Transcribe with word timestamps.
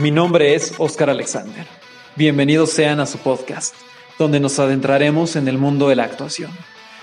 Mi 0.00 0.10
nombre 0.10 0.54
es 0.54 0.72
Oscar 0.78 1.10
Alexander. 1.10 1.66
Bienvenidos 2.16 2.70
sean 2.70 3.00
a 3.00 3.06
su 3.06 3.18
podcast, 3.18 3.74
donde 4.18 4.40
nos 4.40 4.58
adentraremos 4.58 5.36
en 5.36 5.46
el 5.46 5.58
mundo 5.58 5.90
de 5.90 5.96
la 5.96 6.04
actuación, 6.04 6.50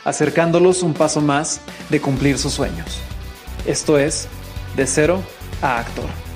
acercándolos 0.03 0.81
un 0.81 0.95
paso 0.95 1.21
más 1.21 1.61
de 1.89 2.01
cumplir 2.01 2.39
sus 2.39 2.53
sueños. 2.53 2.99
Esto 3.67 3.99
es, 3.99 4.27
de 4.75 4.87
cero 4.87 5.21
a 5.61 5.77
actor. 5.77 6.26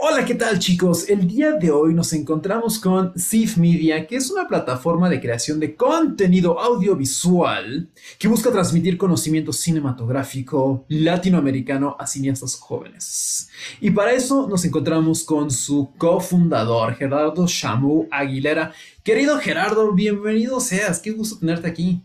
Hola, 0.00 0.24
¿qué 0.24 0.36
tal 0.36 0.60
chicos? 0.60 1.08
El 1.08 1.26
día 1.26 1.54
de 1.54 1.72
hoy 1.72 1.92
nos 1.92 2.12
encontramos 2.12 2.78
con 2.78 3.18
Sif 3.18 3.56
Media, 3.56 4.06
que 4.06 4.14
es 4.14 4.30
una 4.30 4.46
plataforma 4.46 5.10
de 5.10 5.20
creación 5.20 5.58
de 5.58 5.74
contenido 5.74 6.60
audiovisual 6.60 7.88
que 8.16 8.28
busca 8.28 8.52
transmitir 8.52 8.96
conocimiento 8.96 9.52
cinematográfico 9.52 10.84
latinoamericano 10.88 11.96
a 11.98 12.06
cineastas 12.06 12.54
jóvenes. 12.54 13.50
Y 13.80 13.90
para 13.90 14.12
eso 14.12 14.46
nos 14.48 14.64
encontramos 14.64 15.24
con 15.24 15.50
su 15.50 15.90
cofundador, 15.98 16.94
Gerardo 16.94 17.48
Shamu 17.48 18.06
Aguilera. 18.12 18.72
Querido 19.02 19.36
Gerardo, 19.38 19.92
bienvenido 19.94 20.60
seas, 20.60 21.00
qué 21.00 21.10
gusto 21.10 21.40
tenerte 21.40 21.66
aquí. 21.66 22.04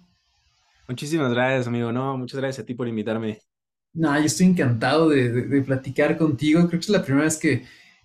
Muchísimas 0.88 1.32
gracias, 1.32 1.68
amigo. 1.68 1.92
No, 1.92 2.18
muchas 2.18 2.40
gracias 2.40 2.64
a 2.64 2.66
ti 2.66 2.74
por 2.74 2.88
invitarme. 2.88 3.40
No, 3.94 4.18
yo 4.18 4.26
estoy 4.26 4.48
encantado 4.48 5.10
de, 5.10 5.30
de 5.32 5.62
platicar 5.62 6.18
contigo. 6.18 6.62
Creo 6.62 6.80
que 6.80 6.86
es 6.86 6.90
la 6.90 7.04
primera 7.04 7.26
vez 7.26 7.38
que 7.38 7.64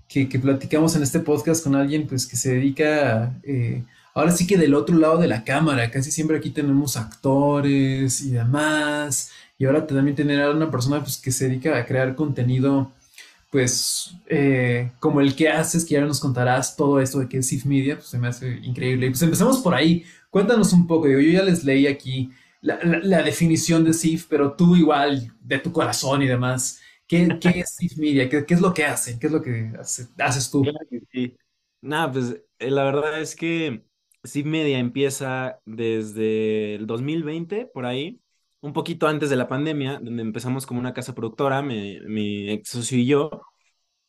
que, 0.09 0.27
platicamos 0.39 0.97
en 0.97 1.03
este 1.03 1.21
podcast 1.21 1.62
con 1.62 1.75
alguien 1.75 2.07
pues 2.07 2.27
que 2.27 2.37
se 2.37 2.55
dedica 2.55 3.35
eh, 3.43 3.85
ahora 4.15 4.33
sí 4.33 4.47
que 4.47 4.57
del 4.57 4.75
otro 4.75 4.97
lado 4.97 5.19
de 5.19 5.29
la 5.29 5.45
cámara, 5.45 5.91
casi 5.91 6.11
siempre 6.11 6.37
aquí 6.39 6.51
tenemos 6.51 6.97
actores 6.97 8.21
y 8.23 8.30
demás, 8.30 9.30
y 9.59 9.65
ahora 9.65 9.87
también 9.87 10.16
tener 10.16 10.41
a 10.43 10.51
una 10.51 10.71
persona 10.71 11.01
pues 11.01 11.19
que 11.19 11.30
se 11.30 11.49
dedica 11.49 11.77
a 11.77 11.87
crear 11.87 12.16
contenido 12.16 12.91
pues 13.51 14.15
eh, 14.27 14.91
como 14.99 15.21
el 15.21 15.35
que 15.35 15.49
haces, 15.49 15.85
que 15.85 15.95
ya 15.95 16.01
nos 16.02 16.21
contarás 16.21 16.77
todo 16.77 17.01
esto 17.01 17.21
de 17.21 17.29
que 17.29 17.38
es 17.38 17.47
SIF 17.47 17.65
Media, 17.65 17.97
pues 17.97 18.09
se 18.09 18.19
me 18.19 18.29
hace 18.29 18.59
increíble. 18.63 19.09
Pues 19.09 19.23
empezamos 19.23 19.59
por 19.59 19.75
ahí, 19.75 20.04
cuéntanos 20.30 20.73
un 20.73 20.87
poco, 20.87 21.09
yo 21.09 21.19
ya 21.21 21.43
les 21.43 21.65
leí 21.65 21.87
aquí 21.87 22.30
la, 22.60 22.79
la 22.82 23.23
definición 23.23 23.85
de 23.85 23.95
SIF, 23.95 24.27
pero 24.29 24.52
tú 24.52 24.77
igual, 24.77 25.32
de 25.43 25.59
tu 25.60 25.73
corazón 25.73 26.23
y 26.23 26.27
demás, 26.27 26.80
¿Qué, 27.09 27.26
es 27.54 27.74
SIF 27.74 27.96
Media? 27.96 28.28
¿Qué, 28.28 28.45
es 28.46 28.60
lo 28.60 28.74
que 28.74 28.84
hacen? 28.84 29.18
¿Qué 29.18 29.26
es 29.26 29.32
lo 29.32 29.42
que 29.42 29.73
haces 30.18 30.51
tú? 30.51 30.62
sí. 31.10 31.37
Nada, 31.80 32.12
pues 32.12 32.42
eh, 32.59 32.70
la 32.70 32.84
verdad 32.84 33.20
es 33.20 33.34
que 33.34 33.84
SIF 34.23 34.46
Media 34.46 34.78
empieza 34.78 35.59
desde 35.64 36.74
el 36.74 36.86
2020, 36.86 37.66
por 37.66 37.86
ahí, 37.86 38.20
un 38.60 38.73
poquito 38.73 39.06
antes 39.06 39.30
de 39.30 39.36
la 39.36 39.48
pandemia, 39.48 40.01
donde 40.01 40.23
empezamos 40.23 40.66
como 40.66 40.80
una 40.80 40.92
casa 40.92 41.14
productora, 41.14 41.62
mi, 41.62 41.98
mi 42.01 42.51
ex 42.51 42.70
socio 42.70 42.98
y 42.98 43.06
yo, 43.06 43.30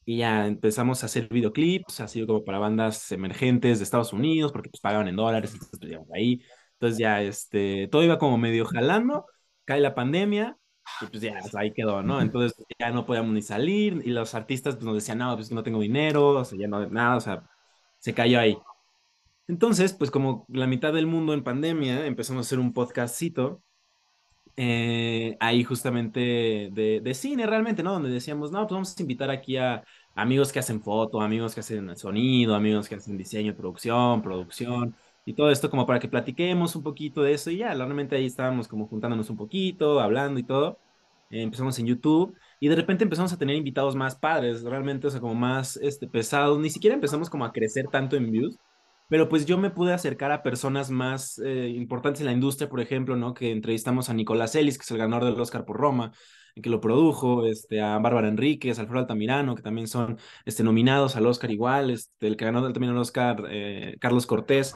y 0.03 0.17
ya 0.17 0.47
empezamos 0.47 1.03
a 1.03 1.05
hacer 1.05 1.29
videoclips, 1.29 1.99
así 2.01 2.25
como 2.25 2.43
para 2.43 2.57
bandas 2.59 3.11
emergentes 3.11 3.77
de 3.77 3.83
Estados 3.83 4.11
Unidos, 4.11 4.51
porque 4.51 4.69
pues 4.69 4.81
pagaban 4.81 5.07
en 5.07 5.15
dólares, 5.15 5.53
entonces 5.53 5.79
pues, 5.79 5.97
ahí. 6.13 6.41
Entonces 6.73 6.97
ya, 6.97 7.21
este, 7.21 7.87
todo 7.89 8.03
iba 8.03 8.17
como 8.17 8.37
medio 8.37 8.65
jalando, 8.65 9.25
cae 9.65 9.79
la 9.79 9.93
pandemia, 9.95 10.57
y 11.01 11.05
pues 11.07 11.21
ya, 11.21 11.39
ahí 11.57 11.71
quedó, 11.73 12.03
¿no? 12.03 12.21
Entonces 12.21 12.65
ya 12.79 12.91
no 12.91 13.05
podíamos 13.05 13.33
ni 13.33 13.41
salir 13.41 14.01
y 14.05 14.09
los 14.11 14.35
artistas 14.35 14.75
pues 14.75 14.85
nos 14.85 14.95
decían, 14.95 15.19
no, 15.19 15.35
pues 15.35 15.51
no 15.51 15.63
tengo 15.63 15.79
dinero, 15.79 16.29
o 16.29 16.45
sea, 16.45 16.57
ya 16.59 16.67
no, 16.67 16.85
nada, 16.87 17.17
o 17.17 17.21
sea, 17.21 17.43
se 17.99 18.13
cayó 18.13 18.39
ahí. 18.39 18.57
Entonces, 19.47 19.93
pues 19.93 20.11
como 20.11 20.45
la 20.49 20.67
mitad 20.67 20.93
del 20.93 21.07
mundo 21.07 21.33
en 21.33 21.43
pandemia, 21.43 22.05
empezamos 22.05 22.45
a 22.45 22.47
hacer 22.47 22.59
un 22.59 22.73
podcastcito 22.73 23.63
eh, 24.55 25.37
ahí 25.39 25.63
justamente 25.63 26.19
de, 26.73 26.99
de, 27.01 27.13
cine 27.13 27.45
realmente, 27.47 27.81
¿no? 27.81 27.93
Donde 27.93 28.09
decíamos, 28.09 28.51
no, 28.51 28.59
pues 28.67 28.73
vamos 28.73 28.95
a 28.97 29.01
invitar 29.01 29.29
aquí 29.31 29.57
a 29.57 29.83
amigos 30.15 30.51
que 30.51 30.59
hacen 30.59 30.81
foto, 30.81 31.21
amigos 31.21 31.53
que 31.53 31.61
hacen 31.61 31.95
sonido, 31.95 32.55
amigos 32.55 32.89
que 32.89 32.95
hacen 32.95 33.17
diseño, 33.17 33.55
producción, 33.55 34.21
producción 34.21 34.95
y 35.25 35.33
todo 35.33 35.51
esto 35.51 35.69
como 35.69 35.85
para 35.85 35.99
que 35.99 36.07
platiquemos 36.07 36.75
un 36.75 36.83
poquito 36.83 37.21
de 37.21 37.33
eso 37.33 37.51
y 37.51 37.57
ya, 37.57 37.73
realmente 37.73 38.15
ahí 38.15 38.25
estábamos 38.25 38.67
como 38.67 38.87
juntándonos 38.87 39.29
un 39.29 39.37
poquito, 39.37 39.99
hablando 39.99 40.39
y 40.39 40.43
todo. 40.43 40.79
Eh, 41.29 41.43
empezamos 41.43 41.77
en 41.79 41.85
YouTube 41.85 42.35
y 42.59 42.67
de 42.69 42.75
repente 42.75 43.03
empezamos 43.03 43.31
a 43.33 43.37
tener 43.37 43.55
invitados 43.55 43.95
más 43.95 44.15
padres, 44.15 44.63
realmente, 44.63 45.07
o 45.07 45.09
sea, 45.11 45.21
como 45.21 45.35
más 45.35 45.77
este, 45.77 46.07
pesados, 46.07 46.59
ni 46.59 46.69
siquiera 46.69 46.95
empezamos 46.95 47.29
como 47.29 47.45
a 47.45 47.51
crecer 47.51 47.87
tanto 47.91 48.15
en 48.15 48.31
views, 48.31 48.57
pero 49.09 49.29
pues 49.29 49.45
yo 49.45 49.57
me 49.57 49.71
pude 49.71 49.93
acercar 49.93 50.31
a 50.31 50.43
personas 50.43 50.91
más 50.91 51.39
eh, 51.39 51.69
importantes 51.69 52.21
en 52.21 52.27
la 52.27 52.33
industria, 52.33 52.69
por 52.69 52.79
ejemplo, 52.79 53.15
¿no? 53.15 53.33
Que 53.33 53.51
entrevistamos 53.51 54.09
a 54.09 54.13
Nicolás 54.13 54.55
Ellis, 54.55 54.77
que 54.77 54.83
es 54.83 54.91
el 54.91 54.97
ganador 54.97 55.25
del 55.25 55.39
Oscar 55.39 55.65
por 55.65 55.77
Roma, 55.77 56.11
que 56.61 56.69
lo 56.69 56.81
produjo, 56.81 57.45
este, 57.45 57.81
a 57.81 57.97
Bárbara 57.99 58.27
Enríquez, 58.27 58.79
Alfredo 58.79 58.99
Altamirano, 59.01 59.55
que 59.55 59.61
también 59.61 59.87
son 59.87 60.17
este, 60.45 60.63
nominados 60.63 61.15
al 61.15 61.25
Oscar 61.25 61.51
igual, 61.51 61.89
este, 61.91 62.27
el 62.27 62.37
que 62.37 62.45
ganó 62.45 62.61
también 62.71 62.93
el 62.93 62.97
Oscar, 62.97 63.43
eh, 63.49 63.95
Carlos 63.99 64.25
Cortés. 64.27 64.75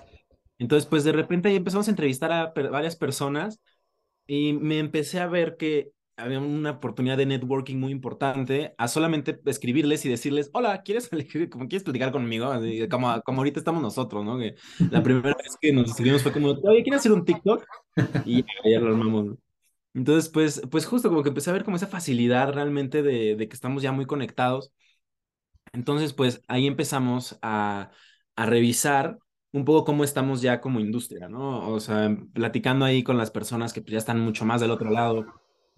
Entonces, 0.63 0.87
pues 0.89 1.03
de 1.03 1.11
repente 1.11 1.49
ahí 1.49 1.57
empezamos 1.57 1.89
a 1.89 1.91
entrevistar 1.91 2.31
a 2.31 2.53
varias 2.53 2.95
personas 2.95 3.59
y 4.25 4.53
me 4.53 4.79
empecé 4.79 5.19
a 5.19 5.27
ver 5.27 5.57
que 5.57 5.91
había 6.15 6.39
una 6.39 6.71
oportunidad 6.71 7.17
de 7.17 7.25
networking 7.25 7.75
muy 7.75 7.91
importante 7.91 8.73
a 8.77 8.87
solamente 8.87 9.41
escribirles 9.45 10.05
y 10.05 10.09
decirles, 10.09 10.49
hola, 10.53 10.81
¿quieres, 10.83 11.09
como, 11.51 11.67
¿quieres 11.67 11.83
platicar 11.83 12.13
conmigo? 12.13 12.49
como, 12.89 13.21
como 13.23 13.41
ahorita 13.41 13.59
estamos 13.59 13.81
nosotros, 13.81 14.23
¿no? 14.23 14.37
Que 14.39 14.55
la 14.89 15.03
primera 15.03 15.35
vez 15.35 15.57
que 15.59 15.73
nos 15.73 15.89
escribimos 15.89 16.23
fue 16.23 16.31
como, 16.31 16.51
oye, 16.51 16.81
¿quieres 16.81 17.01
hacer 17.01 17.11
un 17.11 17.25
TikTok? 17.25 17.65
Y 18.25 18.45
ya, 18.71 18.79
lo 18.79 18.87
armamos. 18.87 19.35
Entonces, 19.93 20.31
pues, 20.31 20.61
pues 20.71 20.85
justo 20.85 21.09
como 21.09 21.23
que 21.23 21.29
empecé 21.29 21.49
a 21.49 21.53
ver 21.53 21.65
como 21.65 21.75
esa 21.75 21.87
facilidad 21.87 22.53
realmente 22.53 23.03
de, 23.03 23.35
de 23.35 23.49
que 23.49 23.53
estamos 23.53 23.83
ya 23.83 23.91
muy 23.91 24.05
conectados. 24.05 24.71
Entonces, 25.73 26.13
pues 26.13 26.41
ahí 26.47 26.67
empezamos 26.67 27.37
a, 27.41 27.91
a 28.37 28.45
revisar 28.45 29.17
un 29.53 29.65
poco 29.65 29.85
cómo 29.85 30.03
estamos 30.03 30.41
ya 30.41 30.59
como 30.61 30.79
industria, 30.79 31.29
¿no? 31.29 31.69
O 31.69 31.79
sea, 31.79 32.15
platicando 32.33 32.85
ahí 32.85 33.03
con 33.03 33.17
las 33.17 33.31
personas 33.31 33.71
que 33.71 33.81
pues, 33.81 33.93
ya 33.93 33.97
están 33.99 34.19
mucho 34.19 34.45
más 34.45 34.61
del 34.61 34.71
otro 34.71 34.89
lado, 34.89 35.25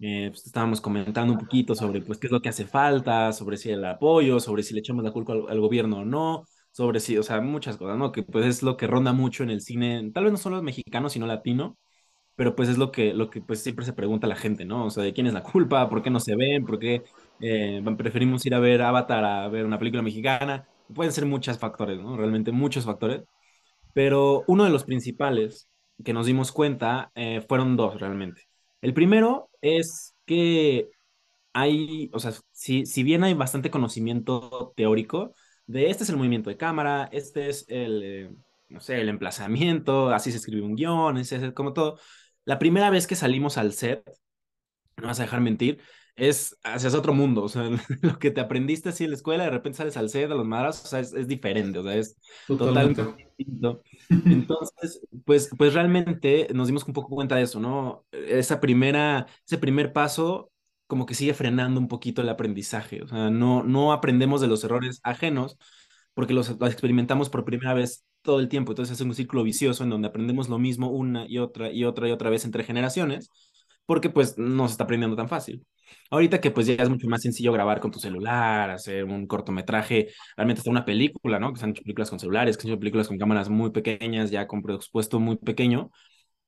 eh, 0.00 0.28
pues, 0.30 0.46
estábamos 0.46 0.80
comentando 0.80 1.32
un 1.34 1.38
poquito 1.38 1.74
sobre 1.74 2.00
pues 2.02 2.18
qué 2.18 2.26
es 2.26 2.32
lo 2.32 2.40
que 2.42 2.48
hace 2.48 2.66
falta, 2.66 3.32
sobre 3.32 3.56
si 3.58 3.70
el 3.70 3.84
apoyo, 3.84 4.40
sobre 4.40 4.62
si 4.62 4.74
le 4.74 4.80
echamos 4.80 5.04
la 5.04 5.12
culpa 5.12 5.34
al, 5.34 5.60
gobierno 5.60 5.98
o 6.00 6.04
no, 6.04 6.44
sobre 6.72 7.00
si, 7.00 7.18
o 7.18 7.22
sea, 7.22 7.40
muchas 7.40 7.76
cosas, 7.76 7.98
¿no? 7.98 8.12
Que 8.12 8.22
pues 8.22 8.46
es 8.46 8.62
lo 8.62 8.76
que 8.76 8.86
ronda 8.86 9.12
mucho 9.12 9.42
en 9.42 9.50
el 9.50 9.60
cine, 9.60 10.10
tal 10.12 10.24
vez 10.24 10.32
no 10.32 10.38
solo 10.38 10.62
mexicano, 10.62 11.08
sino 11.10 11.26
latino, 11.26 11.78
pero 12.36 12.56
pues 12.56 12.68
es 12.68 12.78
lo 12.78 12.92
que, 12.92 13.14
lo 13.14 13.30
que 13.30 13.40
pues 13.42 13.62
siempre 13.62 13.84
se 13.84 13.92
pregunta 13.94 14.26
la 14.26 14.36
gente, 14.36 14.64
¿no? 14.64 14.86
O 14.86 14.90
sea, 14.90 15.02
de 15.04 15.12
quién 15.14 15.26
es 15.26 15.34
la 15.34 15.42
culpa, 15.42 15.88
por 15.88 16.02
qué 16.02 16.10
no 16.10 16.20
se 16.20 16.36
ven, 16.36 16.64
por 16.66 16.78
qué 16.78 17.04
eh, 17.40 17.82
preferimos 17.98 18.44
ir 18.46 18.54
a 18.54 18.60
ver 18.60 18.82
Avatar 18.82 19.24
a 19.24 19.48
ver 19.48 19.64
una 19.66 19.78
película 19.78 20.02
mexicana. 20.02 20.68
Pueden 20.94 21.12
ser 21.12 21.26
muchos 21.26 21.58
factores, 21.58 21.98
¿no? 22.00 22.16
Realmente 22.16 22.52
muchos 22.52 22.84
factores. 22.84 23.22
Pero 23.96 24.44
uno 24.46 24.64
de 24.64 24.70
los 24.70 24.84
principales 24.84 25.70
que 26.04 26.12
nos 26.12 26.26
dimos 26.26 26.52
cuenta 26.52 27.12
eh, 27.14 27.40
fueron 27.48 27.78
dos 27.78 27.98
realmente. 27.98 28.42
El 28.82 28.92
primero 28.92 29.48
es 29.62 30.14
que 30.26 30.90
hay, 31.54 32.10
o 32.12 32.18
sea, 32.18 32.32
si, 32.52 32.84
si 32.84 33.02
bien 33.02 33.24
hay 33.24 33.32
bastante 33.32 33.70
conocimiento 33.70 34.74
teórico 34.76 35.32
de 35.66 35.88
este 35.88 36.04
es 36.04 36.10
el 36.10 36.18
movimiento 36.18 36.50
de 36.50 36.58
cámara, 36.58 37.08
este 37.10 37.48
es 37.48 37.64
el, 37.68 38.02
eh, 38.04 38.30
no 38.68 38.80
sé, 38.80 39.00
el 39.00 39.08
emplazamiento, 39.08 40.10
así 40.10 40.30
se 40.30 40.36
escribe 40.36 40.60
un 40.60 40.76
guion, 40.76 41.16
ese 41.16 41.36
es 41.36 41.52
como 41.54 41.72
todo. 41.72 41.98
La 42.44 42.58
primera 42.58 42.90
vez 42.90 43.06
que 43.06 43.14
salimos 43.14 43.56
al 43.56 43.72
set, 43.72 44.04
no 44.98 45.06
vas 45.06 45.20
a 45.20 45.22
dejar 45.22 45.40
mentir, 45.40 45.80
es 46.16 46.58
hacia 46.64 46.98
otro 46.98 47.12
mundo, 47.12 47.42
o 47.42 47.48
sea, 47.48 47.68
lo 48.02 48.18
que 48.18 48.30
te 48.30 48.40
aprendiste 48.40 48.88
así 48.88 49.04
en 49.04 49.10
la 49.10 49.16
escuela, 49.16 49.44
de 49.44 49.50
repente 49.50 49.78
sales 49.78 49.96
al 49.96 50.08
set, 50.08 50.30
a 50.30 50.34
los 50.34 50.46
madras, 50.46 50.82
o 50.84 50.88
sea, 50.88 51.00
es, 51.00 51.12
es 51.12 51.28
diferente, 51.28 51.78
o 51.78 51.82
sea, 51.82 51.94
es 51.94 52.16
totalmente, 52.46 53.04
distinto. 53.38 53.82
Entonces, 54.24 55.00
pues, 55.24 55.50
pues 55.56 55.74
realmente 55.74 56.48
nos 56.54 56.66
dimos 56.68 56.84
un 56.86 56.94
poco 56.94 57.14
cuenta 57.14 57.36
de 57.36 57.42
eso, 57.42 57.60
¿no? 57.60 58.04
Esa 58.10 58.60
primera, 58.60 59.26
ese 59.46 59.58
primer 59.58 59.92
paso 59.92 60.50
como 60.86 61.04
que 61.04 61.14
sigue 61.14 61.34
frenando 61.34 61.80
un 61.80 61.88
poquito 61.88 62.22
el 62.22 62.28
aprendizaje, 62.28 63.02
o 63.02 63.08
sea, 63.08 63.30
no, 63.30 63.62
no 63.62 63.92
aprendemos 63.92 64.40
de 64.40 64.46
los 64.46 64.64
errores 64.64 65.00
ajenos 65.02 65.58
porque 66.14 66.32
los, 66.32 66.58
los 66.58 66.70
experimentamos 66.70 67.28
por 67.28 67.44
primera 67.44 67.74
vez 67.74 68.06
todo 68.22 68.40
el 68.40 68.48
tiempo, 68.48 68.72
entonces 68.72 68.98
es 68.98 69.04
un 69.04 69.14
círculo 69.14 69.42
vicioso 69.42 69.84
en 69.84 69.90
donde 69.90 70.08
aprendemos 70.08 70.48
lo 70.48 70.58
mismo 70.58 70.90
una 70.90 71.26
y 71.28 71.38
otra 71.38 71.70
y 71.70 71.84
otra 71.84 72.08
y 72.08 72.12
otra 72.12 72.30
vez 72.30 72.44
entre 72.46 72.64
generaciones, 72.64 73.30
porque 73.84 74.08
pues 74.08 74.38
no 74.38 74.66
se 74.66 74.72
está 74.72 74.84
aprendiendo 74.84 75.16
tan 75.16 75.28
fácil. 75.28 75.66
Ahorita 76.10 76.40
que 76.40 76.50
pues 76.50 76.66
ya 76.66 76.74
es 76.74 76.88
mucho 76.88 77.08
más 77.08 77.22
sencillo 77.22 77.52
grabar 77.52 77.80
con 77.80 77.90
tu 77.90 77.98
celular, 78.00 78.70
hacer 78.70 79.04
un 79.04 79.26
cortometraje, 79.26 80.08
realmente 80.36 80.60
hasta 80.60 80.70
una 80.70 80.84
película, 80.84 81.38
¿no? 81.38 81.52
Que 81.52 81.58
se 81.60 81.64
han 81.64 81.70
hecho 81.70 81.82
películas 81.82 82.10
con 82.10 82.18
celulares, 82.20 82.56
que 82.56 82.62
se 82.62 82.68
han 82.68 82.72
hecho 82.74 82.80
películas 82.80 83.08
con 83.08 83.18
cámaras 83.18 83.48
muy 83.48 83.70
pequeñas, 83.70 84.30
ya 84.30 84.46
con 84.46 84.62
presupuesto 84.62 85.20
muy 85.20 85.36
pequeño, 85.36 85.90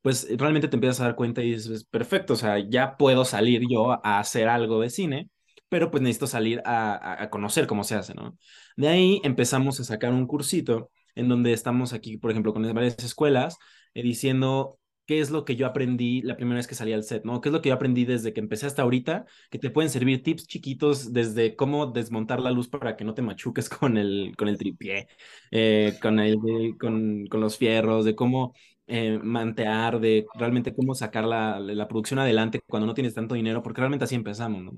pues 0.02 0.26
realmente 0.38 0.68
te 0.68 0.76
empiezas 0.76 1.00
a 1.00 1.04
dar 1.04 1.16
cuenta 1.16 1.42
y 1.42 1.52
dices, 1.52 1.84
perfecto, 1.84 2.34
o 2.34 2.36
sea, 2.36 2.58
ya 2.58 2.96
puedo 2.96 3.24
salir 3.24 3.62
yo 3.68 3.92
a 3.92 4.18
hacer 4.20 4.48
algo 4.48 4.80
de 4.80 4.90
cine, 4.90 5.30
pero 5.68 5.90
pues 5.90 6.02
necesito 6.02 6.26
salir 6.26 6.62
a, 6.64 7.22
a 7.22 7.30
conocer 7.30 7.66
cómo 7.66 7.84
se 7.84 7.94
hace, 7.96 8.14
¿no? 8.14 8.38
De 8.76 8.88
ahí 8.88 9.20
empezamos 9.24 9.80
a 9.80 9.84
sacar 9.84 10.12
un 10.12 10.26
cursito 10.26 10.90
en 11.14 11.28
donde 11.28 11.52
estamos 11.52 11.92
aquí, 11.92 12.16
por 12.16 12.30
ejemplo, 12.30 12.52
con 12.52 12.62
varias 12.74 12.96
escuelas, 13.04 13.58
eh, 13.94 14.02
diciendo 14.02 14.78
qué 15.08 15.20
es 15.20 15.30
lo 15.32 15.44
que 15.44 15.56
yo 15.56 15.66
aprendí 15.66 16.22
la 16.22 16.36
primera 16.36 16.58
vez 16.58 16.68
que 16.68 16.76
salí 16.76 16.92
al 16.94 17.04
set, 17.04 17.24
¿no? 17.24 17.40
¿Qué 17.42 17.50
es 17.50 17.54
lo 17.54 17.62
que 17.62 17.70
yo 17.70 17.76
aprendí 17.76 18.06
desde 18.06 18.32
que 18.34 18.40
empecé 18.40 18.66
hasta 18.66 18.82
ahorita? 18.82 19.26
Que 19.50 19.58
te 19.58 19.70
pueden 19.70 19.90
servir 19.90 20.22
tips 20.22 20.46
chiquitos 20.46 21.12
desde 21.14 21.56
cómo 21.56 21.86
desmontar 21.88 22.40
la 22.40 22.52
luz 22.52 22.68
para 22.68 22.96
que 22.96 23.04
no 23.04 23.14
te 23.14 23.22
machuques 23.22 23.68
con 23.70 23.98
el, 23.98 24.34
con 24.38 24.48
el 24.48 24.58
tripié, 24.58 25.08
eh, 25.50 25.98
con, 26.02 26.20
el, 26.20 26.38
con, 26.78 27.26
con 27.28 27.40
los 27.40 27.58
fierros, 27.58 28.04
de 28.04 28.14
cómo 28.16 28.54
eh, 28.86 29.18
mantear, 29.22 30.00
de 30.00 30.26
realmente 30.34 30.74
cómo 30.74 30.94
sacar 30.94 31.24
la, 31.24 31.58
la 31.60 31.88
producción 31.88 32.20
adelante 32.20 32.60
cuando 32.66 32.86
no 32.86 32.94
tienes 32.94 33.14
tanto 33.14 33.34
dinero, 33.34 33.62
porque 33.62 33.80
realmente 33.80 34.04
así 34.04 34.14
empezamos, 34.14 34.62
¿no? 34.62 34.72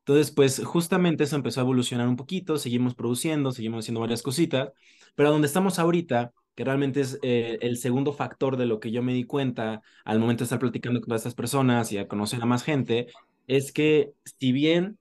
Entonces, 0.00 0.30
pues 0.32 0.64
justamente 0.64 1.24
eso 1.24 1.36
empezó 1.36 1.60
a 1.60 1.64
evolucionar 1.64 2.08
un 2.08 2.16
poquito, 2.16 2.58
seguimos 2.58 2.94
produciendo, 2.94 3.50
seguimos 3.52 3.84
haciendo 3.84 4.00
varias 4.00 4.22
cositas, 4.22 4.70
pero 5.16 5.30
donde 5.32 5.48
estamos 5.48 5.78
ahorita, 5.80 6.32
que 6.56 6.64
realmente 6.64 7.02
es 7.02 7.18
eh, 7.22 7.58
el 7.60 7.76
segundo 7.76 8.12
factor 8.12 8.56
de 8.56 8.66
lo 8.66 8.80
que 8.80 8.90
yo 8.90 9.02
me 9.02 9.14
di 9.14 9.24
cuenta 9.24 9.82
al 10.04 10.18
momento 10.18 10.40
de 10.40 10.44
estar 10.46 10.58
platicando 10.58 11.00
con 11.00 11.08
todas 11.08 11.20
estas 11.20 11.34
personas 11.34 11.92
y 11.92 11.98
a 11.98 12.08
conocer 12.08 12.42
a 12.42 12.46
más 12.46 12.64
gente, 12.64 13.08
es 13.46 13.72
que 13.72 14.12
si 14.24 14.52
bien 14.52 14.98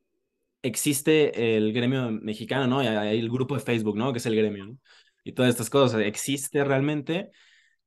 existe 0.61 1.57
el 1.57 1.73
gremio 1.73 2.11
mexicano, 2.11 2.67
¿no? 2.67 2.81
El 2.81 3.29
grupo 3.29 3.55
de 3.55 3.61
Facebook, 3.61 3.97
¿no? 3.97 4.11
Que 4.11 4.19
es 4.19 4.25
el 4.25 4.35
gremio. 4.35 4.77
Y 5.23 5.31
todas 5.33 5.49
estas 5.51 5.69
cosas, 5.69 6.01
existe 6.01 6.63
realmente, 6.63 7.31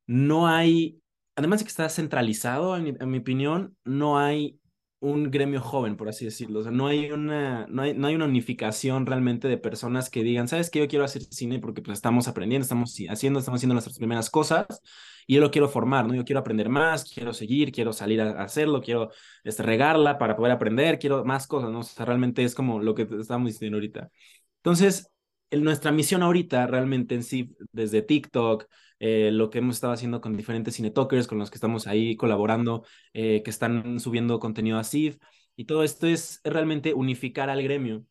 no 0.06 0.48
hay, 0.48 1.00
además 1.36 1.60
de 1.60 1.66
que 1.66 1.70
está 1.70 1.88
centralizado, 1.90 2.76
en 2.76 3.10
mi 3.10 3.18
opinión, 3.18 3.76
no 3.84 4.18
hay 4.18 4.58
un 5.00 5.30
gremio 5.30 5.60
joven, 5.60 5.96
por 5.96 6.08
así 6.08 6.24
decirlo. 6.24 6.68
No 6.70 6.88
hay 6.88 7.10
una, 7.10 7.66
no 7.68 7.82
hay, 7.82 7.94
no 7.94 8.08
hay 8.08 8.14
una 8.16 8.24
unificación 8.24 9.06
realmente 9.06 9.48
de 9.48 9.56
personas 9.58 10.10
que 10.10 10.22
digan, 10.22 10.48
¿sabes 10.48 10.70
qué? 10.70 10.80
Yo 10.80 10.88
quiero 10.88 11.04
hacer 11.04 11.22
cine 11.22 11.60
porque 11.60 11.82
pues 11.82 11.98
estamos 11.98 12.26
aprendiendo, 12.28 12.64
estamos 12.64 12.96
haciendo, 13.08 13.38
estamos 13.38 13.58
haciendo 13.58 13.74
nuestras 13.74 13.98
primeras 13.98 14.30
cosas 14.30 14.66
y 15.26 15.34
yo 15.36 15.40
lo 15.40 15.50
quiero 15.50 15.68
formar, 15.68 16.06
¿no? 16.06 16.14
Yo 16.14 16.24
quiero 16.24 16.40
aprender 16.40 16.68
más, 16.68 17.04
quiero 17.04 17.32
seguir, 17.32 17.70
quiero 17.70 17.92
salir 17.92 18.20
a 18.20 18.42
hacerlo, 18.42 18.80
quiero 18.80 19.10
este, 19.44 19.62
regarla 19.62 20.18
para 20.18 20.34
poder 20.36 20.52
aprender, 20.52 20.98
quiero 20.98 21.24
más 21.24 21.46
cosas, 21.46 21.70
¿no? 21.70 21.80
O 21.80 21.82
sea, 21.84 22.04
realmente 22.04 22.42
es 22.42 22.54
como 22.54 22.80
lo 22.80 22.94
que 22.94 23.02
estamos 23.20 23.48
diciendo 23.48 23.76
ahorita. 23.76 24.10
Entonces, 24.56 25.10
nuestra 25.52 25.92
misión 25.92 26.22
ahorita 26.22 26.66
realmente 26.66 27.14
en 27.14 27.22
sí, 27.22 27.54
desde 27.72 28.02
TikTok, 28.02 28.66
eh, 29.00 29.30
lo 29.32 29.50
que 29.50 29.58
hemos 29.58 29.76
estado 29.76 29.92
haciendo 29.92 30.20
con 30.20 30.36
diferentes 30.36 30.76
cinetalkers, 30.76 31.26
con 31.26 31.38
los 31.38 31.50
que 31.50 31.56
estamos 31.56 31.86
ahí 31.86 32.16
colaborando, 32.16 32.84
eh, 33.12 33.42
que 33.44 33.50
están 33.50 34.00
subiendo 34.00 34.38
contenido 34.38 34.78
a 34.78 34.84
CIF, 34.84 35.18
y 35.56 35.64
todo 35.64 35.82
esto 35.84 36.06
es 36.06 36.40
realmente 36.44 36.94
unificar 36.94 37.50
al 37.50 37.62
gremio 37.62 38.04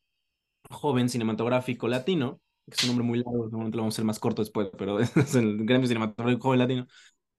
joven 0.70 1.10
cinematográfico 1.10 1.88
latino, 1.88 2.42
que 2.66 2.76
es 2.76 2.84
un 2.84 2.90
nombre 2.90 3.06
muy 3.06 3.18
largo, 3.20 3.48
lo 3.48 3.58
vamos 3.58 3.94
a 3.94 3.96
hacer 3.96 4.06
más 4.06 4.20
corto 4.20 4.42
después, 4.42 4.70
pero 4.78 5.00
es 5.00 5.36
el 5.36 5.66
gremio 5.66 5.88
cinematográfico 5.88 6.44
joven 6.44 6.60
latino, 6.60 6.88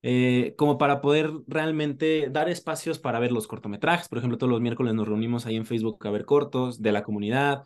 eh, 0.02 0.54
como 0.56 0.78
para 0.78 1.00
poder 1.00 1.32
realmente 1.46 2.28
dar 2.30 2.48
espacios 2.48 2.98
para 2.98 3.18
ver 3.18 3.32
los 3.32 3.46
cortometrajes. 3.46 4.08
Por 4.08 4.18
ejemplo, 4.18 4.38
todos 4.38 4.50
los 4.50 4.60
miércoles 4.60 4.94
nos 4.94 5.08
reunimos 5.08 5.46
ahí 5.46 5.56
en 5.56 5.66
Facebook 5.66 6.06
a 6.06 6.10
ver 6.10 6.24
cortos 6.24 6.80
de 6.82 6.92
la 6.92 7.02
comunidad, 7.02 7.64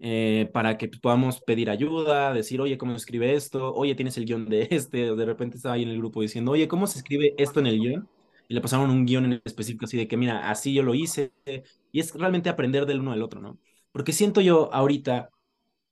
eh, 0.00 0.50
para 0.52 0.78
que 0.78 0.88
podamos 0.88 1.40
pedir 1.40 1.70
ayuda, 1.70 2.32
decir, 2.34 2.60
oye, 2.60 2.78
¿cómo 2.78 2.92
se 2.92 2.98
escribe 2.98 3.34
esto? 3.34 3.72
Oye, 3.74 3.94
tienes 3.94 4.16
el 4.18 4.24
guion 4.26 4.46
de 4.48 4.68
este, 4.70 5.10
o 5.10 5.16
de 5.16 5.26
repente 5.26 5.56
estaba 5.56 5.74
ahí 5.76 5.82
en 5.82 5.90
el 5.90 5.98
grupo 5.98 6.22
diciendo, 6.22 6.52
oye, 6.52 6.68
¿cómo 6.68 6.86
se 6.86 6.98
escribe 6.98 7.34
esto 7.38 7.60
en 7.60 7.66
el 7.66 7.78
guion? 7.80 8.08
Y 8.48 8.54
le 8.54 8.60
pasaron 8.60 8.90
un 8.90 9.06
guion 9.06 9.26
en 9.26 9.42
específico 9.44 9.84
así 9.86 9.96
de 9.96 10.08
que, 10.08 10.16
mira, 10.16 10.50
así 10.50 10.74
yo 10.74 10.82
lo 10.82 10.94
hice, 10.94 11.32
y 11.92 12.00
es 12.00 12.14
realmente 12.14 12.48
aprender 12.48 12.86
del 12.86 13.00
uno 13.00 13.12
del 13.12 13.22
otro, 13.22 13.40
¿no? 13.40 13.58
Porque 13.92 14.12
siento 14.12 14.40
yo 14.40 14.72
ahorita 14.72 15.30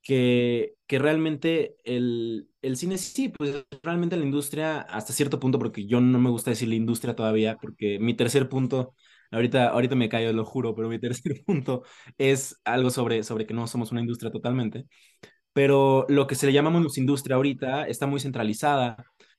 que, 0.03 0.75
que 0.87 0.99
realmente 0.99 1.77
el, 1.85 2.49
el 2.63 2.77
cine 2.77 2.99
sí, 2.99 3.29
pues 3.31 3.65
realmente 3.83 4.17
la 4.17 4.25
industria 4.25 4.81
hasta 4.81 5.13
cierto 5.13 5.39
punto, 5.41 5.59
porque 5.59 5.87
yo 5.87 6.01
no 6.01 6.19
me 6.19 6.31
gusta 6.31 6.51
decir 6.51 6.69
la 6.69 6.75
industria 6.77 7.15
todavía, 7.17 7.57
porque 7.61 7.99
mi 7.99 8.15
tercer 8.15 8.49
punto 8.49 8.95
Ahorita, 9.31 9.69
ahorita 9.69 9.95
me 9.95 10.09
callo, 10.09 10.33
lo 10.33 10.45
juro, 10.45 10.75
pero 10.75 10.89
mi 10.89 10.99
tercer 10.99 11.43
punto 11.47 11.83
es 12.17 12.59
algo 12.65 12.91
sobre, 12.91 13.23
sobre 13.23 13.47
que 13.47 13.55
no 13.55 13.67
somos 13.67 13.93
una 13.93 14.01
industria 14.01 14.31
totalmente. 14.31 14.87
Pero 15.53 16.07
lo 16.09 16.27
que 16.27 16.35
se 16.35 16.47
le 16.47 16.53
llama 16.53 16.71
industria 16.97 17.37
ahorita 17.37 17.87
está 17.89 18.07
muy 18.07 18.21
centralizada. 18.21 18.97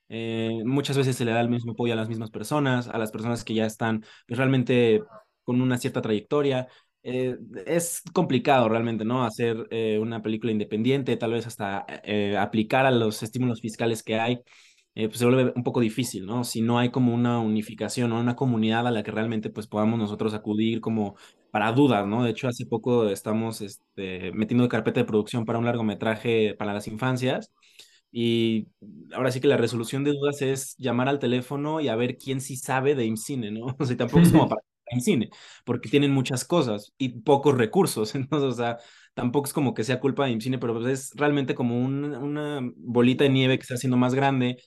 Eh, 0.09 0.61
muchas 0.65 0.97
veces 0.97 1.15
se 1.15 1.25
le 1.25 1.31
da 1.31 1.41
el 1.41 1.49
mismo 1.49 1.73
apoyo 1.73 1.93
a 1.93 1.95
las 1.95 2.09
mismas 2.09 2.31
personas, 2.31 2.87
a 2.87 2.97
las 2.97 3.11
personas 3.11 3.43
que 3.43 3.53
ya 3.53 3.65
están 3.65 4.01
pues, 4.27 4.37
realmente 4.37 5.01
con 5.43 5.61
una 5.61 5.77
cierta 5.77 6.01
trayectoria. 6.01 6.67
Eh, 7.03 7.37
es 7.65 8.01
complicado 8.13 8.67
realmente, 8.69 9.05
¿no? 9.05 9.23
Hacer 9.23 9.67
eh, 9.71 9.99
una 10.01 10.21
película 10.21 10.51
independiente, 10.51 11.15
tal 11.17 11.31
vez 11.31 11.47
hasta 11.47 11.85
aplicar 12.39 12.85
a 12.85 12.91
los 12.91 13.23
estímulos 13.23 13.61
fiscales 13.61 14.03
que 14.03 14.19
hay 14.19 14.39
eh, 14.99 15.07
pues 15.07 15.19
se 15.19 15.25
vuelve 15.25 15.53
un 15.55 15.63
poco 15.63 15.79
difícil, 15.79 16.25
¿no? 16.25 16.43
Si 16.43 16.61
no 16.61 16.77
hay 16.77 16.89
como 16.91 17.13
una 17.15 17.39
unificación 17.39 18.11
o 18.11 18.19
una 18.19 18.35
comunidad 18.35 18.85
a 18.85 18.91
la 18.91 19.01
que 19.01 19.11
realmente 19.11 19.49
pues 19.49 19.65
podamos 19.65 19.97
nosotros 19.97 20.33
acudir 20.33 20.81
como 20.81 21.15
para 21.51 21.71
dudas, 21.71 22.05
¿no? 22.05 22.23
De 22.25 22.31
hecho, 22.31 22.49
hace 22.49 22.65
poco 22.65 23.07
estamos 23.09 23.61
este, 23.61 24.33
metiendo 24.33 24.63
de 24.63 24.69
carpeta 24.69 24.99
de 24.99 25.05
producción 25.05 25.45
para 25.45 25.57
un 25.57 25.63
largometraje 25.63 26.53
para 26.55 26.73
las 26.73 26.87
infancias 26.87 27.53
y 28.11 28.67
ahora 29.13 29.31
sí 29.31 29.39
que 29.39 29.47
la 29.47 29.55
resolución 29.55 30.03
de 30.03 30.11
dudas 30.11 30.41
es 30.41 30.75
llamar 30.77 31.07
al 31.07 31.19
teléfono 31.19 31.79
y 31.79 31.87
a 31.87 31.95
ver 31.95 32.17
quién 32.17 32.41
sí 32.41 32.57
sabe 32.57 32.93
de 32.93 33.05
IMCINE, 33.05 33.51
¿no? 33.51 33.67
O 33.79 33.85
sea, 33.85 33.95
tampoco 33.95 34.23
es 34.23 34.31
como 34.33 34.49
para 34.49 34.61
IMCINE, 34.91 35.29
porque 35.63 35.87
tienen 35.89 36.11
muchas 36.11 36.43
cosas 36.43 36.91
y 36.97 37.21
pocos 37.21 37.57
recursos, 37.57 38.15
entonces, 38.15 38.49
o 38.49 38.57
sea, 38.57 38.77
tampoco 39.13 39.47
es 39.47 39.53
como 39.53 39.73
que 39.73 39.85
sea 39.85 40.01
culpa 40.01 40.25
de 40.25 40.31
IMCINE, 40.31 40.57
pero 40.59 40.73
pues 40.73 40.87
es 40.87 41.11
realmente 41.15 41.55
como 41.55 41.79
una 41.79 42.59
bolita 42.75 43.23
de 43.23 43.29
nieve 43.29 43.57
que 43.57 43.61
está 43.61 43.75
haciendo 43.75 43.95
más 43.95 44.13
grande 44.13 44.57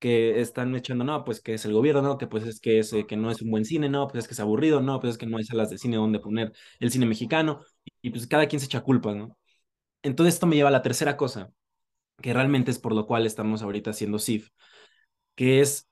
que 0.00 0.40
están 0.40 0.74
echando, 0.76 1.04
no, 1.04 1.24
pues 1.24 1.40
que 1.40 1.54
es 1.54 1.64
el 1.64 1.72
gobierno, 1.74 2.02
no, 2.02 2.18
que 2.18 2.26
pues 2.26 2.44
es 2.46 2.60
que, 2.60 2.80
es, 2.80 2.94
que 3.08 3.16
no 3.16 3.30
es 3.30 3.42
un 3.42 3.50
buen 3.50 3.64
cine, 3.64 3.88
no, 3.88 4.08
pues 4.08 4.24
es 4.24 4.28
que 4.28 4.34
es 4.34 4.40
aburrido, 4.40 4.80
no, 4.82 5.00
pues 5.00 5.12
es 5.12 5.18
que 5.18 5.26
no 5.26 5.38
hay 5.38 5.44
salas 5.44 5.70
de 5.70 5.78
cine 5.78 5.96
donde 5.96 6.20
poner 6.20 6.52
el 6.80 6.90
cine 6.90 7.06
mexicano, 7.06 7.60
y, 8.02 8.10
pues 8.10 8.26
cada 8.26 8.46
quien 8.48 8.60
se 8.60 8.66
echa 8.66 8.82
culpas, 8.82 9.16
¿no? 9.16 9.36
Entonces 10.02 10.34
esto 10.34 10.46
me 10.46 10.56
lleva 10.56 10.70
a 10.70 10.72
la 10.72 10.82
tercera 10.82 11.16
cosa, 11.16 11.52
que 12.22 12.34
realmente 12.34 12.70
es 12.70 12.78
por 12.78 12.94
lo 12.94 13.06
cual 13.06 13.26
estamos 13.26 13.62
ahorita 13.62 13.90
haciendo 13.90 14.18
CIF, 14.18 14.50
que 15.36 15.60
es 15.60 15.88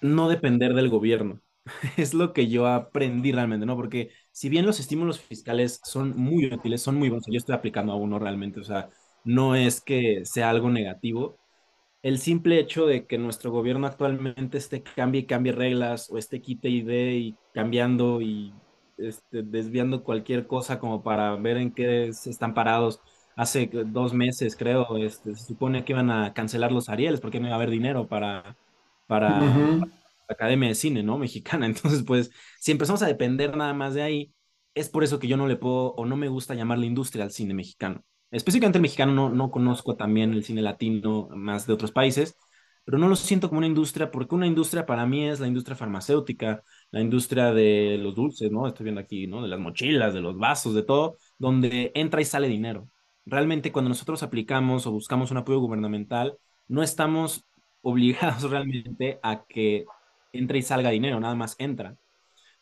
no 0.00 0.28
depender 0.28 0.74
del 0.74 0.88
gobierno. 0.88 1.40
es 1.96 2.14
lo 2.14 2.32
que 2.32 2.48
yo 2.48 2.66
aprendí 2.66 3.32
realmente, 3.32 3.66
¿no? 3.66 3.76
Porque 3.76 4.10
si 4.32 4.48
bien 4.48 4.66
los 4.66 4.80
estímulos 4.80 5.20
fiscales 5.20 5.80
son 5.84 6.16
muy 6.16 6.46
útiles, 6.52 6.82
son 6.82 6.96
muy 6.96 7.08
buenos, 7.08 7.26
yo 7.26 7.38
estoy 7.38 7.54
aplicando 7.54 7.92
a 7.92 7.96
uno 7.96 8.18
realmente, 8.18 8.60
o 8.60 8.64
sea, 8.64 8.90
no 9.24 9.54
es 9.56 9.80
que 9.80 10.24
sea 10.24 10.50
algo 10.50 10.70
negativo, 10.70 11.38
el 12.04 12.18
simple 12.18 12.60
hecho 12.60 12.84
de 12.86 13.06
que 13.06 13.16
nuestro 13.16 13.50
gobierno 13.50 13.86
actualmente 13.86 14.58
esté 14.58 14.82
cambie 14.82 15.22
y 15.22 15.26
cambie 15.26 15.52
reglas 15.52 16.10
o 16.10 16.18
esté 16.18 16.42
quite 16.42 16.68
y 16.68 16.82
dé 16.82 17.14
y 17.14 17.36
cambiando 17.54 18.20
y 18.20 18.52
este, 18.98 19.42
desviando 19.42 20.04
cualquier 20.04 20.46
cosa 20.46 20.78
como 20.78 21.02
para 21.02 21.34
ver 21.36 21.56
en 21.56 21.72
qué 21.72 22.12
se 22.12 22.28
están 22.28 22.52
parados. 22.52 23.00
Hace 23.36 23.70
dos 23.86 24.12
meses, 24.12 24.54
creo, 24.54 24.98
este, 24.98 25.34
se 25.34 25.46
supone 25.46 25.82
que 25.86 25.94
iban 25.94 26.10
a 26.10 26.34
cancelar 26.34 26.72
los 26.72 26.90
Arieles 26.90 27.22
porque 27.22 27.40
no 27.40 27.46
iba 27.46 27.54
a 27.54 27.56
haber 27.56 27.70
dinero 27.70 28.06
para, 28.06 28.54
para, 29.06 29.40
la 29.40 29.88
Academia 30.28 30.68
de 30.68 30.74
Cine, 30.74 31.02
¿no? 31.02 31.16
Mexicana. 31.18 31.64
Entonces, 31.64 32.02
pues, 32.06 32.30
si 32.60 32.70
empezamos 32.70 33.02
a 33.02 33.06
depender 33.06 33.56
nada 33.56 33.72
más 33.72 33.94
de 33.94 34.02
ahí, 34.02 34.34
es 34.74 34.90
por 34.90 35.04
eso 35.04 35.18
que 35.18 35.26
yo 35.26 35.38
no 35.38 35.48
le 35.48 35.56
puedo 35.56 35.94
o 35.94 36.04
no 36.04 36.16
me 36.16 36.28
gusta 36.28 36.54
llamar 36.54 36.78
la 36.78 36.86
industria 36.86 37.24
al 37.24 37.30
cine 37.30 37.54
mexicano 37.54 38.04
específicamente 38.30 38.78
el 38.78 38.82
mexicano, 38.82 39.12
no, 39.12 39.30
no 39.30 39.50
conozco 39.50 39.96
también 39.96 40.32
el 40.32 40.44
cine 40.44 40.62
latino 40.62 41.28
más 41.32 41.66
de 41.66 41.72
otros 41.72 41.92
países, 41.92 42.36
pero 42.84 42.98
no 42.98 43.08
lo 43.08 43.16
siento 43.16 43.48
como 43.48 43.58
una 43.58 43.66
industria, 43.66 44.10
porque 44.10 44.34
una 44.34 44.46
industria 44.46 44.84
para 44.86 45.06
mí 45.06 45.26
es 45.26 45.40
la 45.40 45.46
industria 45.46 45.76
farmacéutica, 45.76 46.62
la 46.90 47.00
industria 47.00 47.52
de 47.52 47.98
los 47.98 48.14
dulces, 48.14 48.50
¿no? 48.50 48.66
Estoy 48.68 48.84
viendo 48.84 49.00
aquí, 49.00 49.26
¿no? 49.26 49.42
De 49.42 49.48
las 49.48 49.58
mochilas, 49.58 50.12
de 50.12 50.20
los 50.20 50.36
vasos, 50.36 50.74
de 50.74 50.82
todo, 50.82 51.16
donde 51.38 51.92
entra 51.94 52.20
y 52.20 52.24
sale 52.26 52.48
dinero. 52.48 52.88
Realmente 53.24 53.72
cuando 53.72 53.88
nosotros 53.88 54.22
aplicamos 54.22 54.86
o 54.86 54.92
buscamos 54.92 55.30
un 55.30 55.38
apoyo 55.38 55.60
gubernamental, 55.60 56.36
no 56.68 56.82
estamos 56.82 57.46
obligados 57.82 58.42
realmente 58.50 59.18
a 59.22 59.44
que 59.46 59.84
entre 60.32 60.58
y 60.58 60.62
salga 60.62 60.90
dinero, 60.90 61.20
nada 61.20 61.34
más 61.34 61.56
entra. 61.58 61.96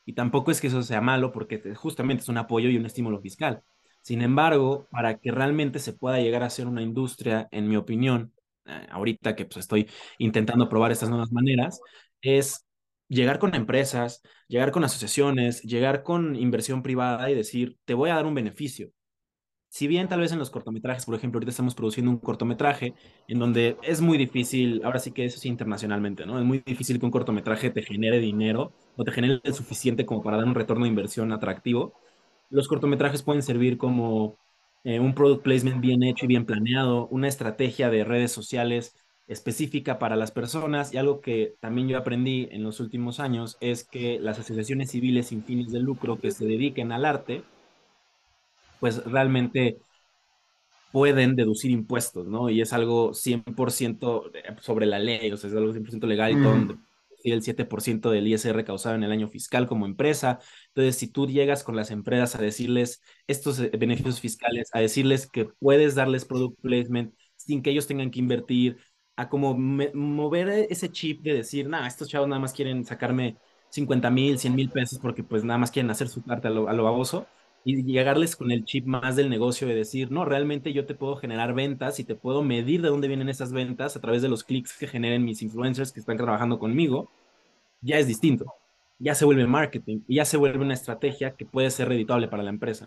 Y 0.04 0.14
tampoco 0.14 0.50
es 0.50 0.60
que 0.60 0.66
eso 0.68 0.82
sea 0.82 1.00
malo 1.00 1.32
porque 1.32 1.74
justamente 1.74 2.22
es 2.22 2.28
un 2.28 2.38
apoyo 2.38 2.68
y 2.68 2.76
un 2.76 2.86
estímulo 2.86 3.20
fiscal. 3.20 3.62
Sin 4.02 4.22
embargo, 4.22 4.88
para 4.90 5.18
que 5.18 5.30
realmente 5.30 5.78
se 5.78 5.92
pueda 5.92 6.20
llegar 6.20 6.42
a 6.42 6.50
ser 6.50 6.66
una 6.66 6.82
industria, 6.82 7.48
en 7.52 7.68
mi 7.68 7.76
opinión, 7.76 8.32
eh, 8.66 8.86
ahorita 8.90 9.36
que 9.36 9.44
pues, 9.46 9.58
estoy 9.58 9.88
intentando 10.18 10.68
probar 10.68 10.92
estas 10.92 11.08
nuevas 11.08 11.32
maneras, 11.32 11.80
es 12.20 12.66
llegar 13.08 13.38
con 13.38 13.54
empresas, 13.54 14.22
llegar 14.48 14.72
con 14.72 14.84
asociaciones, 14.84 15.62
llegar 15.62 16.02
con 16.02 16.36
inversión 16.36 16.82
privada 16.82 17.30
y 17.30 17.34
decir, 17.34 17.78
te 17.84 17.94
voy 17.94 18.10
a 18.10 18.14
dar 18.16 18.26
un 18.26 18.34
beneficio. 18.34 18.90
Si 19.68 19.86
bien 19.86 20.08
tal 20.08 20.20
vez 20.20 20.32
en 20.32 20.38
los 20.38 20.50
cortometrajes, 20.50 21.06
por 21.06 21.14
ejemplo, 21.14 21.38
ahorita 21.38 21.50
estamos 21.50 21.74
produciendo 21.74 22.10
un 22.10 22.18
cortometraje 22.18 22.94
en 23.26 23.38
donde 23.38 23.78
es 23.82 24.02
muy 24.02 24.18
difícil, 24.18 24.82
ahora 24.84 24.98
sí 24.98 25.12
que 25.12 25.24
eso 25.24 25.38
sí 25.38 25.48
internacionalmente, 25.48 26.26
¿no? 26.26 26.38
Es 26.38 26.44
muy 26.44 26.62
difícil 26.66 26.98
que 27.00 27.06
un 27.06 27.10
cortometraje 27.10 27.70
te 27.70 27.82
genere 27.82 28.18
dinero 28.18 28.74
o 28.96 29.04
te 29.04 29.12
genere 29.12 29.40
el 29.42 29.54
suficiente 29.54 30.04
como 30.04 30.22
para 30.22 30.36
dar 30.36 30.46
un 30.46 30.54
retorno 30.54 30.84
de 30.84 30.90
inversión 30.90 31.32
atractivo 31.32 31.94
los 32.52 32.68
cortometrajes 32.68 33.22
pueden 33.22 33.42
servir 33.42 33.78
como 33.78 34.38
eh, 34.84 35.00
un 35.00 35.14
product 35.14 35.42
placement 35.42 35.80
bien 35.80 36.02
hecho 36.02 36.26
y 36.26 36.28
bien 36.28 36.46
planeado, 36.46 37.08
una 37.08 37.28
estrategia 37.28 37.90
de 37.90 38.04
redes 38.04 38.30
sociales 38.30 38.94
específica 39.26 39.98
para 39.98 40.16
las 40.16 40.30
personas 40.32 40.92
y 40.92 40.98
algo 40.98 41.20
que 41.20 41.54
también 41.60 41.88
yo 41.88 41.96
aprendí 41.96 42.48
en 42.50 42.62
los 42.62 42.80
últimos 42.80 43.20
años 43.20 43.56
es 43.60 43.84
que 43.84 44.18
las 44.20 44.38
asociaciones 44.38 44.90
civiles 44.90 45.28
sin 45.28 45.44
fines 45.44 45.72
de 45.72 45.80
lucro 45.80 46.20
que 46.20 46.30
se 46.30 46.44
dediquen 46.44 46.92
al 46.92 47.04
arte, 47.06 47.42
pues 48.80 49.04
realmente 49.04 49.78
pueden 50.92 51.36
deducir 51.36 51.70
impuestos, 51.70 52.26
¿no? 52.26 52.50
Y 52.50 52.60
es 52.60 52.72
algo 52.74 53.14
100% 53.14 54.30
sobre 54.60 54.84
la 54.86 54.98
ley, 54.98 55.32
o 55.32 55.36
sea, 55.38 55.48
es 55.48 55.56
algo 55.56 55.72
100% 55.72 56.06
legal 56.06 56.32
y 56.32 56.42
todo, 56.42 56.78
el 57.30 57.42
7% 57.42 58.10
del 58.10 58.26
ISR 58.26 58.64
causado 58.64 58.96
en 58.96 59.04
el 59.04 59.12
año 59.12 59.28
fiscal 59.28 59.66
como 59.66 59.86
empresa. 59.86 60.40
Entonces, 60.68 60.96
si 60.96 61.08
tú 61.08 61.26
llegas 61.26 61.62
con 61.62 61.76
las 61.76 61.90
empresas 61.90 62.34
a 62.34 62.42
decirles 62.42 63.02
estos 63.26 63.60
eh, 63.60 63.70
beneficios 63.78 64.20
fiscales, 64.20 64.70
a 64.72 64.80
decirles 64.80 65.26
que 65.26 65.46
puedes 65.60 65.94
darles 65.94 66.24
product 66.24 66.60
placement 66.60 67.14
sin 67.36 67.62
que 67.62 67.70
ellos 67.70 67.86
tengan 67.86 68.10
que 68.10 68.18
invertir, 68.20 68.78
a 69.16 69.28
como 69.28 69.54
mover 69.54 70.48
ese 70.70 70.90
chip 70.90 71.22
de 71.22 71.34
decir, 71.34 71.68
nada, 71.68 71.86
estos 71.86 72.08
chavos 72.08 72.28
nada 72.28 72.40
más 72.40 72.52
quieren 72.52 72.84
sacarme 72.84 73.36
50 73.70 74.10
mil, 74.10 74.38
100 74.38 74.54
mil 74.54 74.70
pesos 74.70 74.98
porque 74.98 75.22
pues 75.22 75.44
nada 75.44 75.58
más 75.58 75.70
quieren 75.70 75.90
hacer 75.90 76.08
su 76.08 76.22
parte 76.22 76.48
a 76.48 76.50
lo, 76.50 76.68
a 76.68 76.72
lo 76.72 76.84
baboso 76.84 77.26
y 77.64 77.84
llegarles 77.84 78.36
con 78.36 78.50
el 78.50 78.64
chip 78.64 78.86
más 78.86 79.16
del 79.16 79.30
negocio 79.30 79.68
de 79.68 79.74
decir, 79.74 80.10
no, 80.10 80.24
realmente 80.24 80.72
yo 80.72 80.86
te 80.86 80.94
puedo 80.94 81.16
generar 81.16 81.54
ventas 81.54 82.00
y 82.00 82.04
te 82.04 82.14
puedo 82.16 82.42
medir 82.42 82.82
de 82.82 82.88
dónde 82.88 83.08
vienen 83.08 83.28
esas 83.28 83.52
ventas 83.52 83.96
a 83.96 84.00
través 84.00 84.22
de 84.22 84.28
los 84.28 84.44
clics 84.44 84.76
que 84.76 84.88
generen 84.88 85.24
mis 85.24 85.42
influencers 85.42 85.92
que 85.92 86.00
están 86.00 86.16
trabajando 86.16 86.58
conmigo, 86.58 87.10
ya 87.80 87.98
es 87.98 88.06
distinto. 88.06 88.46
Ya 88.98 89.14
se 89.14 89.24
vuelve 89.24 89.46
marketing 89.46 90.00
y 90.08 90.16
ya 90.16 90.24
se 90.24 90.36
vuelve 90.36 90.64
una 90.64 90.74
estrategia 90.74 91.34
que 91.36 91.46
puede 91.46 91.70
ser 91.70 91.88
reditable 91.88 92.28
para 92.28 92.42
la 92.42 92.50
empresa. 92.50 92.86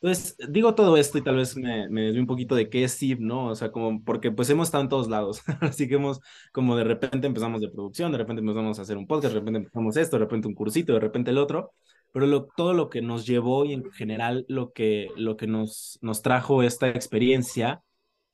Entonces, 0.00 0.36
digo 0.48 0.74
todo 0.74 0.96
esto 0.96 1.18
y 1.18 1.22
tal 1.22 1.36
vez 1.36 1.56
me, 1.56 1.88
me 1.88 2.18
un 2.18 2.26
poquito 2.26 2.54
de 2.54 2.70
qué 2.70 2.84
es 2.84 2.92
SIP, 2.92 3.20
¿no? 3.20 3.48
O 3.48 3.54
sea, 3.54 3.70
como 3.70 4.02
porque 4.02 4.30
pues 4.32 4.48
hemos 4.50 4.68
estado 4.68 4.82
en 4.84 4.88
todos 4.88 5.08
lados. 5.08 5.42
Así 5.60 5.88
que 5.88 5.96
hemos, 5.96 6.20
como 6.52 6.76
de 6.76 6.84
repente 6.84 7.26
empezamos 7.26 7.60
de 7.60 7.68
producción, 7.68 8.10
de 8.12 8.18
repente 8.18 8.40
empezamos 8.40 8.78
a 8.78 8.82
hacer 8.82 8.96
un 8.96 9.06
podcast, 9.06 9.34
de 9.34 9.40
repente 9.40 9.58
empezamos 9.58 9.96
esto, 9.96 10.16
de 10.16 10.24
repente 10.24 10.48
un 10.48 10.54
cursito, 10.54 10.94
de 10.94 11.00
repente 11.00 11.30
el 11.30 11.38
otro 11.38 11.72
pero 12.12 12.48
todo 12.56 12.74
lo 12.74 12.90
que 12.90 13.02
nos 13.02 13.26
llevó 13.26 13.64
y 13.64 13.72
en 13.72 13.90
general 13.92 14.44
lo 14.48 14.72
que, 14.72 15.08
lo 15.16 15.36
que 15.36 15.46
nos, 15.46 15.98
nos 16.02 16.22
trajo 16.22 16.62
esta 16.62 16.88
experiencia 16.88 17.82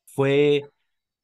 fue 0.06 0.62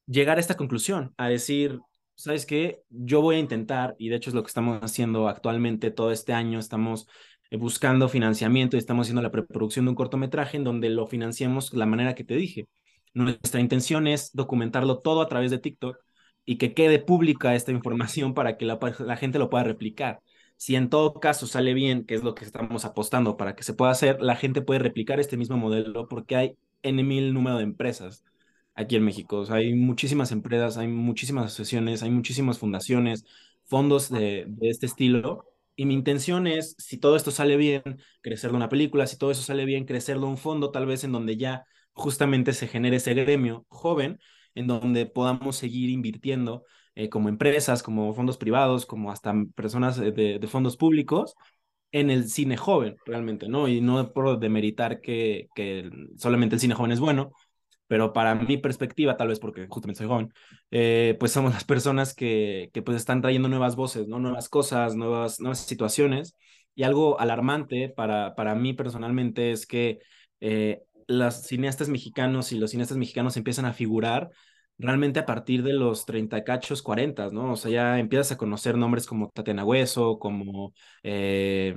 llegar 0.05 0.37
a 0.37 0.39
esta 0.41 0.57
conclusión, 0.57 1.13
a 1.17 1.29
decir, 1.29 1.79
¿sabes 2.15 2.45
qué? 2.45 2.81
Yo 2.89 3.21
voy 3.21 3.37
a 3.37 3.39
intentar, 3.39 3.95
y 3.97 4.09
de 4.09 4.17
hecho 4.17 4.29
es 4.29 4.35
lo 4.35 4.43
que 4.43 4.47
estamos 4.47 4.79
haciendo 4.81 5.27
actualmente 5.27 5.91
todo 5.91 6.11
este 6.11 6.33
año, 6.33 6.59
estamos 6.59 7.07
eh, 7.49 7.57
buscando 7.57 8.09
financiamiento 8.09 8.75
y 8.75 8.79
estamos 8.79 9.05
haciendo 9.05 9.21
la 9.21 9.31
preproducción 9.31 9.85
de 9.85 9.89
un 9.89 9.95
cortometraje 9.95 10.57
en 10.57 10.63
donde 10.63 10.89
lo 10.89 11.07
financiemos 11.07 11.73
la 11.73 11.85
manera 11.85 12.15
que 12.15 12.23
te 12.23 12.35
dije. 12.35 12.67
Nuestra 13.13 13.61
intención 13.61 14.07
es 14.07 14.31
documentarlo 14.33 14.99
todo 14.99 15.21
a 15.21 15.27
través 15.27 15.51
de 15.51 15.59
TikTok 15.59 15.97
y 16.45 16.57
que 16.57 16.73
quede 16.73 16.99
pública 16.99 17.55
esta 17.55 17.71
información 17.71 18.33
para 18.33 18.57
que 18.57 18.65
la, 18.65 18.79
la 18.99 19.17
gente 19.17 19.39
lo 19.39 19.49
pueda 19.49 19.63
replicar. 19.63 20.21
Si 20.63 20.77
en 20.77 20.89
todo 20.89 21.15
caso 21.15 21.45
sale 21.45 21.73
bien, 21.73 22.05
que 22.05 22.15
es 22.15 22.23
lo 22.23 22.35
que 22.35 22.45
estamos 22.45 22.85
apostando 22.85 23.35
para 23.35 23.53
que 23.53 23.63
se 23.63 23.73
pueda 23.73 23.91
hacer, 23.91 24.21
la 24.21 24.37
gente 24.37 24.61
puede 24.61 24.79
replicar 24.79 25.19
este 25.19 25.35
mismo 25.35 25.57
modelo 25.57 26.07
porque 26.07 26.37
hay 26.37 26.57
N 26.83 27.03
mil 27.03 27.33
número 27.33 27.57
de 27.57 27.63
empresas 27.63 28.23
aquí 28.73 28.95
en 28.95 29.03
México. 29.03 29.43
hay 29.49 29.73
muchísimas 29.73 30.31
empresas, 30.31 30.77
hay 30.77 30.87
muchísimas 30.87 31.47
asociaciones, 31.47 32.01
hay 32.01 32.11
muchísimas 32.11 32.59
fundaciones, 32.59 33.25
fondos 33.65 34.09
de, 34.09 34.45
de 34.47 34.69
este 34.69 34.85
estilo. 34.85 35.43
Y 35.75 35.85
mi 35.85 35.95
intención 35.95 36.47
es, 36.47 36.75
si 36.77 36.97
todo 36.97 37.17
esto 37.17 37.31
sale 37.31 37.57
bien, 37.57 37.83
crecer 38.21 38.51
de 38.51 38.55
una 38.55 38.69
película, 38.69 39.05
si 39.05 39.17
todo 39.17 39.31
eso 39.31 39.41
sale 39.41 39.65
bien, 39.65 39.83
crecer 39.83 40.17
de 40.17 40.25
un 40.25 40.37
fondo, 40.37 40.71
tal 40.71 40.85
vez 40.85 41.03
en 41.03 41.11
donde 41.11 41.35
ya 41.35 41.65
justamente 41.91 42.53
se 42.53 42.69
genere 42.69 42.95
ese 42.97 43.13
gremio 43.13 43.65
joven, 43.67 44.17
en 44.55 44.67
donde 44.67 45.07
podamos 45.07 45.57
seguir 45.57 45.89
invirtiendo 45.89 46.63
eh, 46.95 47.09
como 47.09 47.29
empresas, 47.29 47.83
como 47.83 48.13
fondos 48.13 48.37
privados, 48.37 48.85
como 48.85 49.11
hasta 49.11 49.33
personas 49.55 49.97
de, 49.97 50.11
de, 50.11 50.47
fondos 50.47 50.77
públicos 50.77 51.35
en 51.91 52.09
el 52.09 52.29
cine 52.29 52.57
joven, 52.57 52.95
realmente, 53.05 53.47
¿no? 53.47 53.67
Y 53.67 53.81
no 53.81 54.13
por 54.13 54.39
demeritar 54.39 55.01
que, 55.01 55.47
que 55.55 55.89
solamente 56.17 56.55
el 56.55 56.61
cine 56.61 56.75
joven 56.75 56.91
es 56.91 56.99
bueno, 56.99 57.31
pero 57.87 58.13
para 58.13 58.35
mi 58.35 58.57
perspectiva, 58.57 59.17
tal 59.17 59.27
vez 59.27 59.39
porque 59.39 59.67
justamente 59.69 59.99
soy 59.99 60.07
joven, 60.07 60.33
eh, 60.71 61.15
pues 61.19 61.31
somos 61.31 61.53
las 61.53 61.63
personas 61.63 62.15
que, 62.15 62.69
que 62.73 62.81
pues 62.81 62.97
están 62.97 63.21
trayendo 63.21 63.49
nuevas 63.49 63.75
voces, 63.75 64.07
¿no? 64.07 64.19
Nuevas 64.19 64.49
cosas, 64.49 64.95
nuevas, 64.95 65.39
nuevas 65.39 65.59
situaciones. 65.59 66.35
Y 66.75 66.83
algo 66.83 67.19
alarmante 67.19 67.89
para, 67.89 68.33
para 68.35 68.55
mí 68.55 68.73
personalmente 68.73 69.51
es 69.51 69.67
que 69.67 69.99
eh, 70.41 70.81
los 71.07 71.43
cineastas 71.43 71.89
mexicanos 71.89 72.51
y 72.51 72.57
los 72.57 72.71
cineastas 72.71 72.97
mexicanos 72.97 73.37
empiezan 73.37 73.65
a 73.65 73.73
figurar 73.73 74.31
realmente 74.77 75.19
a 75.19 75.25
partir 75.25 75.63
de 75.63 75.73
los 75.73 76.05
30 76.05 76.43
cachos, 76.43 76.81
40, 76.81 77.29
¿no? 77.29 77.53
O 77.53 77.55
sea, 77.55 77.71
ya 77.71 77.99
empiezas 77.99 78.31
a 78.33 78.37
conocer 78.37 78.77
nombres 78.77 79.05
como 79.07 79.29
Tatiana 79.29 79.63
Hueso, 79.65 80.19
como 80.19 80.73
eh, 81.03 81.73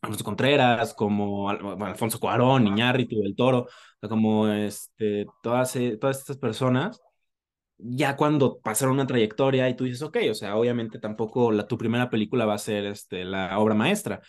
Alfonso 0.00 0.24
Contreras, 0.24 0.94
como 0.94 1.50
Alfonso 1.50 2.18
Cuarón, 2.20 2.66
Iñárritu, 2.66 3.22
El 3.22 3.34
Toro, 3.36 3.66
como 4.00 4.48
este, 4.48 5.26
todas, 5.42 5.74
eh, 5.76 5.96
todas 6.00 6.18
estas 6.20 6.38
personas, 6.38 7.00
ya 7.78 8.16
cuando 8.16 8.60
pasaron 8.60 8.94
una 8.94 9.06
trayectoria 9.06 9.68
y 9.68 9.76
tú 9.76 9.84
dices, 9.84 10.02
ok, 10.02 10.18
o 10.30 10.34
sea, 10.34 10.56
obviamente 10.56 10.98
tampoco 10.98 11.52
la, 11.52 11.66
tu 11.66 11.76
primera 11.78 12.10
película 12.10 12.46
va 12.46 12.54
a 12.54 12.58
ser 12.58 12.86
este, 12.86 13.24
la 13.24 13.58
obra 13.58 13.74
maestra, 13.74 14.20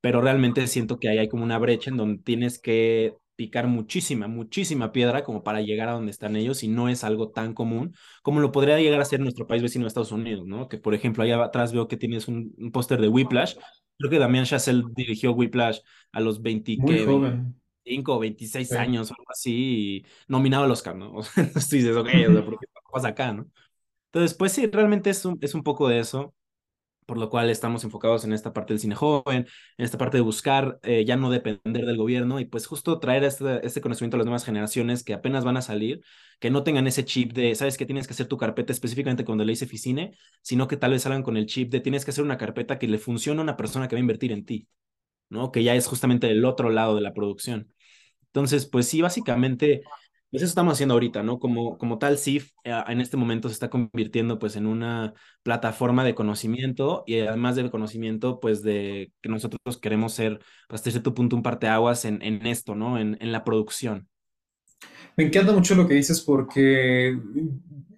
pero 0.00 0.20
realmente 0.20 0.66
siento 0.66 0.98
que 0.98 1.08
ahí 1.08 1.18
hay 1.18 1.28
como 1.28 1.44
una 1.44 1.58
brecha 1.58 1.90
en 1.90 1.96
donde 1.96 2.22
tienes 2.22 2.58
que 2.58 3.14
picar 3.36 3.66
muchísima, 3.66 4.28
muchísima 4.28 4.92
piedra 4.92 5.24
como 5.24 5.42
para 5.42 5.60
llegar 5.60 5.88
a 5.88 5.92
donde 5.92 6.10
están 6.10 6.36
ellos 6.36 6.62
y 6.62 6.68
no 6.68 6.88
es 6.88 7.04
algo 7.04 7.30
tan 7.30 7.54
común 7.54 7.94
como 8.22 8.40
lo 8.40 8.52
podría 8.52 8.78
llegar 8.78 9.00
a 9.00 9.04
ser 9.04 9.20
nuestro 9.20 9.46
país 9.46 9.62
vecino 9.62 9.84
de 9.84 9.88
Estados 9.88 10.12
Unidos, 10.12 10.46
¿no? 10.46 10.68
Que 10.68 10.78
por 10.78 10.94
ejemplo 10.94 11.22
allá 11.22 11.42
atrás 11.42 11.72
veo 11.72 11.88
que 11.88 11.96
tienes 11.96 12.28
un, 12.28 12.54
póster 12.72 13.00
de 13.00 13.08
Whiplash. 13.08 13.56
Creo 13.98 14.10
que 14.10 14.18
Damián 14.18 14.44
Chazelle 14.44 14.84
dirigió 14.94 15.32
Whiplash 15.32 15.80
a 16.12 16.20
los 16.20 16.42
20, 16.42 16.76
Muy 16.78 17.04
joven. 17.04 17.60
25 17.84 18.14
o 18.14 18.18
26 18.18 18.72
años 18.72 19.10
o 19.10 19.14
algo 19.18 19.30
así 19.30 19.52
y 19.54 20.06
nominado 20.26 20.64
al 20.64 20.70
Oscar, 20.70 20.96
¿no? 20.96 21.20
Entonces 21.36 21.70
dices, 21.70 21.96
ok, 21.96 22.08
¿por 22.44 22.58
qué 22.58 22.66
pasa 22.92 23.08
acá, 23.08 23.32
no? 23.32 23.50
Entonces, 24.12 24.36
pues 24.36 24.52
sí, 24.52 24.66
realmente 24.66 25.10
es 25.10 25.24
un, 25.24 25.38
es 25.40 25.54
un 25.54 25.62
poco 25.62 25.88
de 25.88 25.98
eso 25.98 26.34
por 27.06 27.18
lo 27.18 27.30
cual 27.30 27.50
estamos 27.50 27.84
enfocados 27.84 28.24
en 28.24 28.32
esta 28.32 28.52
parte 28.52 28.72
del 28.72 28.80
cine 28.80 28.94
joven, 28.94 29.46
en 29.78 29.84
esta 29.84 29.98
parte 29.98 30.16
de 30.16 30.22
buscar 30.22 30.78
eh, 30.82 31.04
ya 31.04 31.16
no 31.16 31.30
depender 31.30 31.86
del 31.86 31.96
gobierno 31.96 32.40
y 32.40 32.44
pues 32.44 32.66
justo 32.66 32.98
traer 32.98 33.24
este, 33.24 33.66
este 33.66 33.80
conocimiento 33.80 34.16
a 34.16 34.18
las 34.18 34.26
nuevas 34.26 34.44
generaciones 34.44 35.04
que 35.04 35.14
apenas 35.14 35.44
van 35.44 35.56
a 35.56 35.62
salir, 35.62 36.02
que 36.40 36.50
no 36.50 36.62
tengan 36.64 36.86
ese 36.86 37.04
chip 37.04 37.32
de, 37.32 37.54
sabes 37.54 37.76
que 37.78 37.86
tienes 37.86 38.06
que 38.06 38.14
hacer 38.14 38.26
tu 38.26 38.36
carpeta 38.36 38.72
específicamente 38.72 39.24
cuando 39.24 39.44
le 39.44 39.52
dice 39.52 39.66
Ficine, 39.66 40.16
sino 40.42 40.68
que 40.68 40.76
tal 40.76 40.92
vez 40.92 41.02
salgan 41.02 41.22
con 41.22 41.36
el 41.36 41.46
chip 41.46 41.70
de 41.70 41.80
tienes 41.80 42.04
que 42.04 42.10
hacer 42.10 42.24
una 42.24 42.38
carpeta 42.38 42.78
que 42.78 42.88
le 42.88 42.98
funcione 42.98 43.40
a 43.40 43.42
una 43.42 43.56
persona 43.56 43.88
que 43.88 43.96
va 43.96 43.98
a 43.98 44.00
invertir 44.00 44.32
en 44.32 44.44
ti, 44.44 44.68
¿no? 45.28 45.52
Que 45.52 45.62
ya 45.62 45.74
es 45.74 45.86
justamente 45.86 46.30
el 46.30 46.44
otro 46.44 46.70
lado 46.70 46.94
de 46.96 47.02
la 47.02 47.14
producción. 47.14 47.72
Entonces, 48.34 48.66
pues 48.66 48.88
sí, 48.88 49.00
básicamente 49.00 49.82
pues 50.34 50.42
eso 50.42 50.50
estamos 50.50 50.72
haciendo 50.72 50.94
ahorita, 50.94 51.22
¿no? 51.22 51.38
Como, 51.38 51.78
como 51.78 51.98
tal, 52.00 52.18
SIF 52.18 52.50
eh, 52.64 52.72
en 52.88 53.00
este 53.00 53.16
momento 53.16 53.48
se 53.48 53.52
está 53.52 53.70
convirtiendo 53.70 54.40
pues 54.40 54.56
en 54.56 54.66
una 54.66 55.14
plataforma 55.44 56.02
de 56.02 56.16
conocimiento 56.16 57.04
y 57.06 57.20
además 57.20 57.54
del 57.54 57.70
conocimiento, 57.70 58.40
pues 58.40 58.60
de 58.64 59.12
que 59.22 59.28
nosotros 59.28 59.78
queremos 59.80 60.12
ser, 60.12 60.40
hasta 60.68 60.90
cierto 60.90 61.14
punto, 61.14 61.36
un 61.36 61.44
parteaguas 61.44 62.04
en, 62.04 62.20
en 62.20 62.44
esto, 62.48 62.74
¿no? 62.74 62.98
En, 62.98 63.16
en 63.20 63.30
la 63.30 63.44
producción. 63.44 64.08
Me 65.16 65.22
encanta 65.22 65.52
mucho 65.52 65.76
lo 65.76 65.86
que 65.86 65.94
dices 65.94 66.20
porque 66.20 67.16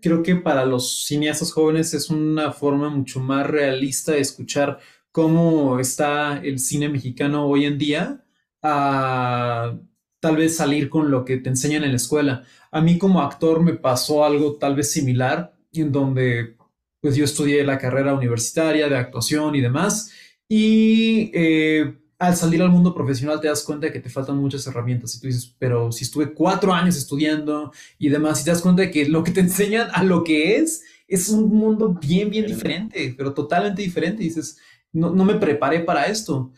creo 0.02 0.22
que 0.22 0.36
para 0.36 0.66
los 0.66 1.06
cineastas 1.06 1.50
jóvenes 1.54 1.94
es 1.94 2.10
una 2.10 2.52
forma 2.52 2.90
mucho 2.90 3.18
más 3.18 3.46
realista 3.46 4.12
de 4.12 4.20
escuchar 4.20 4.78
cómo 5.10 5.78
está 5.80 6.36
el 6.44 6.58
cine 6.58 6.90
mexicano 6.90 7.46
hoy 7.46 7.64
en 7.64 7.78
día. 7.78 8.22
a 8.60 9.78
tal 10.20 10.36
vez 10.36 10.56
salir 10.56 10.88
con 10.88 11.10
lo 11.10 11.24
que 11.24 11.36
te 11.38 11.48
enseñan 11.48 11.84
en 11.84 11.90
la 11.90 11.96
escuela. 11.96 12.44
A 12.70 12.80
mí 12.80 12.98
como 12.98 13.22
actor 13.22 13.62
me 13.62 13.74
pasó 13.74 14.24
algo 14.24 14.56
tal 14.56 14.74
vez 14.74 14.90
similar, 14.90 15.54
en 15.72 15.92
donde 15.92 16.56
pues 17.00 17.16
yo 17.16 17.24
estudié 17.24 17.64
la 17.64 17.78
carrera 17.78 18.14
universitaria 18.14 18.88
de 18.88 18.96
actuación 18.96 19.54
y 19.54 19.60
demás, 19.60 20.10
y 20.48 21.30
eh, 21.34 21.94
al 22.18 22.34
salir 22.34 22.62
al 22.62 22.70
mundo 22.70 22.94
profesional 22.94 23.40
te 23.40 23.48
das 23.48 23.62
cuenta 23.62 23.86
de 23.86 23.92
que 23.92 24.00
te 24.00 24.10
faltan 24.10 24.38
muchas 24.38 24.66
herramientas 24.66 25.14
y 25.14 25.20
tú 25.20 25.26
dices, 25.26 25.54
pero 25.58 25.92
si 25.92 26.04
estuve 26.04 26.32
cuatro 26.32 26.72
años 26.72 26.96
estudiando 26.96 27.72
y 27.98 28.08
demás, 28.08 28.40
y 28.40 28.44
te 28.44 28.50
das 28.50 28.62
cuenta 28.62 28.82
de 28.82 28.90
que 28.90 29.08
lo 29.08 29.22
que 29.22 29.32
te 29.32 29.40
enseñan 29.40 29.88
a 29.92 30.02
lo 30.02 30.24
que 30.24 30.56
es, 30.56 30.82
es 31.06 31.28
un 31.28 31.50
mundo 31.50 31.98
bien, 32.00 32.30
bien 32.30 32.46
diferente, 32.46 33.14
pero 33.16 33.32
totalmente 33.34 33.82
diferente. 33.82 34.22
Y 34.22 34.28
dices, 34.28 34.58
no, 34.92 35.10
no 35.10 35.24
me 35.24 35.34
preparé 35.34 35.80
para 35.80 36.06
esto. 36.06 36.52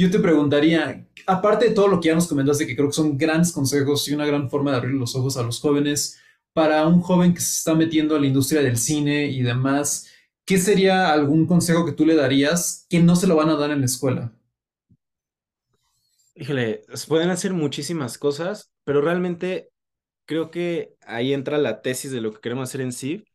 Yo 0.00 0.10
te 0.10 0.18
preguntaría, 0.18 1.06
aparte 1.26 1.68
de 1.68 1.74
todo 1.74 1.86
lo 1.86 2.00
que 2.00 2.08
ya 2.08 2.14
nos 2.14 2.26
comentaste, 2.26 2.66
que 2.66 2.74
creo 2.74 2.88
que 2.88 2.94
son 2.94 3.18
grandes 3.18 3.52
consejos 3.52 4.08
y 4.08 4.14
una 4.14 4.24
gran 4.24 4.48
forma 4.48 4.70
de 4.70 4.78
abrir 4.78 4.94
los 4.94 5.14
ojos 5.14 5.36
a 5.36 5.42
los 5.42 5.60
jóvenes, 5.60 6.18
para 6.54 6.86
un 6.86 7.02
joven 7.02 7.34
que 7.34 7.42
se 7.42 7.58
está 7.58 7.74
metiendo 7.74 8.16
a 8.16 8.18
la 8.18 8.26
industria 8.26 8.62
del 8.62 8.78
cine 8.78 9.26
y 9.26 9.42
demás, 9.42 10.08
¿qué 10.46 10.56
sería 10.56 11.12
algún 11.12 11.46
consejo 11.46 11.84
que 11.84 11.92
tú 11.92 12.06
le 12.06 12.14
darías 12.14 12.86
que 12.88 13.00
no 13.00 13.14
se 13.14 13.26
lo 13.26 13.36
van 13.36 13.50
a 13.50 13.56
dar 13.56 13.72
en 13.72 13.80
la 13.80 13.84
escuela? 13.84 14.32
Híjole, 16.34 16.82
pueden 17.06 17.28
hacer 17.28 17.52
muchísimas 17.52 18.16
cosas, 18.16 18.72
pero 18.84 19.02
realmente 19.02 19.68
creo 20.24 20.50
que 20.50 20.94
ahí 21.02 21.34
entra 21.34 21.58
la 21.58 21.82
tesis 21.82 22.10
de 22.10 22.22
lo 22.22 22.32
que 22.32 22.40
queremos 22.40 22.70
hacer 22.70 22.80
en 22.80 22.92
sí, 22.92 23.26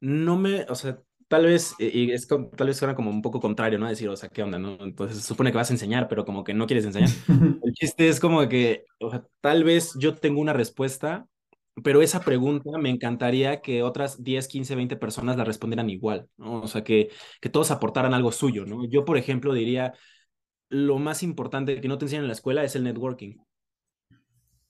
no 0.00 0.38
me, 0.38 0.62
o 0.70 0.74
sea, 0.74 1.02
tal 1.32 1.46
vez, 1.46 1.74
y 1.78 2.12
es 2.12 2.28
tal 2.28 2.66
vez 2.66 2.76
suena 2.76 2.94
como 2.94 3.08
un 3.08 3.22
poco 3.22 3.40
contrario, 3.40 3.78
¿no? 3.78 3.88
Decir, 3.88 4.06
o 4.10 4.16
sea, 4.16 4.28
¿qué 4.28 4.42
onda, 4.42 4.58
no? 4.58 4.76
Entonces 4.80 5.16
se 5.16 5.22
supone 5.26 5.50
que 5.50 5.56
vas 5.56 5.70
a 5.70 5.72
enseñar, 5.72 6.06
pero 6.06 6.26
como 6.26 6.44
que 6.44 6.52
no 6.52 6.66
quieres 6.66 6.84
enseñar. 6.84 7.08
El 7.64 7.72
chiste 7.72 8.10
es 8.10 8.20
como 8.20 8.46
que, 8.50 8.84
o 9.00 9.08
sea, 9.08 9.24
tal 9.40 9.64
vez 9.64 9.94
yo 9.98 10.14
tengo 10.14 10.42
una 10.42 10.52
respuesta, 10.52 11.26
pero 11.82 12.02
esa 12.02 12.20
pregunta 12.20 12.76
me 12.76 12.90
encantaría 12.90 13.62
que 13.62 13.82
otras 13.82 14.22
10, 14.22 14.46
15, 14.46 14.74
20 14.74 14.96
personas 14.96 15.38
la 15.38 15.44
respondieran 15.44 15.88
igual, 15.88 16.28
¿no? 16.36 16.60
O 16.60 16.66
sea, 16.66 16.84
que, 16.84 17.08
que 17.40 17.48
todos 17.48 17.70
aportaran 17.70 18.12
algo 18.12 18.30
suyo, 18.30 18.66
¿no? 18.66 18.86
Yo, 18.86 19.06
por 19.06 19.16
ejemplo, 19.16 19.54
diría, 19.54 19.94
lo 20.68 20.98
más 20.98 21.22
importante 21.22 21.80
que 21.80 21.88
no 21.88 21.96
te 21.96 22.04
enseñan 22.04 22.24
en 22.24 22.28
la 22.28 22.34
escuela 22.34 22.62
es 22.62 22.76
el 22.76 22.84
networking. 22.84 23.38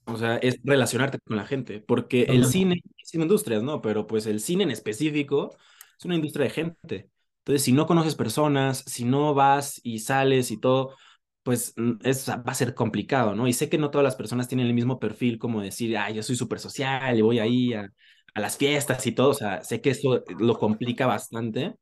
O 0.04 0.16
sea, 0.16 0.37
es 0.37 0.61
relacionarte 0.62 1.19
con 1.19 1.37
la 1.37 1.45
gente, 1.45 1.81
porque 1.81 2.23
el 2.23 2.45
cine 2.45 2.85
es 2.99 3.14
industrias, 3.14 3.64
¿no? 3.64 3.83
Pero 3.83 4.07
pues 4.07 4.26
el 4.26 4.38
cine 4.38 4.62
en 4.62 4.71
específico 4.71 5.57
es 6.03 6.07
una 6.07 6.17
industria 6.17 6.45
de 6.47 6.51
gente. 6.51 7.11
Entonces, 7.39 7.63
si 7.63 7.73
no 7.73 7.87
conoces 7.87 8.15
personas, 8.17 8.85
si 8.87 9.05
no 9.05 9.35
vas 9.35 9.81
y 9.85 10.01
sales 10.01 10.51
y 10.51 10.59
todo, 10.59 10.97
pues 11.43 11.75
mm, 11.77 11.93
es, 12.05 12.29
va 12.29 12.43
a 12.47 12.55
ser 12.55 12.75
complicado, 12.75 13.35
¿no? 13.35 13.47
Y 13.49 13.53
sé 13.53 13.69
que 13.69 13.79
no 13.79 13.91
todas 13.91 14.05
las 14.05 14.17
personas 14.17 14.49
tienen 14.49 14.67
el 14.67 14.75
mismo 14.75 14.99
perfil 14.99 15.39
como 15.39 15.63
decir, 15.63 15.97
ah, 15.97 16.11
yo 16.11 16.23
soy 16.23 16.37
súper 16.37 16.59
social 16.59 17.17
y 17.19 17.23
voy 17.23 17.39
ahí 17.39 17.73
a, 17.75 17.89
a 18.35 18.41
las 18.41 18.57
fiestas 18.57 19.07
y 19.07 19.13
todo. 19.13 19.31
O 19.31 19.35
sea, 19.35 19.63
sé 19.63 19.81
que 19.81 19.91
eso 19.91 20.25
lo 20.39 20.59
complica 20.59 21.07
bastante, 21.07 21.77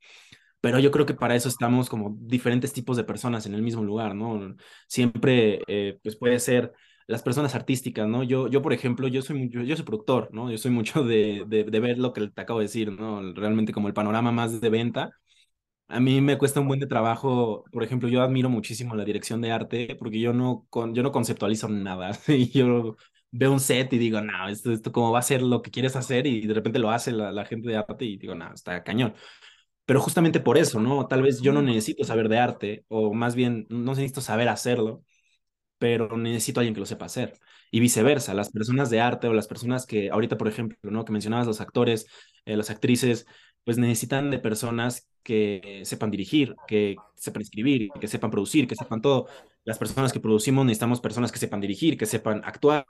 pero 0.61 0.79
yo 0.79 0.91
creo 0.91 1.07
que 1.07 1.15
para 1.15 1.37
eso 1.37 1.49
estamos 1.49 1.89
como 1.89 2.17
diferentes 2.21 2.73
tipos 2.73 2.97
de 2.97 3.05
personas 3.05 3.47
en 3.47 3.55
el 3.55 3.63
mismo 3.63 3.85
lugar, 3.85 4.15
¿no? 4.15 4.57
Siempre, 4.89 5.63
eh, 5.69 5.99
pues 6.03 6.17
puede 6.17 6.39
ser 6.41 6.73
las 7.11 7.23
personas 7.23 7.55
artísticas, 7.55 8.07
¿no? 8.09 8.23
Yo, 8.23 8.49
yo 8.49 8.63
por 8.63 8.73
ejemplo, 8.73 9.09
yo 9.09 9.23
soy, 9.23 9.49
yo, 9.51 9.63
yo 9.63 9.77
soy 9.77 9.85
productor, 9.85 10.29
¿no? 10.33 10.51
Yo 10.51 10.59
soy 10.59 10.71
mucho 10.71 11.03
de, 11.03 11.45
de, 11.49 11.65
de, 11.65 11.81
ver 11.81 11.99
lo 11.99 12.13
que 12.13 12.29
te 12.29 12.41
acabo 12.41 12.61
de 12.61 12.67
decir, 12.67 12.93
¿no? 12.93 13.33
Realmente 13.35 13.73
como 13.73 13.89
el 13.89 13.95
panorama 13.95 14.33
más 14.33 14.61
de 14.61 14.71
venta. 14.71 15.11
A 15.89 16.01
mí 16.01 16.21
me 16.21 16.39
cuesta 16.39 16.61
un 16.61 16.69
buen 16.69 16.81
de 16.81 16.87
trabajo, 16.87 17.65
por 17.73 17.83
ejemplo, 17.83 18.09
yo 18.09 18.23
admiro 18.23 18.49
muchísimo 18.49 18.95
la 18.95 19.05
dirección 19.05 19.41
de 19.41 19.53
arte 19.53 19.97
porque 19.99 20.21
yo 20.21 20.33
no, 20.33 20.67
con, 20.71 20.95
yo 20.95 21.03
no 21.03 21.13
conceptualizo 21.13 21.69
nada. 21.69 22.13
Y 22.29 22.51
yo 22.51 22.97
veo 23.33 23.53
un 23.53 23.61
set 23.61 23.93
y 23.93 23.99
digo, 23.99 24.21
no, 24.21 24.49
esto, 24.49 24.73
esto 24.73 24.93
cómo 24.93 25.13
va 25.13 25.19
a 25.21 25.23
ser 25.23 25.43
lo 25.43 25.63
que 25.63 25.71
quieres 25.73 25.97
hacer 25.97 26.27
y 26.27 26.47
de 26.47 26.55
repente 26.55 26.79
lo 26.79 26.91
hace 26.91 27.13
la, 27.13 27.33
la 27.33 27.45
gente 27.45 27.69
de 27.69 27.77
arte 27.77 28.05
y 28.05 28.17
digo, 28.19 28.35
no, 28.35 28.53
está 28.55 28.83
cañón. 28.85 29.15
Pero 29.85 30.01
justamente 30.01 30.41
por 30.41 30.59
eso, 30.59 30.81
¿no? 30.81 31.07
Tal 31.09 31.23
vez 31.23 31.41
yo 31.43 31.53
no 31.53 31.63
necesito 31.63 32.05
saber 32.05 32.29
de 32.29 32.39
arte 32.39 32.85
o 32.89 33.13
más 33.15 33.35
bien 33.35 33.67
no 33.71 33.93
necesito 33.93 34.21
saber 34.21 34.49
hacerlo 34.49 35.03
pero 35.81 36.19
necesito 36.19 36.61
a 36.61 36.63
alguien 36.63 36.75
que 36.75 36.81
lo 36.81 36.87
sepa 36.87 37.07
hacer. 37.07 37.41
Y 37.71 37.81
viceversa, 37.81 38.35
las 38.35 38.51
personas 38.51 38.91
de 38.91 39.01
arte 39.01 39.29
o 39.29 39.33
las 39.33 39.49
personas 39.49 39.87
que 39.87 40.11
ahorita, 40.11 40.37
por 40.37 40.47
ejemplo, 40.47 40.91
¿no? 40.91 41.07
que 41.07 41.13
mencionabas, 41.13 41.47
los 41.47 41.63
actores, 41.63 42.07
eh, 42.45 42.55
las 42.57 42.69
actrices, 42.71 43.27
pues 43.65 43.79
necesitan 43.79 44.31
de 44.31 44.39
personas 44.39 45.09
que 45.23 45.81
sepan 45.85 46.11
dirigir, 46.11 46.55
que 46.69 46.97
sepan 47.17 47.43
escribir, 47.43 47.89
que 47.99 48.09
sepan 48.09 48.31
producir, 48.31 48.69
que 48.69 48.77
sepan 48.77 49.01
todo. 49.01 49.29
Las 49.65 49.79
personas 49.79 50.13
que 50.13 50.21
producimos 50.21 50.67
necesitamos 50.67 51.01
personas 51.01 51.33
que 51.33 51.39
sepan 51.39 51.63
dirigir, 51.63 51.97
que 51.97 52.07
sepan 52.07 52.43
actuar, 52.45 52.87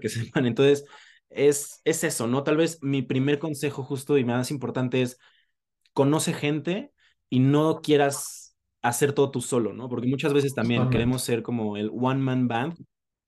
que 0.00 0.08
sepan. 0.08 0.46
Entonces, 0.46 0.86
es, 1.28 1.82
es 1.84 2.02
eso, 2.04 2.26
¿no? 2.26 2.44
Tal 2.44 2.56
vez 2.56 2.78
mi 2.82 3.02
primer 3.02 3.38
consejo 3.38 3.82
justo 3.82 4.16
y 4.16 4.24
más 4.24 4.50
importante 4.50 5.02
es, 5.02 5.18
conoce 5.92 6.32
gente 6.32 6.92
y 7.28 7.40
no 7.40 7.82
quieras 7.82 8.49
hacer 8.82 9.12
todo 9.12 9.30
tú 9.30 9.40
solo, 9.40 9.72
¿no? 9.72 9.88
Porque 9.88 10.08
muchas 10.08 10.32
veces 10.32 10.54
también 10.54 10.88
queremos 10.90 11.22
ser 11.22 11.42
como 11.42 11.76
el 11.76 11.90
one 11.90 12.20
man 12.20 12.48
band, 12.48 12.74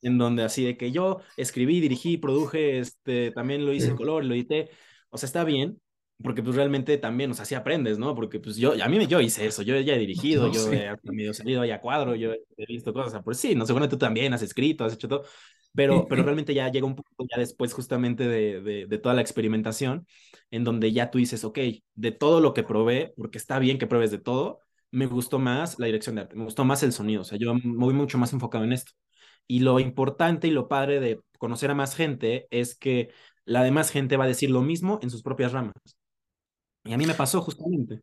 en 0.00 0.18
donde 0.18 0.42
así 0.42 0.64
de 0.64 0.76
que 0.76 0.92
yo 0.92 1.21
escribí, 1.37 1.80
dirigí, 1.80 2.16
produje, 2.16 2.78
este, 2.78 3.30
también 3.30 3.64
lo 3.64 3.73
hice 3.73 3.88
en 3.88 3.97
color, 3.97 4.25
lo 4.25 4.35
edité, 4.35 4.71
o 5.11 5.18
sea, 5.18 5.26
está 5.26 5.44
bien, 5.44 5.80
porque 6.23 6.42
pues 6.42 6.56
realmente 6.56 6.97
también, 6.99 7.30
o 7.30 7.35
sea, 7.35 7.44
sí 7.44 7.54
aprendes, 7.54 7.99
¿no? 7.99 8.14
Porque 8.14 8.40
pues 8.40 8.56
yo, 8.56 8.73
a 8.82 8.88
mí 8.88 9.06
yo 9.06 9.21
hice 9.21 9.47
eso, 9.47 9.62
yo 9.62 9.78
ya 9.80 9.94
he 9.94 9.99
dirigido, 9.99 10.50
yo 10.50 10.73
he 10.73 10.97
medio 11.02 11.35
salido 11.35 11.62
ahí 11.62 11.71
a 11.71 11.80
cuadro, 11.80 12.14
yo 12.14 12.32
he 12.32 12.66
visto 12.66 12.92
cosas, 12.92 13.09
o 13.09 13.11
sea, 13.11 13.23
pues 13.23 13.38
sí, 13.38 13.54
no 13.54 13.66
sé, 13.66 13.73
bueno, 13.73 13.88
tú 13.88 13.99
también 13.99 14.32
has 14.32 14.42
escrito, 14.42 14.85
has 14.85 14.94
hecho 14.94 15.09
todo, 15.09 15.25
pero, 15.75 16.06
pero 16.09 16.23
realmente 16.23 16.54
ya 16.54 16.71
llega 16.71 16.87
un 16.87 16.94
punto 16.94 17.26
ya 17.30 17.38
después 17.40 17.73
justamente 17.73 18.26
de, 18.26 18.61
de, 18.61 18.87
de, 18.87 18.98
toda 18.98 19.14
la 19.14 19.22
experimentación, 19.22 20.07
en 20.50 20.64
donde 20.64 20.92
ya 20.92 21.11
tú 21.11 21.18
dices, 21.18 21.44
ok, 21.44 21.59
de 21.94 22.12
todo 22.12 22.40
lo 22.40 22.55
que 22.55 22.62
probé, 22.62 23.14
porque 23.16 23.38
está 23.38 23.59
bien 23.59 23.79
que 23.79 23.87
pruebes 23.87 24.11
de 24.11 24.18
todo, 24.18 24.61
me 24.92 25.07
gustó 25.07 25.38
más 25.38 25.78
la 25.78 25.87
dirección 25.87 26.14
de 26.16 26.22
arte, 26.22 26.37
me 26.37 26.44
gustó 26.44 26.64
más 26.64 26.83
el 26.83 26.92
sonido, 26.92 27.22
o 27.22 27.24
sea, 27.24 27.38
yo 27.38 27.55
me 27.55 27.61
voy 27.64 27.94
mucho 27.94 28.18
más 28.18 28.33
enfocado 28.33 28.64
en 28.64 28.72
esto. 28.72 28.92
Y 29.48 29.61
lo 29.61 29.81
importante 29.81 30.46
y 30.48 30.52
lo 30.52 30.68
padre 30.68 31.00
de 31.00 31.20
conocer 31.38 31.70
a 31.70 31.74
más 31.74 31.96
gente 31.96 32.46
es 32.50 32.76
que 32.76 33.11
la 33.44 33.64
demás 33.64 33.90
gente 33.90 34.16
va 34.16 34.24
a 34.24 34.28
decir 34.28 34.50
lo 34.50 34.62
mismo 34.62 35.00
en 35.02 35.11
sus 35.11 35.22
propias 35.22 35.52
ramas. 35.52 35.74
Y 36.85 36.92
a 36.92 36.98
mí 36.98 37.07
me 37.07 37.14
pasó 37.14 37.40
justamente. 37.42 38.02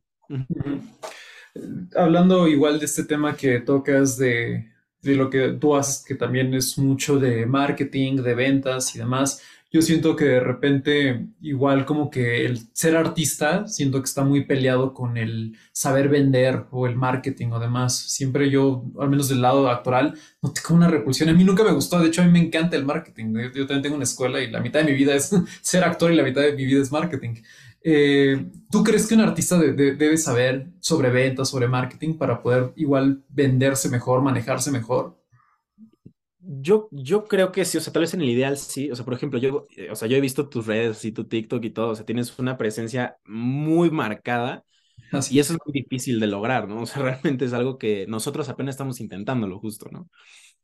Hablando 1.96 2.48
igual 2.48 2.80
de 2.80 2.86
este 2.86 3.04
tema 3.04 3.36
que 3.36 3.60
tocas 3.62 4.18
de, 4.18 4.72
de 5.02 5.16
lo 5.16 5.30
que 5.30 5.54
tú 5.54 5.76
haces, 5.76 6.04
que 6.06 6.16
también 6.16 6.54
es 6.54 6.78
mucho 6.78 7.20
de 7.20 7.46
marketing, 7.46 8.18
de 8.18 8.36
ventas 8.36 8.96
y 8.96 9.00
demás, 9.00 9.42
yo 9.72 9.84
siento 9.84 10.16
que 10.16 10.26
de 10.26 10.40
repente 10.40 11.28
igual 11.42 11.86
como 11.86 12.10
que 12.10 12.46
el 12.46 12.60
ser 12.74 12.96
artista, 12.96 13.68
siento 13.68 14.00
que 14.00 14.06
está 14.06 14.24
muy 14.24 14.46
peleado 14.46 14.96
con 14.96 15.16
el 15.16 15.58
saber 15.72 16.10
vender 16.10 16.66
o 16.72 16.88
el 16.88 16.96
marketing 16.96 17.50
o 17.52 17.60
demás. 17.60 17.96
Siempre 17.96 18.50
yo, 18.50 18.84
al 19.00 19.10
menos 19.10 19.30
del 19.30 19.42
lado 19.42 19.70
actoral, 19.70 20.16
no 20.42 20.52
tengo 20.52 20.74
una 20.74 20.88
repulsión. 20.88 21.30
A 21.30 21.34
mí 21.34 21.44
nunca 21.44 21.64
me 21.64 21.72
gustó, 21.72 22.00
de 22.00 22.08
hecho 22.08 22.24
a 22.24 22.26
mí 22.26 22.32
me 22.32 22.40
encanta 22.40 22.78
el 22.78 22.86
marketing. 22.86 23.34
Yo, 23.54 23.68
también 23.68 23.84
tengo 23.84 23.96
una 23.96 24.06
escuela 24.06 24.42
y 24.42 24.50
la 24.50 24.60
mitad 24.60 24.80
de 24.80 24.92
mi 24.92 24.98
vida 24.98 25.14
es 25.14 25.30
ser 25.62 25.84
actor 25.84 26.12
y 26.12 26.16
la 26.16 26.24
mitad 26.24 26.42
de 26.42 26.54
mi 26.54 26.66
vida 26.66 26.82
es 26.82 26.92
marketing. 26.92 27.36
Eh, 27.84 28.50
¿Tú 28.72 28.84
crees 28.84 29.08
que 29.08 29.14
un 29.14 29.22
artista 29.22 29.58
debe 29.60 30.18
saber 30.18 30.68
sobre 30.80 31.12
ventas, 31.12 31.50
sobre 31.50 31.68
marketing 31.68 32.18
para 32.18 32.42
poder 32.42 32.74
igual 32.76 33.24
venderse 33.30 33.88
mejor, 33.88 34.22
manejarse 34.24 34.72
mejor? 34.72 35.19
Yo, 36.52 36.90
yo 36.92 37.26
creo 37.26 37.52
que 37.52 37.64
sí, 37.64 37.78
o 37.78 37.82
sea, 37.82 37.94
tal 37.94 38.02
vez 38.02 38.14
en 38.16 38.22
el 38.22 38.30
ideal 38.30 38.58
sí, 38.58 38.90
o 38.90 38.96
sea, 38.96 39.06
por 39.06 39.14
ejemplo, 39.14 39.38
yo, 39.38 39.68
eh, 39.78 39.92
o 39.92 39.96
sea, 39.96 40.08
yo 40.08 40.18
he 40.18 40.22
visto 40.22 40.50
tus 40.50 40.66
redes 40.66 41.06
y 41.06 41.12
tu 41.12 41.26
TikTok 41.26 41.64
y 41.64 41.70
todo, 41.70 41.90
o 41.90 41.96
sea, 41.96 42.06
tienes 42.06 42.38
una 42.40 42.58
presencia 42.58 43.18
muy 43.24 43.92
marcada 43.92 44.64
y 45.30 45.40
eso 45.40 45.54
es 45.54 45.60
muy 45.64 45.74
difícil 45.74 46.20
de 46.20 46.26
lograr, 46.26 46.68
¿no? 46.68 46.82
O 46.82 46.86
sea, 46.88 47.04
realmente 47.04 47.46
es 47.46 47.54
algo 47.54 47.78
que 47.78 48.08
nosotros 48.08 48.50
apenas 48.50 48.74
estamos 48.74 49.00
intentándolo 49.00 49.60
justo, 49.60 49.90
¿no? 49.92 50.10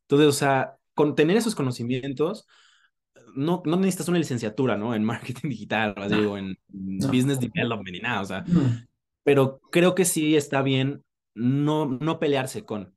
Entonces, 0.01 0.27
o 0.27 0.31
sea, 0.31 0.75
con 0.95 1.13
tener 1.13 1.37
esos 1.37 1.53
conocimientos, 1.53 2.47
no, 3.35 3.61
no 3.65 3.77
necesitas 3.77 4.07
una 4.07 4.17
licenciatura, 4.17 4.77
¿no? 4.77 4.95
En 4.95 5.03
marketing 5.43 5.49
digital, 5.49 5.93
o, 5.97 6.01
así, 6.01 6.15
o 6.15 6.35
en 6.35 6.57
business 6.67 7.39
development 7.39 7.91
ni 7.91 7.99
nada, 7.99 8.21
o 8.21 8.25
sea, 8.25 8.43
pero 9.23 9.59
creo 9.71 9.93
que 9.93 10.05
sí 10.05 10.35
está 10.35 10.63
bien 10.63 11.03
no, 11.35 11.85
no 11.85 12.17
pelearse 12.17 12.65
con, 12.65 12.95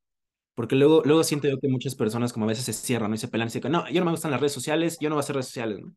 porque 0.58 0.74
luego, 0.74 1.02
luego 1.04 1.22
siento 1.22 1.46
yo 1.46 1.60
que 1.60 1.68
muchas 1.68 1.94
personas 1.94 2.32
como 2.32 2.44
a 2.44 2.48
veces 2.48 2.64
se 2.64 2.72
cierran 2.72 3.10
¿no? 3.12 3.14
y 3.14 3.18
se 3.18 3.28
pelan 3.28 3.46
y 3.46 3.52
dicen, 3.52 3.70
no, 3.70 3.88
yo 3.90 4.00
no 4.00 4.06
me 4.06 4.10
gustan 4.10 4.32
las 4.32 4.40
redes 4.40 4.54
sociales, 4.54 4.98
yo 5.00 5.08
no 5.08 5.14
voy 5.14 5.20
a 5.20 5.22
hacer 5.22 5.36
redes 5.36 5.46
sociales, 5.46 5.78
¿no? 5.80 5.94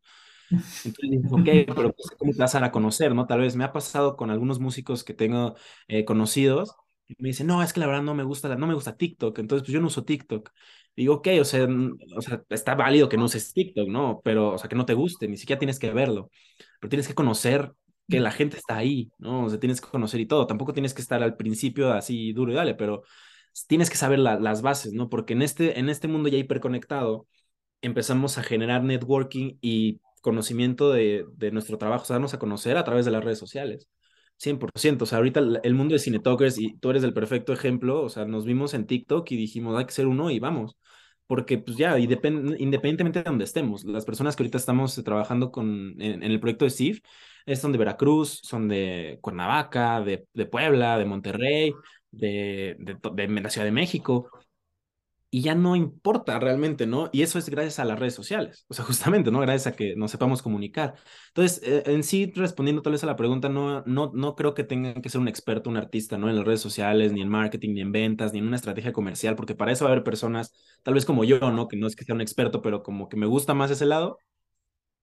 Entonces, 0.84 1.32
ok, 1.32 1.74
pero 1.74 1.92
¿cómo 2.16 2.30
te 2.30 2.38
vas 2.38 2.54
a 2.54 2.60
dar 2.60 2.68
a 2.68 2.70
conocer, 2.70 3.12
no? 3.12 3.26
Tal 3.26 3.40
vez 3.40 3.56
me 3.56 3.64
ha 3.64 3.72
pasado 3.72 4.16
con 4.16 4.30
algunos 4.30 4.60
músicos 4.60 5.02
que 5.02 5.14
tengo 5.14 5.56
eh, 5.88 6.04
conocidos, 6.04 6.76
y 7.08 7.16
me 7.18 7.30
dicen, 7.30 7.48
no, 7.48 7.60
es 7.60 7.72
que 7.72 7.80
la 7.80 7.88
verdad 7.88 8.04
no 8.04 8.14
me 8.14 8.22
gusta, 8.22 8.54
no 8.54 8.68
me 8.68 8.74
gusta 8.74 8.96
TikTok, 8.96 9.36
entonces 9.40 9.64
pues 9.64 9.72
yo 9.72 9.80
no 9.80 9.88
uso 9.88 10.04
TikTok. 10.04 10.50
digo, 10.94 11.14
ok, 11.14 11.28
o 11.40 11.44
sea, 11.44 11.66
o 12.16 12.22
sea, 12.22 12.44
está 12.48 12.76
válido 12.76 13.08
que 13.08 13.16
no 13.16 13.24
uses 13.24 13.52
TikTok, 13.52 13.88
¿no? 13.88 14.20
Pero, 14.22 14.50
o 14.52 14.58
sea, 14.58 14.68
que 14.68 14.76
no 14.76 14.86
te 14.86 14.94
guste, 14.94 15.26
ni 15.26 15.38
siquiera 15.38 15.58
tienes 15.58 15.80
que 15.80 15.90
verlo, 15.90 16.30
pero 16.78 16.88
tienes 16.88 17.08
que 17.08 17.14
conocer 17.16 17.72
que 18.08 18.20
la 18.20 18.30
gente 18.30 18.58
está 18.58 18.76
ahí, 18.76 19.10
¿no? 19.18 19.46
O 19.46 19.48
sea, 19.48 19.58
tienes 19.58 19.80
que 19.80 19.88
conocer 19.88 20.20
y 20.20 20.26
todo, 20.26 20.46
tampoco 20.46 20.72
tienes 20.72 20.94
que 20.94 21.02
estar 21.02 21.20
al 21.20 21.36
principio 21.36 21.92
así 21.92 22.32
duro 22.32 22.52
y 22.52 22.54
dale, 22.54 22.76
pero 22.76 23.02
tienes 23.66 23.90
que 23.90 23.96
saber 23.96 24.18
las 24.18 24.62
bases, 24.62 24.92
¿no? 24.92 25.08
Porque 25.08 25.34
en 25.34 25.42
este, 25.42 25.78
en 25.78 25.88
este 25.88 26.08
mundo 26.08 26.28
ya 26.28 26.38
hiperconectado 26.38 27.26
empezamos 27.82 28.38
a 28.38 28.42
generar 28.42 28.82
networking 28.84 29.58
y 29.60 30.00
conocimiento 30.20 30.92
de, 30.92 31.26
de 31.34 31.50
nuestro 31.50 31.78
trabajo, 31.78 32.04
o 32.04 32.06
sea, 32.06 32.14
darnos 32.14 32.34
a 32.34 32.38
conocer 32.38 32.76
a 32.76 32.84
través 32.84 33.04
de 33.04 33.10
las 33.10 33.24
redes 33.24 33.38
sociales. 33.38 33.88
100%, 34.38 35.04
o 35.04 35.06
sea, 35.06 35.18
ahorita 35.18 35.40
el 35.62 35.74
mundo 35.74 35.94
de 35.94 36.00
Cinetalkers 36.00 36.58
y 36.58 36.76
tú 36.78 36.90
eres 36.90 37.04
el 37.04 37.14
perfecto 37.14 37.52
ejemplo, 37.52 38.02
o 38.02 38.08
sea, 38.08 38.24
nos 38.24 38.44
vimos 38.44 38.74
en 38.74 38.86
TikTok 38.86 39.30
y 39.30 39.36
dijimos, 39.36 39.78
hay 39.78 39.86
que 39.86 39.92
ser 39.92 40.06
uno 40.06 40.30
y 40.30 40.40
vamos, 40.40 40.76
porque 41.26 41.58
pues 41.58 41.76
ya, 41.76 41.98
independientemente 41.98 43.20
de 43.20 43.22
donde 43.22 43.44
estemos, 43.44 43.84
las 43.84 44.04
personas 44.04 44.34
que 44.36 44.42
ahorita 44.42 44.58
estamos 44.58 45.00
trabajando 45.04 45.52
con, 45.52 45.94
en, 46.00 46.22
el 46.22 46.40
proyecto 46.40 46.64
de 46.64 46.70
CIF, 46.72 47.00
son 47.54 47.72
de 47.72 47.78
Veracruz, 47.78 48.40
son 48.42 48.68
de 48.68 49.18
Cuernavaca, 49.22 50.00
de, 50.00 50.26
de 50.34 50.46
Puebla, 50.46 50.98
de 50.98 51.04
Monterrey, 51.04 51.72
de, 52.12 52.76
de, 52.78 53.28
la 53.28 53.50
Ciudad 53.50 53.64
de 53.64 53.72
México, 53.72 54.30
y 55.34 55.40
ya 55.40 55.54
no 55.54 55.76
importa 55.76 56.38
realmente, 56.38 56.86
¿no? 56.86 57.08
Y 57.10 57.22
eso 57.22 57.38
es 57.38 57.48
gracias 57.48 57.78
a 57.78 57.86
las 57.86 57.98
redes 57.98 58.14
sociales, 58.14 58.66
o 58.68 58.74
sea, 58.74 58.84
justamente, 59.24 59.30
¿no? 59.30 59.40
Gracias 59.40 59.66
a 59.72 59.76
que 59.76 59.96
nos 59.96 60.10
sepamos 60.10 60.42
comunicar. 60.42 60.94
Entonces, 61.28 61.62
eh, 61.64 61.82
en 61.86 62.04
sí, 62.04 62.30
respondiendo 62.36 62.82
tal 62.82 62.92
vez 62.92 63.02
a 63.02 63.06
la 63.06 63.16
pregunta, 63.16 63.48
no, 63.48 63.82
no, 63.86 64.12
no 64.14 64.36
creo 64.36 64.52
que 64.52 64.62
tengan 64.62 65.00
que 65.00 65.08
ser 65.08 65.22
un 65.22 65.28
experto, 65.28 65.70
un 65.70 65.78
artista, 65.78 66.18
¿no? 66.18 66.28
En 66.28 66.36
las 66.36 66.44
redes 66.44 66.60
sociales, 66.60 67.12
ni 67.12 67.22
en 67.22 67.30
marketing, 67.30 67.74
ni 67.74 67.80
en 67.80 67.92
ventas, 67.92 68.32
ni 68.34 68.40
en 68.40 68.46
una 68.46 68.56
estrategia 68.56 68.92
comercial, 68.92 69.34
porque 69.34 69.54
para 69.54 69.72
eso 69.72 69.86
va 69.86 69.90
a 69.90 69.92
haber 69.94 70.04
personas, 70.04 70.52
tal 70.82 70.94
vez 70.94 71.06
como 71.06 71.24
yo, 71.24 71.38
¿no? 71.50 71.66
Que 71.66 71.78
no 71.78 71.86
es 71.86 71.96
que 71.96 72.04
sea 72.04 72.14
un 72.14 72.20
experto, 72.20 72.60
pero 72.60 72.82
como 72.82 73.08
que 73.08 73.16
me 73.16 73.26
gusta 73.26 73.54
más 73.54 73.70
ese 73.70 73.86
lado, 73.86 74.18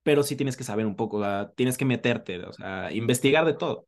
pero 0.04 0.24
sí 0.24 0.36
tienes 0.36 0.58
que 0.58 0.64
saber 0.64 0.86
un 0.86 0.96
poco, 0.96 1.24
tienes 1.56 1.78
que 1.78 1.86
meterte, 1.86 2.40
o 2.46 2.54
sea, 2.54 2.92
investigar 2.94 3.46
de 3.46 3.54
todo. 3.54 3.88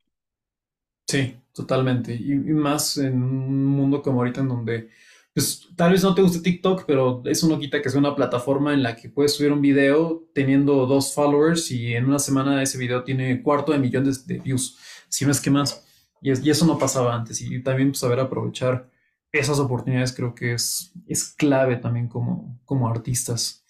Sí, 1.11 1.35
totalmente. 1.53 2.13
Y, 2.15 2.35
más 2.35 2.95
en 2.97 3.21
un 3.21 3.65
mundo 3.65 4.01
como 4.01 4.19
ahorita 4.19 4.39
en 4.39 4.47
donde, 4.47 4.89
pues 5.33 5.67
tal 5.75 5.91
vez 5.91 6.01
no 6.03 6.15
te 6.15 6.21
guste 6.21 6.39
TikTok, 6.39 6.85
pero 6.87 7.21
eso 7.25 7.49
no 7.49 7.59
quita 7.59 7.81
que 7.81 7.89
sea 7.89 7.99
una 7.99 8.15
plataforma 8.15 8.73
en 8.73 8.81
la 8.81 8.95
que 8.95 9.09
puedes 9.09 9.33
subir 9.33 9.51
un 9.51 9.59
video 9.59 10.23
teniendo 10.33 10.85
dos 10.85 11.13
followers 11.13 11.69
y 11.71 11.95
en 11.95 12.05
una 12.05 12.17
semana 12.17 12.63
ese 12.63 12.77
video 12.77 13.03
tiene 13.03 13.43
cuarto 13.43 13.73
de 13.73 13.79
millones 13.79 14.25
de 14.25 14.39
views, 14.39 14.77
si 15.09 15.25
no 15.25 15.31
es 15.31 15.41
que 15.41 15.51
más. 15.51 15.85
Y, 16.21 16.31
y 16.47 16.49
eso 16.49 16.65
no 16.65 16.77
pasaba 16.77 17.13
antes. 17.13 17.41
Y 17.41 17.61
también 17.61 17.89
pues, 17.89 17.99
saber 17.99 18.21
aprovechar 18.21 18.89
esas 19.33 19.59
oportunidades 19.59 20.13
creo 20.13 20.33
que 20.33 20.53
es, 20.53 20.93
es 21.07 21.25
clave 21.33 21.75
también 21.75 22.07
como, 22.07 22.57
como 22.63 22.87
artistas. 22.87 23.65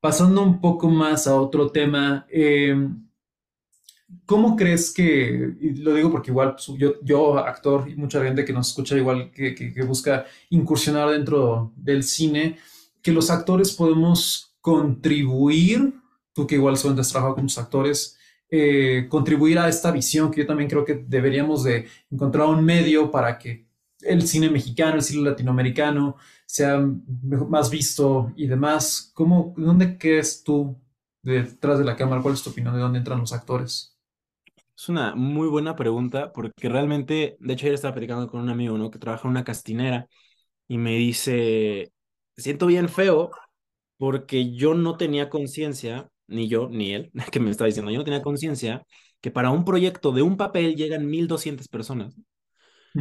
Pasando 0.00 0.42
un 0.42 0.60
poco 0.60 0.88
más 0.90 1.28
a 1.28 1.40
otro 1.40 1.70
tema, 1.70 2.26
eh, 2.28 2.76
¿Cómo 4.24 4.54
crees 4.54 4.92
que, 4.92 5.54
y 5.60 5.70
lo 5.76 5.92
digo 5.94 6.12
porque 6.12 6.30
igual 6.30 6.52
pues, 6.52 6.66
yo, 6.78 6.94
yo, 7.02 7.38
actor 7.38 7.88
y 7.88 7.96
mucha 7.96 8.22
gente 8.22 8.44
que 8.44 8.52
nos 8.52 8.68
escucha 8.68 8.96
igual 8.96 9.32
que, 9.32 9.54
que, 9.54 9.82
busca 9.82 10.26
incursionar 10.50 11.10
dentro 11.10 11.72
del 11.76 12.04
cine, 12.04 12.56
que 13.02 13.10
los 13.10 13.30
actores 13.30 13.72
podemos 13.72 14.56
contribuir, 14.60 15.94
tú 16.32 16.46
que 16.46 16.54
igual 16.54 16.76
son 16.76 16.94
trabajado 16.94 17.34
con 17.34 17.44
los 17.44 17.58
actores, 17.58 18.16
eh, 18.48 19.06
contribuir 19.08 19.58
a 19.58 19.68
esta 19.68 19.90
visión 19.90 20.30
que 20.30 20.42
yo 20.42 20.46
también 20.46 20.70
creo 20.70 20.84
que 20.84 21.04
deberíamos 21.06 21.64
de 21.64 21.88
encontrar 22.08 22.46
un 22.46 22.64
medio 22.64 23.10
para 23.10 23.38
que 23.38 23.66
el 24.02 24.26
cine 24.26 24.48
mexicano, 24.50 24.96
el 24.96 25.02
cine 25.02 25.28
latinoamericano 25.28 26.16
sea 26.46 26.78
más 27.48 27.70
visto 27.70 28.32
y 28.36 28.46
demás. 28.46 29.10
¿Cómo, 29.14 29.52
¿Dónde 29.56 29.98
crees 29.98 30.44
tú 30.44 30.76
detrás 31.22 31.78
de 31.80 31.84
la 31.84 31.96
cámara? 31.96 32.22
¿Cuál 32.22 32.34
es 32.34 32.42
tu 32.42 32.50
opinión 32.50 32.74
de 32.74 32.80
dónde 32.80 32.98
entran 32.98 33.18
los 33.18 33.32
actores? 33.32 33.95
Es 34.76 34.88
una 34.90 35.14
muy 35.14 35.48
buena 35.48 35.74
pregunta 35.74 36.32
porque 36.32 36.68
realmente, 36.68 37.36
de 37.40 37.52
hecho 37.54 37.64
ayer 37.66 37.74
estaba 37.74 37.94
platicando 37.94 38.28
con 38.28 38.40
un 38.42 38.50
amigo, 38.50 38.76
¿no? 38.76 38.90
Que 38.90 38.98
trabaja 38.98 39.26
en 39.26 39.30
una 39.30 39.44
castinera 39.44 40.06
y 40.68 40.78
me 40.78 40.96
dice, 40.96 41.92
siento 42.36 42.66
bien 42.66 42.88
feo 42.88 43.30
porque 43.98 44.54
yo 44.54 44.74
no 44.74 44.96
tenía 44.96 45.30
conciencia, 45.30 46.08
ni 46.26 46.48
yo, 46.48 46.68
ni 46.70 46.94
él, 46.94 47.12
que 47.32 47.40
me 47.40 47.50
estaba 47.50 47.66
diciendo, 47.66 47.90
yo 47.90 47.98
no 47.98 48.04
tenía 48.04 48.22
conciencia 48.22 48.84
que 49.20 49.30
para 49.30 49.50
un 49.50 49.64
proyecto 49.64 50.12
de 50.12 50.22
un 50.22 50.36
papel 50.36 50.76
llegan 50.76 51.06
1200 51.06 51.68
personas. 51.68 52.14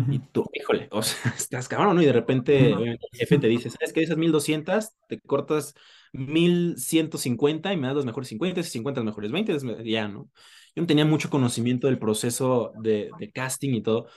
Y 0.09 0.19
tú, 0.19 0.45
híjole, 0.53 0.87
o 0.91 1.01
sea, 1.01 1.31
estás 1.37 1.67
cabrón, 1.67 1.95
¿no? 1.95 2.01
Y 2.01 2.05
de 2.05 2.13
repente 2.13 2.71
el 2.71 2.99
jefe 3.13 3.37
te 3.39 3.47
dice, 3.47 3.69
¿sabes 3.69 3.93
qué? 3.93 4.03
Esas 4.03 4.17
1200, 4.17 4.91
te 5.07 5.19
cortas 5.21 5.73
1150 6.17 7.73
y 7.73 7.77
me 7.77 7.87
das 7.87 7.95
los 7.95 8.05
mejores 8.05 8.29
50, 8.29 8.59
y 8.61 8.63
50 8.63 9.01
los 9.01 9.05
mejores 9.05 9.31
20, 9.31 9.57
ya, 9.83 10.07
¿no? 10.07 10.29
yo 10.75 10.81
no 10.83 10.87
tenía 10.87 11.05
mucho 11.05 11.29
conocimiento 11.29 11.87
del 11.87 11.99
proceso 11.99 12.73
de, 12.81 13.09
casting 13.33 13.73
y 13.75 13.81
todo. 13.81 14.07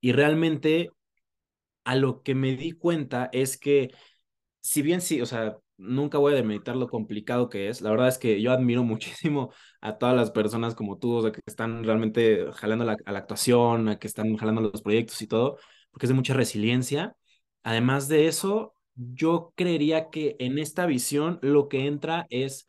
Y 0.00 0.12
realmente 0.12 0.90
a 1.84 1.96
lo 1.96 2.22
que 2.22 2.34
me 2.34 2.56
di 2.56 2.72
cuenta 2.72 3.30
es 3.32 3.58
que, 3.58 3.90
si 4.60 4.82
bien 4.82 5.00
sí, 5.00 5.20
o 5.22 5.26
sea, 5.26 5.58
nunca 5.76 6.18
voy 6.18 6.32
a 6.34 6.36
demeritar 6.36 6.76
lo 6.76 6.88
complicado 6.88 7.48
que 7.48 7.68
es, 7.68 7.80
la 7.80 7.90
verdad 7.90 8.08
es 8.08 8.18
que 8.18 8.42
yo 8.42 8.52
admiro 8.52 8.84
muchísimo 8.84 9.52
a 9.80 9.98
todas 9.98 10.16
las 10.16 10.30
personas 10.30 10.74
como 10.74 10.98
tú, 10.98 11.16
o 11.18 11.32
que 11.32 11.40
están 11.46 11.84
realmente 11.84 12.46
jalando 12.54 12.84
la, 12.84 12.96
a 13.04 13.12
la 13.12 13.18
actuación, 13.20 13.88
a 13.88 13.98
que 13.98 14.06
están 14.08 14.36
jalando 14.36 14.60
los 14.62 14.82
proyectos 14.82 15.22
y 15.22 15.26
todo, 15.28 15.58
porque 15.90 16.06
es 16.06 16.10
de 16.10 16.14
mucha 16.14 16.34
resiliencia. 16.34 17.16
Además 17.62 18.08
de 18.08 18.26
eso, 18.26 18.74
yo 19.00 19.52
creería 19.56 20.10
que 20.10 20.36
en 20.38 20.58
esta 20.58 20.86
visión 20.86 21.38
lo 21.42 21.68
que 21.68 21.86
entra 21.86 22.26
es 22.30 22.66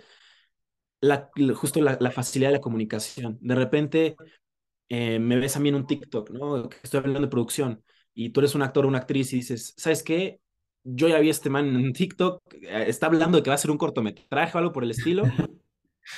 la, 1.01 1.29
justo 1.55 1.81
la, 1.81 2.11
facilidad 2.11 2.49
de 2.49 2.57
la 2.57 2.61
comunicación. 2.61 3.37
De 3.41 3.55
repente 3.55 4.15
eh, 4.89 5.19
me 5.19 5.37
ves 5.37 5.55
a 5.57 5.59
mí 5.59 5.69
en 5.69 5.75
un 5.75 5.87
TikTok, 5.87 6.29
¿no? 6.31 6.69
Que 6.69 6.77
estoy 6.83 6.99
hablando 6.99 7.21
de 7.21 7.27
producción 7.27 7.83
y 8.13 8.29
tú 8.29 8.39
eres 8.39 8.55
un 8.55 8.61
actor 8.61 8.85
o 8.85 8.87
una 8.87 8.99
actriz 8.99 9.33
y 9.33 9.37
dices, 9.37 9.73
¿sabes 9.77 10.03
qué? 10.03 10.39
Yo 10.83 11.07
ya 11.07 11.19
vi 11.19 11.27
a 11.27 11.31
este 11.31 11.49
man 11.49 11.75
en 11.75 11.93
TikTok, 11.93 12.41
eh, 12.53 12.85
está 12.87 13.07
hablando 13.07 13.37
de 13.37 13.43
que 13.43 13.49
va 13.49 13.55
a 13.55 13.55
hacer 13.55 13.71
un 13.71 13.77
cortometraje 13.77 14.57
o 14.57 14.59
algo 14.59 14.71
por 14.71 14.83
el 14.83 14.91
estilo. 14.91 15.23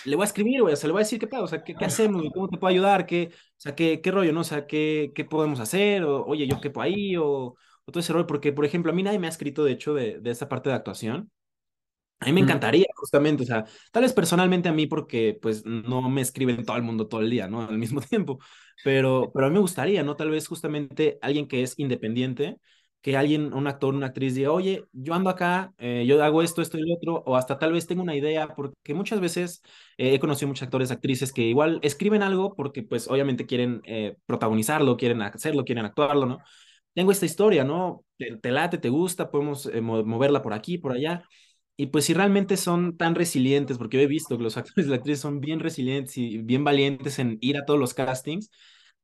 Le 0.06 0.16
voy 0.16 0.24
a 0.24 0.28
escribir, 0.28 0.62
o 0.62 0.76
sea, 0.76 0.88
le 0.88 0.94
voy 0.94 1.02
a 1.02 1.04
decir 1.04 1.20
qué 1.20 1.28
pasa, 1.28 1.44
o 1.44 1.48
sea, 1.48 1.64
¿qué, 1.64 1.76
qué 1.76 1.86
hacemos? 1.86 2.24
¿Cómo 2.34 2.48
te 2.48 2.58
puedo 2.58 2.72
ayudar? 2.72 3.06
¿Qué, 3.06 3.32
o 3.34 3.36
sea, 3.58 3.76
qué, 3.76 4.02
qué 4.02 4.12
rollo, 4.12 4.32
no? 4.32 4.40
O 4.42 4.44
sea, 4.44 4.66
¿qué, 4.66 5.12
qué 5.14 5.26
podemos 5.26 5.60
hacer? 5.60 6.04
O, 6.04 6.26
oye, 6.26 6.48
yo 6.48 6.62
qué 6.62 6.70
puedo 6.70 6.86
ahí, 6.86 7.16
o, 7.18 7.56
o 7.86 7.92
todo 7.92 8.00
ese 8.02 8.14
rollo, 8.14 8.28
porque, 8.28 8.54
por 8.54 8.66
ejemplo, 8.66 8.92
a 8.92 8.96
mí 8.96 9.04
nadie 9.04 9.20
me 9.20 9.28
ha 9.28 9.30
escrito, 9.30 9.64
de 9.64 9.74
hecho, 9.74 9.94
de, 9.94 10.20
de 10.20 10.32
esa 10.32 10.50
parte 10.50 10.70
de 10.70 10.76
actuación. 10.76 11.32
A 12.20 12.26
mí 12.28 12.34
me 12.34 12.40
encantaría, 12.42 12.86
justamente, 12.96 13.44
o 13.44 13.46
sea, 13.46 13.66
tal 13.92 14.04
vez 14.04 14.14
personalmente 14.14 14.70
a 14.70 14.72
mí 14.74 14.88
porque 14.88 15.38
pues 15.42 15.66
no 15.66 16.10
me 16.10 16.22
escriben 16.22 16.64
todo 16.66 16.78
el 16.78 16.84
mundo 16.84 17.08
todo 17.08 17.20
el 17.22 17.30
día, 17.30 17.48
¿no? 17.50 17.62
Al 17.68 17.78
mismo 17.78 18.00
tiempo, 18.02 18.40
pero, 18.84 19.32
pero 19.34 19.48
a 19.48 19.50
mí 19.50 19.56
me 19.56 19.60
gustaría, 19.60 20.04
¿no? 20.04 20.16
Tal 20.16 20.30
vez 20.30 20.48
justamente 20.48 21.18
alguien 21.22 21.48
que 21.48 21.64
es 21.64 21.78
independiente, 21.78 22.58
que 23.02 23.18
alguien, 23.18 23.54
un 23.54 23.68
actor, 23.68 23.94
una 23.94 24.08
actriz 24.08 24.36
diga, 24.36 24.52
oye, 24.54 24.86
yo 24.94 25.14
ando 25.14 25.30
acá, 25.30 25.74
eh, 25.78 26.06
yo 26.08 26.24
hago 26.24 26.42
esto, 26.42 26.62
esto 26.62 26.78
y 26.78 26.84
lo 26.88 26.96
otro, 26.96 27.24
o 27.26 27.36
hasta 27.36 27.60
tal 27.60 27.74
vez 27.74 27.86
tengo 27.88 28.02
una 28.02 28.16
idea, 28.16 28.48
porque 28.56 28.94
muchas 28.94 29.20
veces 29.20 29.62
eh, 29.98 30.14
he 30.14 30.20
conocido 30.20 30.48
muchos 30.48 30.64
actores, 30.64 30.92
actrices 30.92 31.34
que 31.34 31.42
igual 31.42 31.80
escriben 31.84 32.24
algo 32.24 32.56
porque 32.56 32.84
pues 32.84 33.10
obviamente 33.10 33.46
quieren 33.46 33.82
eh, 33.86 34.16
protagonizarlo, 34.26 34.96
quieren 34.96 35.22
hacerlo, 35.22 35.66
quieren 35.66 35.84
actuarlo, 35.86 36.26
¿no? 36.26 36.40
Tengo 36.94 37.12
esta 37.12 37.26
historia, 37.26 37.64
¿no? 37.64 38.06
Te, 38.18 38.38
te 38.38 38.52
late, 38.52 38.78
te 38.78 38.90
gusta, 38.90 39.32
podemos 39.32 39.70
moverla 39.82 40.42
por 40.42 40.54
aquí, 40.54 40.78
por 40.78 40.92
allá 40.94 41.24
y 41.76 41.88
pues 41.88 42.06
si 42.06 42.14
realmente 42.14 42.56
son 42.58 42.98
tan 42.98 43.16
resilientes, 43.16 43.78
porque 43.80 43.98
yo 43.98 44.04
he 44.04 44.08
visto 44.08 44.38
que 44.38 44.44
los 44.44 44.58
actores 44.58 44.86
y 44.88 44.90
las 44.90 45.00
actrices 45.00 45.22
son 45.22 45.40
bien 45.40 45.60
resilientes 45.60 46.18
y 46.18 46.38
bien 46.40 46.64
valientes 46.64 47.20
en 47.20 47.38
ir 47.42 47.58
a 47.58 47.66
todos 47.66 47.80
los 47.80 47.94
castings, 47.94 48.50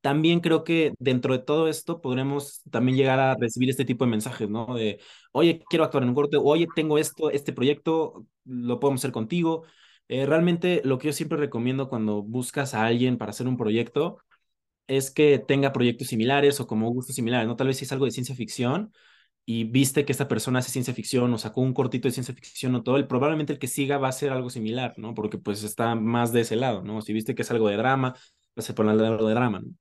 también 0.02 0.40
creo 0.40 0.64
que 0.64 0.94
dentro 1.00 1.34
de 1.34 1.40
todo 1.44 1.68
esto 1.68 2.00
podremos 2.02 2.62
también 2.72 2.98
llegar 2.98 3.20
a 3.20 3.36
recibir 3.36 3.70
este 3.70 3.86
tipo 3.86 4.06
de 4.06 4.12
mensajes, 4.12 4.50
¿no? 4.50 4.74
De, 4.76 5.00
oye, 5.34 5.62
quiero 5.70 5.84
actuar 5.84 6.04
en 6.04 6.10
un 6.10 6.16
corte, 6.16 6.38
oye, 6.38 6.68
tengo 6.76 6.98
esto, 6.98 7.30
este 7.32 7.52
proyecto, 7.54 8.26
lo 8.46 8.80
podemos 8.80 9.02
hacer 9.02 9.12
contigo. 9.12 9.64
Eh, 10.08 10.26
realmente 10.26 10.82
lo 10.86 10.98
que 10.98 11.08
yo 11.08 11.14
siempre 11.14 11.38
recomiendo 11.38 11.90
cuando 11.90 12.24
buscas 12.24 12.74
a 12.74 12.86
alguien 12.86 13.18
para 13.18 13.32
hacer 13.32 13.48
un 13.48 13.58
proyecto 13.58 14.20
es 14.90 15.12
que 15.12 15.40
tenga 15.40 15.74
proyectos 15.74 16.08
similares 16.10 16.60
o 16.60 16.68
como 16.68 16.90
gustos 16.92 17.16
similares, 17.16 17.48
¿no? 17.48 17.56
Tal 17.56 17.68
vez 17.68 17.78
si 17.78 17.86
es 17.86 17.92
algo 17.94 18.06
de 18.06 18.12
ciencia 18.12 18.36
ficción, 18.36 18.92
y 19.46 19.64
viste 19.64 20.06
que 20.06 20.12
esta 20.12 20.28
persona 20.28 20.60
hace 20.60 20.72
ciencia 20.72 20.94
ficción 20.94 21.34
o 21.34 21.38
sacó 21.40 21.62
un 21.62 21.74
cortito 21.74 22.08
de 22.08 22.12
ciencia 22.14 22.36
ficción 22.36 22.76
o 22.76 22.84
todo, 22.84 22.98
el, 22.98 23.08
probablemente 23.08 23.54
el 23.54 23.60
que 23.60 23.68
siga 23.68 23.98
va 23.98 24.10
a 24.10 24.12
ser 24.12 24.32
algo 24.32 24.50
similar, 24.50 24.94
¿no? 24.98 25.14
Porque 25.16 25.38
pues 25.40 25.64
está 25.64 25.96
más 25.96 26.32
de 26.34 26.42
ese 26.42 26.56
lado, 26.56 26.84
¿no? 26.84 27.02
Si 27.02 27.14
viste 27.14 27.34
que 27.36 27.42
es 27.42 27.52
algo 27.52 27.68
de 27.70 27.78
drama, 27.78 28.10
va 28.14 28.20
a 28.58 28.62
ser 28.62 28.76
por 28.76 28.88
el 28.88 28.98
de 28.98 29.06
drama, 29.34 29.60
¿no? 29.62 29.72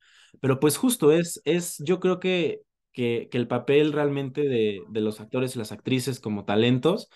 Pero 0.40 0.58
pues 0.60 0.76
justo 0.78 1.12
es, 1.12 1.40
es 1.44 1.76
yo 1.84 2.00
creo 2.00 2.18
que, 2.20 2.62
que, 2.92 3.28
que 3.30 3.38
el 3.38 3.48
papel 3.48 3.92
realmente 3.92 4.42
de, 4.48 4.82
de 4.88 5.00
los 5.00 5.20
actores 5.20 5.54
y 5.54 5.58
las 5.58 5.72
actrices 5.72 6.20
como 6.20 6.44
talentos 6.44 7.08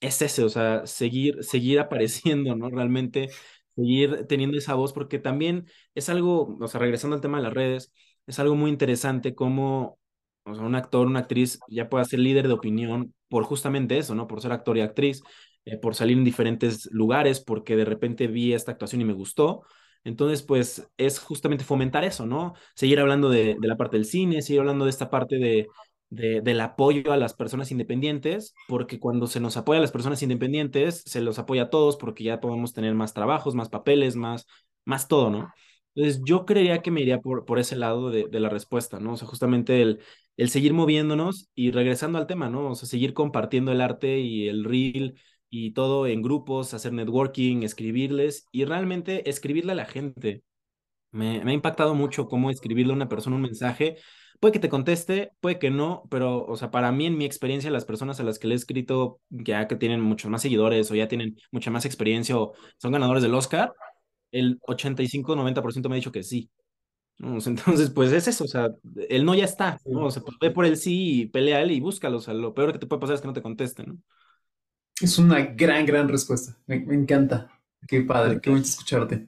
es 0.00 0.20
ese, 0.22 0.44
o 0.44 0.48
sea, 0.48 0.86
seguir, 0.86 1.42
seguir 1.44 1.80
apareciendo, 1.80 2.56
¿no? 2.56 2.70
Realmente 2.70 3.30
seguir 3.76 4.26
teniendo 4.28 4.58
esa 4.58 4.74
voz, 4.74 4.92
porque 4.92 5.18
también 5.18 5.66
es 5.94 6.08
algo, 6.08 6.56
o 6.60 6.68
sea, 6.68 6.80
regresando 6.80 7.16
al 7.16 7.22
tema 7.22 7.38
de 7.38 7.44
las 7.44 7.52
redes, 7.54 7.92
es 8.26 8.38
algo 8.38 8.54
muy 8.56 8.70
interesante 8.70 9.34
cómo 9.34 9.98
o 10.44 10.54
sea, 10.54 10.64
un 10.64 10.74
actor, 10.74 11.06
una 11.06 11.20
actriz 11.20 11.58
ya 11.68 11.88
pueda 11.88 12.04
ser 12.04 12.18
líder 12.20 12.46
de 12.48 12.54
opinión 12.54 13.14
por 13.28 13.44
justamente 13.44 13.98
eso, 13.98 14.14
¿no? 14.14 14.26
Por 14.26 14.40
ser 14.42 14.52
actor 14.52 14.76
y 14.76 14.80
actriz, 14.82 15.22
eh, 15.64 15.78
por 15.78 15.94
salir 15.94 16.18
en 16.18 16.24
diferentes 16.24 16.86
lugares, 16.92 17.40
porque 17.40 17.76
de 17.76 17.84
repente 17.84 18.26
vi 18.26 18.52
esta 18.52 18.72
actuación 18.72 19.00
y 19.00 19.04
me 19.04 19.12
gustó. 19.14 19.62
Entonces, 20.04 20.42
pues 20.42 20.86
es 20.98 21.18
justamente 21.18 21.64
fomentar 21.64 22.04
eso, 22.04 22.26
¿no? 22.26 22.54
Seguir 22.74 23.00
hablando 23.00 23.30
de, 23.30 23.56
de 23.58 23.68
la 23.68 23.76
parte 23.76 23.96
del 23.96 24.04
cine, 24.06 24.42
seguir 24.42 24.60
hablando 24.60 24.84
de 24.84 24.90
esta 24.90 25.08
parte 25.10 25.36
de, 25.36 25.66
de, 26.14 26.40
del 26.40 26.60
apoyo 26.60 27.12
a 27.12 27.16
las 27.16 27.34
personas 27.34 27.70
independientes, 27.70 28.54
porque 28.68 28.98
cuando 28.98 29.26
se 29.26 29.40
nos 29.40 29.56
apoya 29.56 29.78
a 29.78 29.82
las 29.82 29.92
personas 29.92 30.22
independientes, 30.22 31.02
se 31.06 31.20
los 31.20 31.38
apoya 31.38 31.64
a 31.64 31.70
todos 31.70 31.96
porque 31.96 32.24
ya 32.24 32.40
podemos 32.40 32.72
tener 32.72 32.94
más 32.94 33.14
trabajos, 33.14 33.54
más 33.54 33.68
papeles, 33.68 34.16
más, 34.16 34.46
más 34.84 35.08
todo, 35.08 35.30
¿no? 35.30 35.52
Entonces, 35.94 36.22
yo 36.24 36.44
creería 36.44 36.82
que 36.82 36.90
me 36.90 37.02
iría 37.02 37.20
por, 37.20 37.44
por 37.44 37.58
ese 37.58 37.76
lado 37.76 38.10
de, 38.10 38.26
de 38.28 38.40
la 38.40 38.48
respuesta, 38.48 38.98
¿no? 38.98 39.12
O 39.12 39.16
sea, 39.16 39.28
justamente 39.28 39.80
el, 39.80 40.00
el 40.36 40.50
seguir 40.50 40.72
moviéndonos 40.74 41.50
y 41.54 41.70
regresando 41.70 42.18
al 42.18 42.26
tema, 42.26 42.50
¿no? 42.50 42.70
O 42.70 42.74
sea, 42.74 42.88
seguir 42.88 43.14
compartiendo 43.14 43.72
el 43.72 43.80
arte 43.80 44.18
y 44.18 44.48
el 44.48 44.64
reel 44.64 45.20
y 45.50 45.72
todo 45.72 46.06
en 46.06 46.22
grupos, 46.22 46.74
hacer 46.74 46.92
networking, 46.92 47.62
escribirles 47.62 48.48
y 48.50 48.64
realmente 48.64 49.28
escribirle 49.30 49.72
a 49.72 49.76
la 49.76 49.84
gente. 49.86 50.42
Me, 51.12 51.40
ha 51.42 51.52
impactado 51.52 51.94
mucho 51.94 52.26
cómo 52.28 52.50
escribirle 52.50 52.92
a 52.92 52.96
una 52.96 53.08
persona 53.08 53.36
un 53.36 53.42
mensaje. 53.42 53.96
Puede 54.44 54.52
que 54.52 54.58
te 54.58 54.68
conteste, 54.68 55.32
puede 55.40 55.58
que 55.58 55.70
no, 55.70 56.02
pero, 56.10 56.44
o 56.44 56.54
sea, 56.58 56.70
para 56.70 56.92
mí, 56.92 57.06
en 57.06 57.16
mi 57.16 57.24
experiencia, 57.24 57.70
las 57.70 57.86
personas 57.86 58.20
a 58.20 58.24
las 58.24 58.38
que 58.38 58.46
le 58.46 58.52
he 58.52 58.56
escrito, 58.56 59.18
ya 59.30 59.66
que 59.66 59.74
tienen 59.74 60.02
muchos 60.02 60.30
más 60.30 60.42
seguidores 60.42 60.90
o 60.90 60.94
ya 60.94 61.08
tienen 61.08 61.38
mucha 61.50 61.70
más 61.70 61.86
experiencia 61.86 62.36
o 62.36 62.52
son 62.76 62.92
ganadores 62.92 63.22
del 63.22 63.32
Oscar, 63.32 63.72
el 64.32 64.60
85-90% 64.60 65.88
me 65.88 65.94
ha 65.94 65.96
dicho 65.96 66.12
que 66.12 66.22
sí. 66.22 66.50
Entonces, 67.18 67.88
pues 67.88 68.12
es 68.12 68.28
eso, 68.28 68.44
o 68.44 68.46
sea, 68.46 68.68
el 69.08 69.24
no 69.24 69.34
ya 69.34 69.46
está, 69.46 69.78
¿no? 69.86 70.04
O 70.04 70.10
sea, 70.10 70.22
pues 70.22 70.36
ve 70.38 70.50
por 70.50 70.66
el 70.66 70.76
sí 70.76 71.22
y 71.22 71.26
pelea 71.26 71.62
él 71.62 71.70
y 71.70 71.80
búscalo, 71.80 72.18
o 72.18 72.20
sea, 72.20 72.34
lo 72.34 72.52
peor 72.52 72.74
que 72.74 72.78
te 72.78 72.86
puede 72.86 73.00
pasar 73.00 73.14
es 73.14 73.22
que 73.22 73.28
no 73.28 73.32
te 73.32 73.40
contesten, 73.40 73.86
¿no? 73.86 73.98
Es 75.00 75.16
una 75.16 75.40
gran, 75.40 75.86
gran 75.86 76.06
respuesta, 76.06 76.54
me, 76.66 76.76
encanta. 76.76 77.50
Qué 77.88 78.02
padre, 78.02 78.42
qué 78.42 78.50
bonito 78.50 78.68
escucharte. 78.68 79.26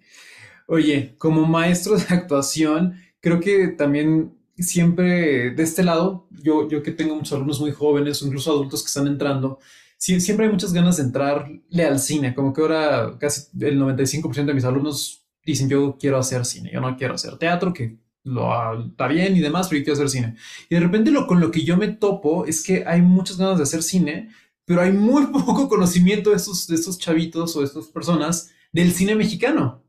Oye, 0.67 1.15
como 1.17 1.47
maestro 1.47 1.97
de 1.97 2.05
actuación, 2.15 3.01
creo 3.21 3.41
que 3.41 3.69
también 3.69 4.37
siempre 4.63 5.51
de 5.51 5.63
este 5.63 5.83
lado, 5.85 6.29
yo, 6.31 6.69
yo 6.69 6.83
que 6.83 6.93
tengo 6.93 7.15
muchos 7.15 7.33
alumnos 7.33 7.61
muy 7.61 7.73
jóvenes, 7.73 8.23
incluso 8.23 8.51
adultos 8.51 8.83
que 8.83 8.89
están 8.89 9.07
entrando, 9.07 9.59
siempre 9.99 10.47
hay 10.47 10.53
muchas 10.53 10.73
ganas 10.73 10.97
de 10.97 11.05
entrarle 11.05 11.85
al 11.85 11.99
cine, 11.99 12.35
como 12.35 12.53
que 12.53 12.63
ahora 12.63 13.17
casi 13.19 13.49
el 13.61 13.79
95% 13.79 14.45
de 14.45 14.55
mis 14.55 14.65
alumnos 14.65 15.27
dicen 15.45 15.69
yo 15.69 15.97
quiero 15.99 16.19
hacer 16.19 16.45
cine, 16.45 16.71
yo 16.73 16.81
no 16.81 16.97
quiero 16.97 17.15
hacer 17.15 17.39
teatro, 17.39 17.73
que 17.73 17.99
lo 18.25 18.89
está 18.89 19.07
bien 19.07 19.37
y 19.37 19.41
demás, 19.41 19.69
pero 19.69 19.79
yo 19.79 19.85
quiero 19.85 19.95
hacer 19.95 20.11
cine. 20.11 20.37
Y 20.69 20.75
de 20.75 20.81
repente 20.81 21.11
lo 21.11 21.27
con 21.27 21.41
lo 21.41 21.51
que 21.51 21.65
yo 21.65 21.77
me 21.77 21.89
topo 21.89 22.45
es 22.45 22.63
que 22.63 22.85
hay 22.87 23.01
muchas 23.01 23.39
ganas 23.39 23.59
de 23.59 23.63
hacer 23.63 23.83
cine, 23.83 24.31
pero 24.65 24.81
hay 24.83 24.93
muy 24.93 25.27
poco 25.33 25.69
conocimiento 25.69 26.31
de 26.31 26.37
estos, 26.37 26.67
de 26.67 26.75
estos 26.75 26.99
chavitos 26.99 27.55
o 27.57 27.61
de 27.61 27.67
estas 27.67 27.87
personas 27.87 28.51
del 28.73 28.93
cine 28.93 29.15
mexicano. 29.15 29.86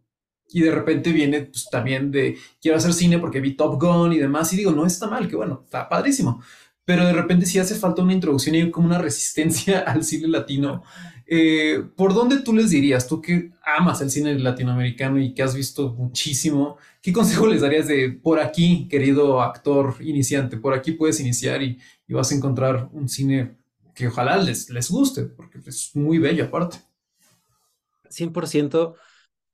Y 0.50 0.62
de 0.62 0.72
repente 0.72 1.12
viene 1.12 1.42
pues, 1.42 1.70
también 1.70 2.12
de 2.12 2.38
quiero 2.62 2.78
hacer 2.78 2.94
cine 2.94 3.20
porque 3.20 3.42
vi 3.42 3.56
Top 3.56 3.82
Gun 3.82 4.14
y 4.14 4.18
demás. 4.18 4.52
Y 4.54 4.58
digo, 4.58 4.72
no 4.72 4.86
está 4.86 5.08
mal, 5.08 5.28
que 5.28 5.36
bueno, 5.36 5.62
está 5.64 5.88
padrísimo. 5.90 6.42
Pero 6.86 7.06
de 7.06 7.14
repente 7.14 7.46
sí 7.46 7.60
hace 7.60 7.76
falta 7.76 8.02
una 8.02 8.14
introducción 8.14 8.56
y 8.56 8.72
como 8.72 8.88
una 8.88 8.98
resistencia 8.98 9.80
al 9.88 10.04
cine 10.04 10.28
latino. 10.28 10.84
Eh, 11.26 11.84
¿Por 11.98 12.14
dónde 12.14 12.40
tú 12.40 12.54
les 12.54 12.70
dirías, 12.70 13.06
tú 13.06 13.22
que 13.22 13.52
amas 13.66 14.00
el 14.02 14.10
cine 14.10 14.40
latinoamericano 14.40 15.20
y 15.20 15.34
que 15.34 15.44
has 15.44 15.54
visto 15.54 15.94
muchísimo, 15.94 16.78
qué 17.02 17.12
consejo 17.12 17.48
les 17.48 17.62
darías 17.62 17.88
de 17.88 18.12
por 18.12 18.40
aquí, 18.40 18.88
querido 18.90 19.42
actor 19.42 19.96
iniciante, 20.00 20.56
por 20.56 20.74
aquí 20.74 20.94
puedes 20.94 21.20
iniciar 21.20 21.62
y, 21.62 21.78
y 22.08 22.14
vas 22.14 22.32
a 22.32 22.36
encontrar 22.36 22.88
un 22.94 23.10
cine 23.10 23.58
que 23.98 24.08
ojalá 24.08 24.38
les, 24.38 24.70
les 24.70 24.92
guste, 24.92 25.24
porque 25.24 25.60
es 25.66 25.92
muy 25.96 26.20
bello 26.20 26.46
aparte. 26.46 26.78
100%, 28.10 28.94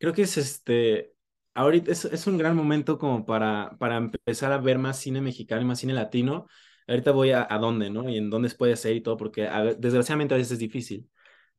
creo 0.03 0.13
que 0.13 0.23
es 0.23 0.37
este, 0.37 1.13
ahorita 1.53 1.89
es, 1.89 2.03
es, 2.03 2.27
un 2.27 2.37
gran 2.37 2.57
momento 2.57 2.97
como 2.97 3.25
para, 3.25 3.77
para 3.79 3.95
empezar 3.95 4.51
a 4.51 4.57
ver 4.57 4.77
más 4.77 4.99
cine 4.99 5.21
mexicano 5.21 5.61
y 5.61 5.65
más 5.65 5.79
cine 5.79 5.93
latino. 5.93 6.47
Ahorita 6.89 7.11
voy 7.11 7.31
a, 7.31 7.47
a 7.49 7.57
dónde, 7.57 7.89
¿no? 7.89 8.09
Y 8.09 8.17
en 8.17 8.29
dónde 8.29 8.49
puede 8.49 8.75
ser 8.75 8.97
y 8.97 9.01
todo, 9.01 9.15
porque 9.15 9.49
desgraciadamente 9.79 10.33
a 10.33 10.37
veces 10.37 10.53
es 10.53 10.59
difícil. 10.59 11.09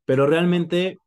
Pero 0.05 0.27
realmente 0.27 0.99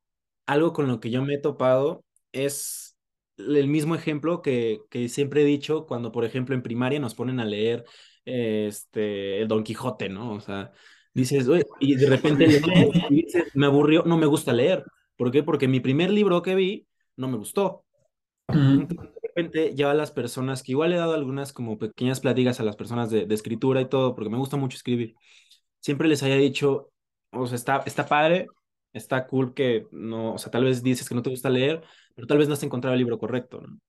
algo 0.47 0.73
con 0.73 0.87
lo 0.87 0.99
que 0.99 1.11
yo 1.11 1.23
me 1.23 1.35
he 1.35 1.37
topado 1.37 2.03
es 2.31 2.97
el 3.37 3.67
mismo 3.67 3.93
ejemplo 3.93 4.41
que, 4.41 4.79
que 4.89 5.07
siempre 5.07 5.43
he 5.43 5.45
dicho 5.45 5.85
cuando, 5.85 6.11
por 6.11 6.25
ejemplo, 6.25 6.55
en 6.55 6.63
primaria 6.63 6.99
nos 6.99 7.13
ponen 7.13 7.39
a 7.39 7.45
leer 7.45 7.85
este, 8.25 9.41
el 9.43 9.47
Don 9.47 9.63
Quijote, 9.63 10.09
¿no? 10.09 10.33
O 10.33 10.39
sea, 10.39 10.71
dices, 11.13 11.47
y 11.79 11.93
de 11.93 12.07
repente 12.07 12.47
lees 12.47 12.63
y 13.11 13.25
dices, 13.25 13.51
me 13.53 13.67
aburrió, 13.67 14.01
no 14.07 14.17
me 14.17 14.25
gusta 14.25 14.53
leer. 14.53 14.83
¿Por 15.15 15.29
qué? 15.29 15.43
Porque 15.43 15.67
mi 15.67 15.79
primer 15.79 16.09
libro 16.09 16.41
que 16.41 16.55
vi 16.55 16.86
no 17.17 17.27
me 17.27 17.37
gustó. 17.37 17.83
de 18.47 18.87
repente 19.21 19.75
ya 19.75 19.91
a 19.91 19.93
las 19.93 20.11
personas, 20.11 20.63
que 20.63 20.71
igual 20.71 20.93
he 20.93 20.97
dado 20.97 21.13
algunas 21.13 21.53
como 21.53 21.77
pequeñas 21.77 22.21
pláticas 22.21 22.59
a 22.59 22.63
las 22.63 22.77
personas 22.77 23.09
de, 23.09 23.25
de, 23.25 23.35
escritura 23.35 23.81
y 23.81 23.89
todo, 23.89 24.15
porque 24.15 24.29
me 24.29 24.37
gusta 24.37 24.57
mucho 24.57 24.77
escribir, 24.77 25.15
siempre 25.81 26.07
les 26.07 26.23
haya 26.23 26.35
dicho, 26.35 26.91
o 27.31 27.47
sea, 27.47 27.55
está, 27.55 27.83
está 27.85 28.07
padre, 28.07 28.47
está 28.93 29.27
cool 29.27 29.53
que 29.53 29.87
no, 29.91 30.33
o 30.33 30.37
sea, 30.37 30.51
tal 30.51 30.63
vez 30.65 30.83
dices 30.83 31.07
que 31.09 31.15
no 31.15 31.21
te 31.23 31.29
gusta 31.29 31.49
leer, 31.49 31.83
pero 32.15 32.27
tal 32.27 32.37
vez 32.37 32.47
no 32.47 32.53
has 32.53 32.63
encontrado 32.63 32.93
el 32.93 32.99
libro 32.99 33.19
correcto, 33.19 33.61
¿no? 33.61 33.79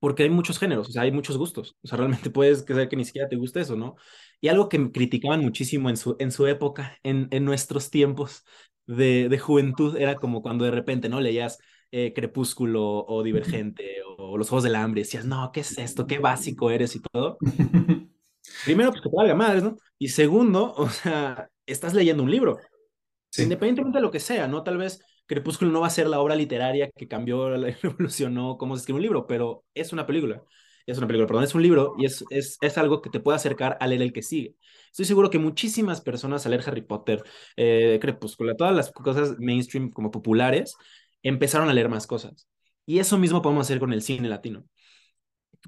Porque 0.00 0.24
hay 0.24 0.30
muchos 0.30 0.58
géneros, 0.58 0.88
o 0.88 0.92
sea, 0.92 1.02
hay 1.02 1.12
muchos 1.12 1.38
gustos, 1.38 1.76
o 1.82 1.88
sea, 1.88 1.96
realmente 1.98 2.30
puedes 2.30 2.64
creer 2.64 2.88
que 2.88 2.96
ni 2.96 3.04
siquiera 3.04 3.28
te 3.28 3.36
guste 3.36 3.60
eso, 3.60 3.76
¿no? 3.76 3.96
Y 4.40 4.48
algo 4.48 4.68
que 4.68 4.78
me 4.78 4.90
criticaban 4.92 5.40
muchísimo 5.40 5.90
en 5.90 5.96
su, 5.96 6.16
en 6.18 6.32
su 6.32 6.46
época, 6.46 6.98
en, 7.02 7.28
en 7.30 7.44
nuestros 7.44 7.90
tiempos, 7.90 8.44
de, 8.86 9.28
de, 9.28 9.38
juventud 9.38 9.96
era 9.96 10.16
como 10.16 10.42
cuando 10.42 10.64
de 10.64 10.72
repente, 10.72 11.08
¿no? 11.08 11.20
Leías 11.20 11.58
eh, 11.92 12.12
Crepúsculo 12.14 13.04
o 13.06 13.22
Divergente 13.22 13.98
o, 14.18 14.36
Los 14.36 14.48
Juegos 14.48 14.64
del 14.64 14.74
Hambre 14.74 15.02
y 15.02 15.04
decías, 15.04 15.26
no, 15.26 15.52
¿qué 15.52 15.60
es 15.60 15.78
esto? 15.78 16.06
¿Qué 16.06 16.18
básico 16.18 16.70
eres 16.70 16.96
y 16.96 17.00
todo? 17.00 17.38
Primero, 18.64 18.90
pues 18.90 19.02
que 19.02 19.10
te 19.10 19.16
valga 19.16 19.34
madres, 19.34 19.62
¿no? 19.62 19.76
Y 19.98 20.08
segundo, 20.08 20.74
o 20.76 20.88
sea, 20.88 21.48
estás 21.66 21.94
leyendo 21.94 22.22
un 22.22 22.30
libro. 22.30 22.58
Sí. 23.30 23.44
Independientemente 23.44 23.98
de 23.98 24.02
lo 24.02 24.10
que 24.10 24.20
sea, 24.20 24.48
¿no? 24.48 24.64
Tal 24.64 24.78
vez 24.78 25.00
Crepúsculo 25.26 25.70
no 25.70 25.80
va 25.80 25.86
a 25.86 25.90
ser 25.90 26.08
la 26.08 26.20
obra 26.20 26.34
literaria 26.34 26.90
que 26.90 27.06
cambió, 27.08 27.56
revolucionó 27.56 28.56
cómo 28.58 28.74
se 28.74 28.80
escribe 28.80 28.96
un 28.96 29.02
libro, 29.02 29.26
pero 29.26 29.64
es 29.74 29.92
una 29.92 30.06
película 30.06 30.42
es 30.86 30.98
una 30.98 31.06
película, 31.06 31.26
perdón, 31.26 31.44
es 31.44 31.54
un 31.54 31.62
libro 31.62 31.94
y 31.98 32.06
es, 32.06 32.24
es, 32.30 32.58
es, 32.60 32.78
algo 32.78 33.02
que 33.02 33.10
te 33.10 33.20
puede 33.20 33.36
acercar 33.36 33.76
a 33.80 33.86
leer 33.86 34.02
el 34.02 34.12
que 34.12 34.22
sigue. 34.22 34.56
Estoy 34.90 35.04
seguro 35.04 35.30
que 35.30 35.38
muchísimas 35.38 36.00
personas 36.00 36.44
al 36.44 36.52
leer 36.52 36.64
Harry 36.66 36.82
Potter, 36.82 37.22
eh, 37.56 37.98
Crepúsculo, 38.00 38.56
todas 38.56 38.74
las 38.74 38.90
cosas 38.90 39.36
mainstream 39.38 39.90
como 39.90 40.10
populares, 40.10 40.74
empezaron 41.22 41.68
a 41.68 41.74
leer 41.74 41.88
más 41.88 42.06
cosas. 42.06 42.48
Y 42.86 42.98
eso 42.98 43.18
mismo 43.18 43.42
podemos 43.42 43.66
hacer 43.66 43.78
con 43.80 43.92
el 43.92 44.02
cine 44.02 44.28
latino. 44.28 44.64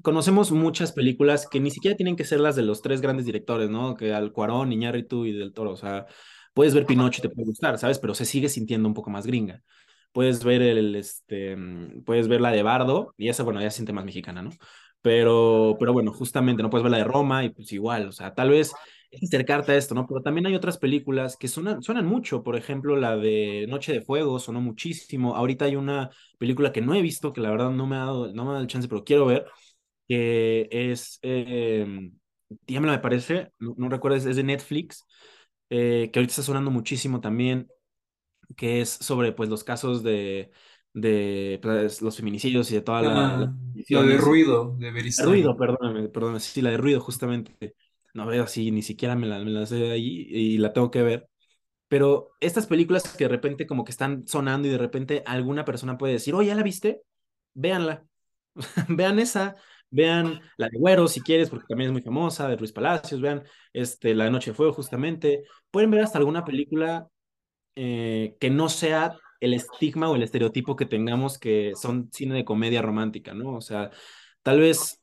Conocemos 0.01 0.51
muchas 0.51 0.91
películas 0.91 1.47
que 1.49 1.59
ni 1.61 1.71
siquiera 1.71 1.95
tienen 1.95 2.17
que 2.17 2.25
ser 2.25 2.41
las 2.41 2.55
de 2.55 2.63
los 2.63 2.81
tres 2.81 2.99
grandes 3.01 3.25
directores, 3.25 3.69
¿no? 3.69 3.95
Que 3.95 4.13
al 4.13 4.33
Cuarón, 4.33 4.73
Iñárritu 4.73 5.25
y 5.25 5.31
Del 5.31 5.53
Toro, 5.53 5.71
o 5.71 5.77
sea, 5.77 6.05
puedes 6.53 6.73
ver 6.73 6.85
Pinocho 6.85 7.19
y 7.19 7.21
te 7.21 7.29
puede 7.29 7.45
gustar, 7.47 7.77
¿sabes? 7.79 7.99
Pero 7.99 8.13
se 8.13 8.25
sigue 8.25 8.49
sintiendo 8.49 8.87
un 8.89 8.93
poco 8.93 9.09
más 9.09 9.25
gringa. 9.25 9.61
Puedes 10.11 10.43
ver 10.43 10.61
el, 10.61 10.95
este, 10.95 11.57
puedes 12.05 12.27
ver 12.27 12.41
la 12.41 12.51
de 12.51 12.63
Bardo, 12.63 13.13
y 13.17 13.29
esa, 13.29 13.43
bueno, 13.43 13.61
ya 13.61 13.69
se 13.69 13.77
siente 13.77 13.93
más 13.93 14.05
mexicana, 14.05 14.41
¿no? 14.41 14.49
Pero, 15.01 15.77
pero 15.79 15.93
bueno, 15.93 16.11
justamente 16.11 16.63
no 16.63 16.69
puedes 16.69 16.83
ver 16.83 16.91
la 16.91 16.97
de 16.97 17.03
Roma 17.03 17.43
y 17.45 17.49
pues 17.49 17.71
igual, 17.71 18.07
o 18.07 18.11
sea, 18.11 18.33
tal 18.33 18.49
vez 18.49 18.73
acercarte 19.23 19.71
a 19.71 19.77
esto, 19.77 19.95
¿no? 19.95 20.05
Pero 20.07 20.21
también 20.21 20.45
hay 20.47 20.55
otras 20.55 20.77
películas 20.77 21.37
que 21.37 21.47
suenan, 21.47 21.81
suenan 21.81 22.05
mucho, 22.05 22.43
por 22.43 22.55
ejemplo, 22.55 22.95
la 22.95 23.17
de 23.17 23.65
Noche 23.69 23.93
de 23.93 24.01
Fuego 24.01 24.39
sonó 24.39 24.61
muchísimo. 24.61 25.35
Ahorita 25.35 25.65
hay 25.65 25.75
una 25.75 26.09
película 26.37 26.71
que 26.71 26.81
no 26.81 26.93
he 26.93 27.01
visto, 27.01 27.33
que 27.33 27.41
la 27.41 27.51
verdad 27.51 27.71
no 27.71 27.87
me 27.87 27.95
ha 27.95 27.99
dado, 27.99 28.33
no 28.33 28.43
me 28.43 28.49
ha 28.49 28.53
dado 28.53 28.63
el 28.63 28.67
chance, 28.67 28.87
pero 28.87 29.03
quiero 29.03 29.25
ver, 29.25 29.45
que 30.07 30.67
es, 30.71 31.19
eh, 31.21 32.11
me 32.67 32.99
parece, 32.99 33.51
no, 33.59 33.75
no 33.77 33.89
recuerdo, 33.89 34.17
es, 34.17 34.35
de 34.35 34.43
Netflix, 34.43 35.03
eh, 35.69 36.09
que 36.11 36.19
ahorita 36.19 36.31
está 36.31 36.43
sonando 36.43 36.71
muchísimo 36.71 37.21
también, 37.21 37.67
que 38.57 38.81
es 38.81 38.89
sobre 38.89 39.31
pues 39.31 39.49
los 39.49 39.63
casos 39.63 40.03
de 40.03 40.51
de 40.95 41.59
pues, 41.61 42.01
los 42.01 42.15
feminicidios 42.15 42.71
y 42.71 42.75
de 42.75 42.81
toda 42.81 43.01
la... 43.01 43.35
Ah, 43.35 43.53
la, 43.89 44.01
de 44.01 44.17
ruido, 44.17 44.75
de 44.79 44.91
Beristain. 44.91 45.27
Ruido, 45.27 45.55
perdón, 45.57 46.09
perdón, 46.11 46.39
sí, 46.39 46.61
la 46.61 46.71
de 46.71 46.77
ruido 46.77 47.01
justamente. 47.01 47.75
No 48.15 48.25
veo 48.25 48.45
así, 48.45 48.71
ni 48.71 48.81
siquiera 48.81 49.15
me 49.15 49.27
la, 49.27 49.39
me 49.39 49.51
la 49.51 49.65
sé 49.65 49.91
ahí 49.91 50.25
y 50.29 50.57
la 50.57 50.71
tengo 50.73 50.89
que 50.89 51.03
ver. 51.03 51.29
Pero 51.89 52.31
estas 52.39 52.67
películas 52.67 53.15
que 53.17 53.25
de 53.25 53.29
repente 53.29 53.67
como 53.67 53.83
que 53.83 53.91
están 53.91 54.25
sonando 54.27 54.67
y 54.67 54.71
de 54.71 54.77
repente 54.77 55.23
alguna 55.25 55.65
persona 55.65 55.97
puede 55.97 56.13
decir, 56.13 56.33
oh, 56.33 56.41
¿ya 56.41 56.55
la 56.55 56.63
viste? 56.63 57.01
Véanla. 57.53 58.05
vean 58.89 59.19
esa, 59.19 59.55
vean 59.89 60.41
la 60.57 60.69
de 60.69 60.77
Güero 60.79 61.07
si 61.09 61.21
quieres, 61.21 61.49
porque 61.49 61.65
también 61.67 61.89
es 61.89 61.93
muy 61.93 62.01
famosa, 62.01 62.47
de 62.47 62.55
Ruiz 62.57 62.71
Palacios, 62.71 63.19
vean 63.21 63.43
este, 63.73 64.15
La 64.15 64.29
Noche 64.29 64.51
de 64.51 64.55
Fuego 64.55 64.73
justamente. 64.73 65.43
Pueden 65.69 65.91
ver 65.91 66.01
hasta 66.01 66.17
alguna 66.17 66.45
película 66.45 67.09
eh, 67.75 68.37
que 68.39 68.49
no 68.49 68.69
sea 68.69 69.17
el 69.41 69.53
estigma 69.53 70.09
o 70.09 70.15
el 70.15 70.23
estereotipo 70.23 70.77
que 70.77 70.85
tengamos 70.85 71.37
que 71.37 71.73
son 71.75 72.09
cine 72.13 72.35
de 72.35 72.45
comedia 72.45 72.81
romántica, 72.81 73.33
¿no? 73.33 73.55
O 73.55 73.61
sea, 73.61 73.91
tal 74.41 74.61
vez 74.61 75.01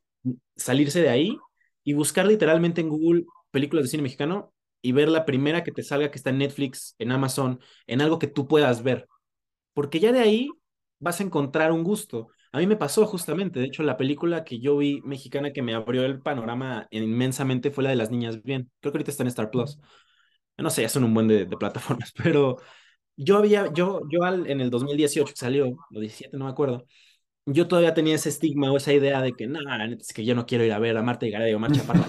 salirse 0.57 1.03
de 1.03 1.11
ahí 1.11 1.37
y 1.85 1.95
buscar 1.95 2.27
literalmente 2.27 2.81
en 2.81 2.89
Google 2.89 3.25
películas 3.51 3.85
de 3.85 3.91
cine 3.91 4.03
mexicano 4.03 4.53
y 4.83 4.93
ver 4.93 5.09
la 5.09 5.25
primera 5.25 5.63
que 5.65 5.73
te 5.73 5.83
salga 5.83 6.11
que 6.11 6.19
está 6.19 6.31
en 6.31 6.39
Netflix, 6.39 6.95
en 6.99 7.13
Amazon, 7.13 7.61
en 7.87 8.01
algo 8.01 8.19
que 8.19 8.27
tú 8.27 8.49
puedas 8.49 8.83
ver. 8.83 9.09
Porque 9.75 10.01
ya 10.01 10.13
de 10.13 10.21
ahí 10.21 10.51
vas 10.99 11.21
a 11.21 11.25
encontrar 11.25 11.73
un 11.73 11.85
gusto. 11.85 12.29
A 12.53 12.59
mí 12.59 12.67
me 12.67 12.77
pasó 12.77 13.07
justamente, 13.07 13.61
de 13.61 13.67
hecho, 13.67 13.83
la 13.83 13.97
película 13.97 14.45
que 14.45 14.61
yo 14.61 14.77
vi 14.77 15.01
mexicana 15.03 15.53
que 15.53 15.63
me 15.63 15.75
abrió 15.75 16.05
el 16.05 16.21
panorama 16.21 16.87
inmensamente 16.91 17.71
fue 17.71 17.85
la 17.85 17.91
de 17.91 17.97
Las 17.97 18.11
Niñas 18.11 18.43
Bien. 18.43 18.71
Creo 18.81 18.93
que 18.93 18.99
ahorita 18.99 19.11
está 19.11 19.23
en 19.23 19.29
Star 19.29 19.51
Plus. 19.51 19.79
No 20.59 20.71
sé, 20.71 20.83
ya 20.83 20.89
son 20.89 21.05
un 21.05 21.15
buen 21.15 21.29
de, 21.29 21.47
de 21.47 21.57
plataformas, 21.57 22.13
pero 22.23 22.59
yo 23.17 23.37
había, 23.39 23.73
yo, 23.73 24.03
yo 24.11 24.25
al, 24.25 24.49
en 24.49 24.61
el 24.61 24.71
2018 24.71 25.33
que 25.33 25.37
salió, 25.39 25.69
o 25.71 26.01
17, 26.01 26.37
no 26.37 26.45
me 26.47 26.51
acuerdo, 26.51 26.87
yo 27.47 27.69
todavía 27.69 27.95
tenía 27.95 28.15
ese 28.15 28.29
estigma 28.29 28.71
o 28.73 28.77
esa 28.77 28.93
idea 28.93 29.21
de 29.21 29.33
que, 29.33 29.47
no, 29.47 29.59
es 30.01 30.13
que 30.13 30.25
yo 30.25 30.35
no 30.35 30.47
quiero 30.47 30.65
ir 30.65 30.73
a 30.73 30.79
ver 30.79 30.97
a 30.97 31.03
Marta 31.03 31.27
y 31.27 31.31
Gareda 31.31 31.57
o 31.57 31.61
Marcha 31.61 31.83
para 31.85 32.01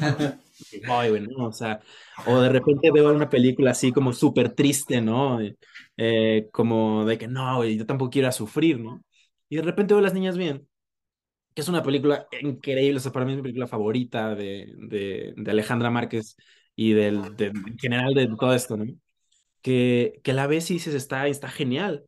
o 1.38 1.52
sea, 1.52 1.80
o 2.28 2.40
de 2.40 2.50
repente 2.50 2.92
veo 2.92 3.14
una 3.14 3.30
película 3.30 3.72
así 3.72 3.92
como 3.92 4.14
súper 4.14 4.54
triste, 4.54 5.02
¿no? 5.02 5.40
Eh, 5.98 6.50
como 6.52 7.06
de 7.06 7.18
que, 7.18 7.28
no, 7.28 7.64
yo 7.66 7.86
tampoco 7.86 8.12
quiero 8.12 8.32
sufrir, 8.32 8.80
¿no? 8.80 9.04
Y 9.50 9.58
de 9.58 9.62
repente 9.64 9.94
veo 9.94 10.02
Las 10.02 10.14
Niñas 10.14 10.38
Bien, 10.38 10.68
que 11.56 11.62
es 11.62 11.70
una 11.70 11.84
película 11.84 12.28
increíble, 12.42 12.98
o 12.98 13.00
sea, 13.02 13.12
para 13.12 13.26
mí 13.26 13.32
es 13.34 13.38
mi 13.38 13.44
película 13.44 13.68
favorita 13.68 14.36
de, 14.36 14.74
de, 14.78 15.34
de 15.38 15.52
Alejandra 15.52 15.90
Márquez 15.92 16.36
y 16.76 16.94
del, 16.94 17.36
de, 17.38 17.48
en 17.48 17.78
general 17.80 18.14
de 18.14 18.28
todo 18.28 18.54
esto, 18.54 18.78
¿no? 18.78 18.86
que, 19.62 20.20
que 20.24 20.34
la 20.34 20.48
ves 20.48 20.72
y 20.72 20.76
dices, 20.76 20.96
está, 20.96 21.28
está 21.28 21.50
genial. 21.50 22.06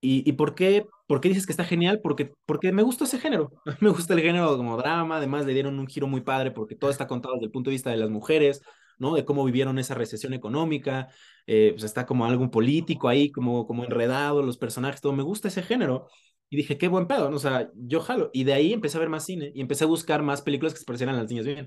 ¿Y, 0.00 0.28
y 0.28 0.32
por, 0.34 0.54
qué, 0.54 0.86
por 1.06 1.20
qué 1.20 1.28
dices 1.28 1.46
que 1.46 1.52
está 1.52 1.64
genial? 1.64 2.00
Porque, 2.02 2.32
porque 2.46 2.72
me 2.72 2.82
gusta 2.82 3.04
ese 3.04 3.18
género. 3.18 3.52
me 3.80 3.90
gusta 3.90 4.14
el 4.14 4.20
género 4.20 4.56
como 4.56 4.76
drama, 4.76 5.16
además 5.16 5.46
le 5.46 5.54
dieron 5.54 5.78
un 5.78 5.86
giro 5.86 6.06
muy 6.06 6.20
padre 6.20 6.50
porque 6.50 6.76
todo 6.76 6.90
está 6.90 7.06
contado 7.06 7.34
desde 7.34 7.46
el 7.46 7.52
punto 7.52 7.70
de 7.70 7.74
vista 7.74 7.90
de 7.90 7.96
las 7.96 8.10
mujeres, 8.10 8.62
¿no? 8.98 9.14
De 9.14 9.24
cómo 9.24 9.44
vivieron 9.44 9.78
esa 9.78 9.94
recesión 9.94 10.34
económica, 10.34 11.08
eh, 11.46 11.70
pues 11.72 11.84
está 11.84 12.06
como 12.06 12.24
algo 12.26 12.50
político 12.50 13.08
ahí, 13.08 13.30
como, 13.32 13.66
como 13.66 13.84
enredado, 13.84 14.42
los 14.42 14.58
personajes, 14.58 15.00
todo, 15.00 15.12
me 15.12 15.22
gusta 15.22 15.48
ese 15.48 15.62
género. 15.62 16.08
Y 16.48 16.56
dije, 16.56 16.78
qué 16.78 16.86
buen 16.88 17.08
pedo, 17.08 17.28
¿no? 17.28 17.36
o 17.36 17.40
sea, 17.40 17.70
yo 17.74 18.00
jalo. 18.00 18.30
Y 18.32 18.44
de 18.44 18.52
ahí 18.54 18.72
empecé 18.72 18.96
a 18.98 19.00
ver 19.00 19.08
más 19.08 19.24
cine 19.24 19.50
y 19.54 19.60
empecé 19.60 19.84
a 19.84 19.88
buscar 19.88 20.22
más 20.22 20.42
películas 20.42 20.72
que 20.74 20.78
se 20.78 20.84
parecieran 20.84 21.16
a 21.16 21.18
las 21.22 21.30
niñas 21.30 21.46
bien. 21.46 21.66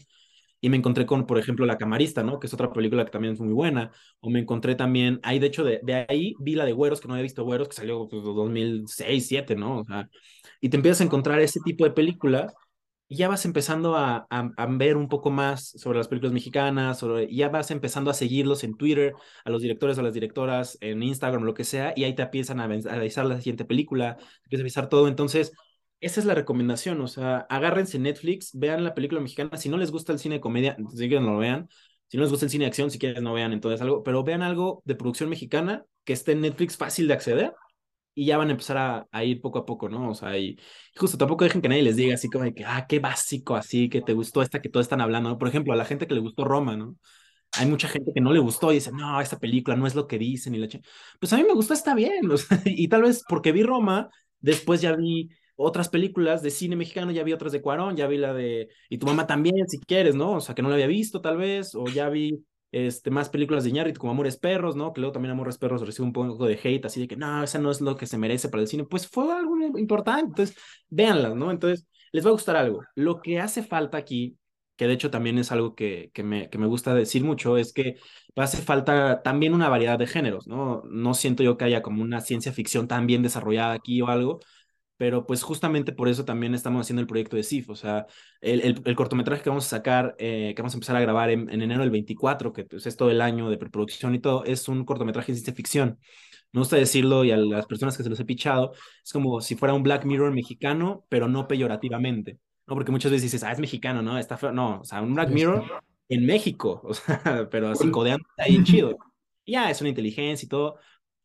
Y 0.62 0.70
me 0.70 0.78
encontré 0.78 1.06
con, 1.06 1.26
por 1.26 1.38
ejemplo, 1.40 1.66
La 1.66 1.78
Camarista, 1.78 2.24
¿no? 2.24 2.40
Que 2.40 2.48
es 2.48 2.54
otra 2.54 2.72
película 2.72 3.06
que 3.06 3.12
también 3.12 3.34
es 3.34 3.40
muy 3.40 3.54
buena. 3.54 3.92
O 4.20 4.30
me 4.30 4.40
encontré 4.40 4.76
también, 4.76 5.20
ahí 5.24 5.40
de 5.40 5.48
hecho, 5.48 5.64
de, 5.64 5.80
de 5.84 6.06
ahí 6.10 6.36
vi 6.40 6.56
la 6.56 6.66
de 6.66 6.74
Güeros, 6.74 7.00
que 7.00 7.08
no 7.08 7.14
había 7.14 7.24
visto 7.24 7.44
Güeros, 7.44 7.70
que 7.70 7.76
salió 7.76 8.08
pues, 8.10 8.24
2006, 8.24 9.30
2007, 9.30 9.56
¿no? 9.56 9.84
Y 10.62 10.70
te 10.70 10.78
empiezas 10.78 11.02
a 11.02 11.04
encontrar 11.06 11.40
ese 11.40 11.60
tipo 11.64 11.86
de 11.86 11.92
películas 11.92 12.54
y 13.12 13.16
ya 13.18 13.28
vas 13.28 13.44
empezando 13.46 13.96
a, 13.96 14.28
a, 14.30 14.66
ver 14.68 14.96
un 14.96 15.10
poco 15.10 15.32
más 15.32 15.70
sobre 15.78 15.98
las 15.98 16.08
películas 16.08 16.32
mexicanas, 16.32 17.00
sobre, 17.00 17.34
ya 17.34 17.50
vas 17.50 17.72
empezando 17.72 18.12
a 18.12 18.14
seguirlos 18.14 18.64
en 18.64 18.78
Twitter, 18.78 19.14
a 19.44 19.50
los 19.50 19.64
directores 19.64 19.98
o 19.98 20.04
las 20.04 20.14
directoras, 20.14 20.78
en 20.80 21.02
Instagram, 21.02 21.44
lo 21.44 21.56
que 21.56 21.64
sea, 21.64 21.92
y 21.96 22.04
ahí 22.04 22.14
te 22.14 22.22
empiezan 22.22 22.60
a 22.60 22.66
analizar 22.66 23.26
la 23.26 23.38
siguiente 23.38 23.66
película, 23.66 24.18
empiezas 24.44 24.62
a 24.62 24.64
avisar 24.64 24.90
todo. 24.90 25.08
Entonces, 25.08 25.54
esa 26.02 26.20
es 26.20 26.26
la 26.26 26.36
recomendación, 26.36 27.02
o 27.02 27.08
sea, 27.08 27.40
agárrense 27.50 28.00
Netflix, 28.00 28.52
vean 28.54 28.84
la 28.84 28.94
película 28.94 29.22
mexicana, 29.22 29.58
si 29.58 29.70
no 29.70 29.78
les 29.78 29.92
gusta 29.92 30.14
el 30.14 30.20
cine 30.20 30.36
de 30.36 30.42
comedia, 30.42 30.78
si 30.92 31.08
quieren 31.08 31.26
no 31.26 31.34
lo 31.34 31.40
vean, 31.40 31.68
si 32.08 32.18
no 32.18 32.24
les 32.24 32.32
gusta 32.32 32.46
el 32.46 32.50
cine 32.52 32.66
de 32.66 32.70
acción, 32.70 32.90
si 32.90 33.00
quieren 33.00 33.24
no 33.24 33.34
vean 33.34 33.54
entonces 33.54 33.82
algo, 33.82 34.04
pero 34.04 34.24
vean 34.24 34.42
algo 34.42 34.82
de 34.86 34.96
producción 34.96 35.30
mexicana 35.30 35.86
que 36.06 36.14
esté 36.14 36.32
en 36.34 36.42
Netflix 36.42 36.78
fácil 36.78 37.08
de 37.08 37.14
acceder 37.14 37.54
y 38.16 38.26
ya 38.26 38.38
van 38.38 38.50
a 38.50 38.52
empezar 38.52 39.08
a, 39.12 39.24
ir 39.24 39.42
poco 39.42 39.60
a 39.60 39.66
poco, 39.66 39.88
¿no? 39.90 40.10
O 40.10 40.16
sea, 40.16 40.38
y, 40.38 40.58
justo 40.96 41.18
tampoco 41.18 41.44
dejen 41.46 41.62
que 41.62 41.70
nadie 41.70 41.84
les 41.84 41.96
diga 41.96 42.16
así 42.16 42.30
como 42.30 42.44
de 42.46 42.54
que, 42.54 42.66
ah, 42.66 42.86
qué 42.88 43.00
básico, 43.00 43.56
así, 43.56 43.90
que 43.90 44.02
te 44.02 44.14
gustó 44.14 44.42
esta 44.42 44.62
que 44.62 44.70
todos 44.70 44.86
están 44.86 45.02
hablando, 45.02 45.30
¿no? 45.30 45.38
Por 45.38 45.48
ejemplo, 45.48 45.74
a 45.74 45.76
la 45.78 45.86
gente 45.86 46.08
que 46.08 46.16
le 46.16 46.20
gustó 46.20 46.44
Roma, 46.46 46.76
¿no? 46.76 46.98
Hay 47.54 47.66
mucha 47.68 47.88
gente 47.88 48.12
que 48.14 48.22
no 48.22 48.34
le 48.34 48.40
gustó 48.40 48.72
y 48.72 48.76
dice, 48.76 48.92
no, 48.92 49.22
esta 49.22 49.40
película 49.40 49.76
no 49.78 49.88
es 49.88 49.96
lo 49.96 50.08
que 50.08 50.18
dicen 50.20 50.54
y 50.56 50.60
la 50.60 50.68
Pues 51.20 51.34
a 51.34 51.38
mí 51.38 51.44
me 51.44 51.54
gustó, 51.54 51.74
está 51.74 51.96
bien, 51.96 52.30
o 52.30 52.38
sea, 52.38 52.62
y 52.66 52.88
tal 52.90 53.04
vez 53.04 53.24
porque 53.28 53.52
vi 53.52 53.64
Roma, 53.64 54.10
después 54.40 54.82
ya 54.82 54.96
vi 54.96 55.30
otras 55.62 55.90
películas 55.90 56.42
de 56.42 56.52
cine 56.52 56.78
mexicano, 56.78 57.12
ya 57.12 57.24
vi 57.24 57.34
otras 57.34 57.52
de 57.52 57.62
Cuarón, 57.62 57.98
ya 57.98 58.08
vi 58.08 58.18
la 58.18 58.34
de, 58.34 58.70
y 58.90 58.98
tu 58.98 59.06
mamá 59.06 59.28
también, 59.28 59.68
si 59.68 59.78
quieres, 59.80 60.16
¿no? 60.16 60.36
O 60.36 60.42
sea, 60.42 60.56
que 60.56 60.62
no 60.62 60.70
la 60.70 60.76
había 60.76 60.88
visto 60.88 61.20
tal 61.20 61.38
vez, 61.38 61.76
o 61.76 61.86
ya 61.88 62.08
vi 62.08 62.46
este, 62.72 63.12
más 63.12 63.30
películas 63.30 63.66
de 63.66 63.72
Iñárritu 63.72 64.00
como 64.00 64.14
Amores 64.14 64.38
Perros, 64.38 64.78
¿no? 64.78 64.94
Que 64.94 65.02
luego 65.02 65.12
también 65.12 65.34
Amores 65.34 65.58
Perros 65.58 65.86
recibe 65.86 66.06
un 66.06 66.14
poco 66.14 66.46
de 66.46 66.60
hate, 66.64 66.86
así 66.86 67.02
de 67.02 67.08
que 67.10 67.18
no, 67.18 67.44
esa 67.44 67.60
no 67.60 67.72
es 67.72 67.82
lo 67.82 67.98
que 67.98 68.08
se 68.08 68.18
merece 68.18 68.48
para 68.48 68.62
el 68.62 68.70
cine. 68.70 68.86
Pues 68.86 69.08
fue 69.08 69.32
algo 69.34 69.58
importante, 69.78 70.28
entonces 70.44 70.56
véanlas, 70.90 71.36
¿no? 71.36 71.52
Entonces 71.52 71.86
les 72.14 72.26
va 72.26 72.30
a 72.30 72.34
gustar 72.34 72.56
algo. 72.56 72.82
Lo 72.96 73.22
que 73.22 73.40
hace 73.42 73.62
falta 73.62 73.98
aquí, 73.98 74.38
que 74.78 74.88
de 74.88 74.94
hecho 74.94 75.12
también 75.12 75.38
es 75.38 75.52
algo 75.52 75.76
que, 75.76 76.10
que, 76.14 76.24
me, 76.24 76.50
que 76.50 76.58
me 76.58 76.68
gusta 76.68 76.94
decir 76.94 77.24
mucho, 77.24 77.58
es 77.58 77.74
que 77.74 77.98
hace 78.38 78.58
falta 78.62 79.22
también 79.24 79.54
una 79.54 79.68
variedad 79.68 80.00
de 80.00 80.08
géneros, 80.08 80.48
¿no? 80.48 80.84
No 80.90 81.14
siento 81.14 81.44
yo 81.44 81.58
que 81.58 81.66
haya 81.66 81.82
como 81.82 82.02
una 82.02 82.22
ciencia 82.22 82.54
ficción 82.54 82.88
tan 82.88 83.06
bien 83.08 83.24
desarrollada 83.24 83.74
aquí 83.74 84.02
o 84.02 84.08
algo, 84.08 84.40
pero 85.00 85.26
pues 85.26 85.44
justamente 85.44 85.94
por 85.94 86.10
eso 86.10 86.26
también 86.26 86.54
estamos 86.54 86.82
haciendo 86.82 87.00
el 87.00 87.08
proyecto 87.08 87.38
de 87.38 87.44
SIF, 87.44 87.70
o 87.70 87.76
sea, 87.76 88.06
el, 88.42 88.82
el, 88.84 88.96
cortometraje 88.98 89.42
que 89.42 89.50
vamos 89.50 89.66
a 89.66 89.70
sacar, 89.70 90.14
eh, 90.20 90.52
que 90.54 90.62
vamos 90.62 90.74
a 90.74 90.76
empezar 90.76 90.98
a 90.98 91.00
grabar 91.00 91.30
en, 91.30 91.50
enero 91.50 91.84
del 91.84 91.90
24, 91.90 92.52
que 92.52 92.66
pues, 92.66 92.86
es 92.86 92.98
todo 92.98 93.10
el 93.10 93.22
año 93.22 93.50
de 93.50 93.58
preproducción 93.58 94.14
y 94.14 94.20
todo, 94.20 94.44
es 94.44 94.68
un 94.68 94.84
cortometraje 94.84 95.32
de 95.32 95.38
ciencia 95.38 95.54
ficción. 95.54 96.00
Me 96.52 96.60
gusta 96.60 96.76
decirlo 96.76 97.24
y 97.24 97.32
a 97.32 97.38
las 97.38 97.66
personas 97.66 97.96
que 97.96 98.04
se 98.04 98.10
los 98.10 98.20
he 98.20 98.26
pichado, 98.26 98.74
es 99.02 99.14
como 99.14 99.40
si 99.40 99.56
fuera 99.56 99.74
un 99.74 99.84
Black 99.84 100.04
Mirror 100.04 100.34
mexicano, 100.34 101.06
pero 101.08 101.30
no 101.30 101.48
peyorativamente, 101.48 102.38
¿no? 102.68 102.74
Porque 102.74 102.92
muchas 102.92 103.10
veces 103.10 103.32
dices, 103.32 103.44
ah, 103.44 103.54
es 103.54 103.60
mexicano, 103.60 104.02
¿no? 104.02 104.18
Está 104.18 104.36
feo. 104.36 104.52
No, 104.52 104.82
o 104.82 104.84
sea, 104.84 105.02
un 105.02 105.16
Black 105.16 105.30
Mirror 105.30 105.64
en 106.10 106.26
México, 106.26 106.82
o 106.84 106.94
sea, 106.94 107.48
pero 107.50 107.70
así 107.70 107.90
codeando 107.90 108.28
ahí 108.38 108.62
chido. 108.66 108.98
ya, 109.46 109.72
es 109.72 109.80
una 109.80 109.92
inteligencia 109.92 110.46
y 110.46 110.50
todo, 110.50 110.76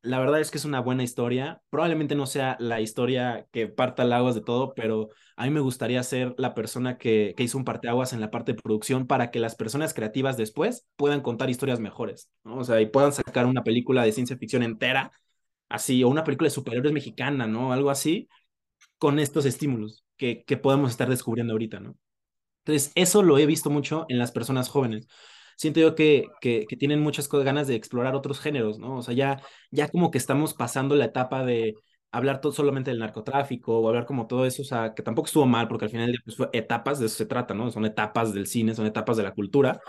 la 0.05 0.19
verdad 0.19 0.41
es 0.41 0.51
que 0.51 0.59
es 0.59 0.67
una 0.67 0.81
buena 0.81 1.03
historia. 1.03 1.63
Probablemente 1.71 2.15
no 2.15 2.27
sea 2.27 2.57
la 2.61 2.81
historia 2.83 3.47
que 3.53 3.69
parta 3.69 4.03
aguas 4.03 4.35
de 4.35 4.43
todo, 4.43 4.75
pero 4.75 5.09
a 5.37 5.45
mí 5.45 5.51
me 5.51 5.61
gustaría 5.61 6.03
ser 6.03 6.35
la 6.37 6.55
persona 6.55 6.99
que, 6.99 7.33
que 7.37 7.43
hizo 7.43 7.57
un 7.57 7.65
parteaguas 7.65 8.13
en 8.13 8.21
la 8.21 8.31
parte 8.31 8.53
de 8.53 8.61
producción 8.63 9.07
para 9.07 9.31
que 9.31 9.41
las 9.41 9.55
personas 9.55 9.95
creativas 9.95 10.37
después 10.37 10.87
puedan 10.97 11.23
contar 11.23 11.49
historias 11.49 11.81
mejores, 11.81 12.31
¿no? 12.45 12.59
O 12.59 12.65
sea, 12.65 12.81
y 12.83 12.87
puedan 12.87 13.13
sacar 13.15 13.47
una 13.47 13.65
película 13.65 14.05
de 14.05 14.13
ciencia 14.13 14.37
ficción 14.37 14.63
entera, 14.63 15.11
así, 15.71 16.05
o 16.05 16.09
una 16.09 16.25
película 16.25 16.49
de 16.49 16.55
superhéroes 16.55 16.93
mexicana, 16.93 17.47
¿no? 17.47 17.73
Algo 17.73 17.91
así, 17.91 18.29
con 18.99 19.19
estos 19.19 19.47
estímulos 19.47 20.05
que, 20.17 20.45
que 20.45 20.57
podemos 20.59 20.91
estar 20.91 21.09
descubriendo 21.09 21.55
ahorita, 21.55 21.81
¿no? 21.81 21.97
Entonces, 22.65 22.93
eso 22.95 23.23
lo 23.23 23.39
he 23.39 23.47
visto 23.47 23.71
mucho 23.71 24.07
en 24.09 24.19
las 24.19 24.33
personas 24.33 24.69
jóvenes 24.69 25.09
siento 25.57 25.81
yo 25.81 25.95
que, 25.95 26.27
que, 26.41 26.67
tienen 26.79 27.01
muchas 27.01 27.29
ganas 27.29 27.67
de 27.67 27.75
explorar 27.75 28.15
otros 28.15 28.41
géneros, 28.41 28.79
¿no? 28.79 28.99
O 28.99 29.03
sea, 29.03 29.15
ya, 29.15 29.41
ya 29.71 29.89
como 29.89 30.11
que 30.11 30.19
estamos 30.19 30.55
pasando 30.55 30.95
la 30.95 31.07
etapa 31.07 31.45
de 31.45 31.75
hablar 32.15 32.41
todo 32.41 32.53
solamente 32.53 32.91
del 32.91 33.01
narcotráfico 33.01 33.81
o 33.81 33.89
hablar 33.89 34.07
como 34.07 34.27
todo 34.27 34.47
eso, 34.47 34.63
o 34.63 34.65
sea, 34.65 34.95
que 34.95 35.03
tampoco 35.03 35.27
estuvo 35.27 35.47
mal, 35.47 35.67
porque 35.69 35.87
al 35.87 35.91
final 35.91 36.15
pues, 36.25 36.37
fue 36.37 36.49
etapas, 36.53 37.01
de 37.01 37.07
eso 37.07 37.17
se 37.17 37.27
trata, 37.27 37.55
¿no? 37.55 37.71
Son 37.71 37.85
etapas 37.85 38.33
del 38.33 38.47
cine, 38.47 38.75
son 38.75 38.87
etapas 38.87 39.17
de 39.17 39.25
la 39.25 39.33
cultura. 39.33 39.81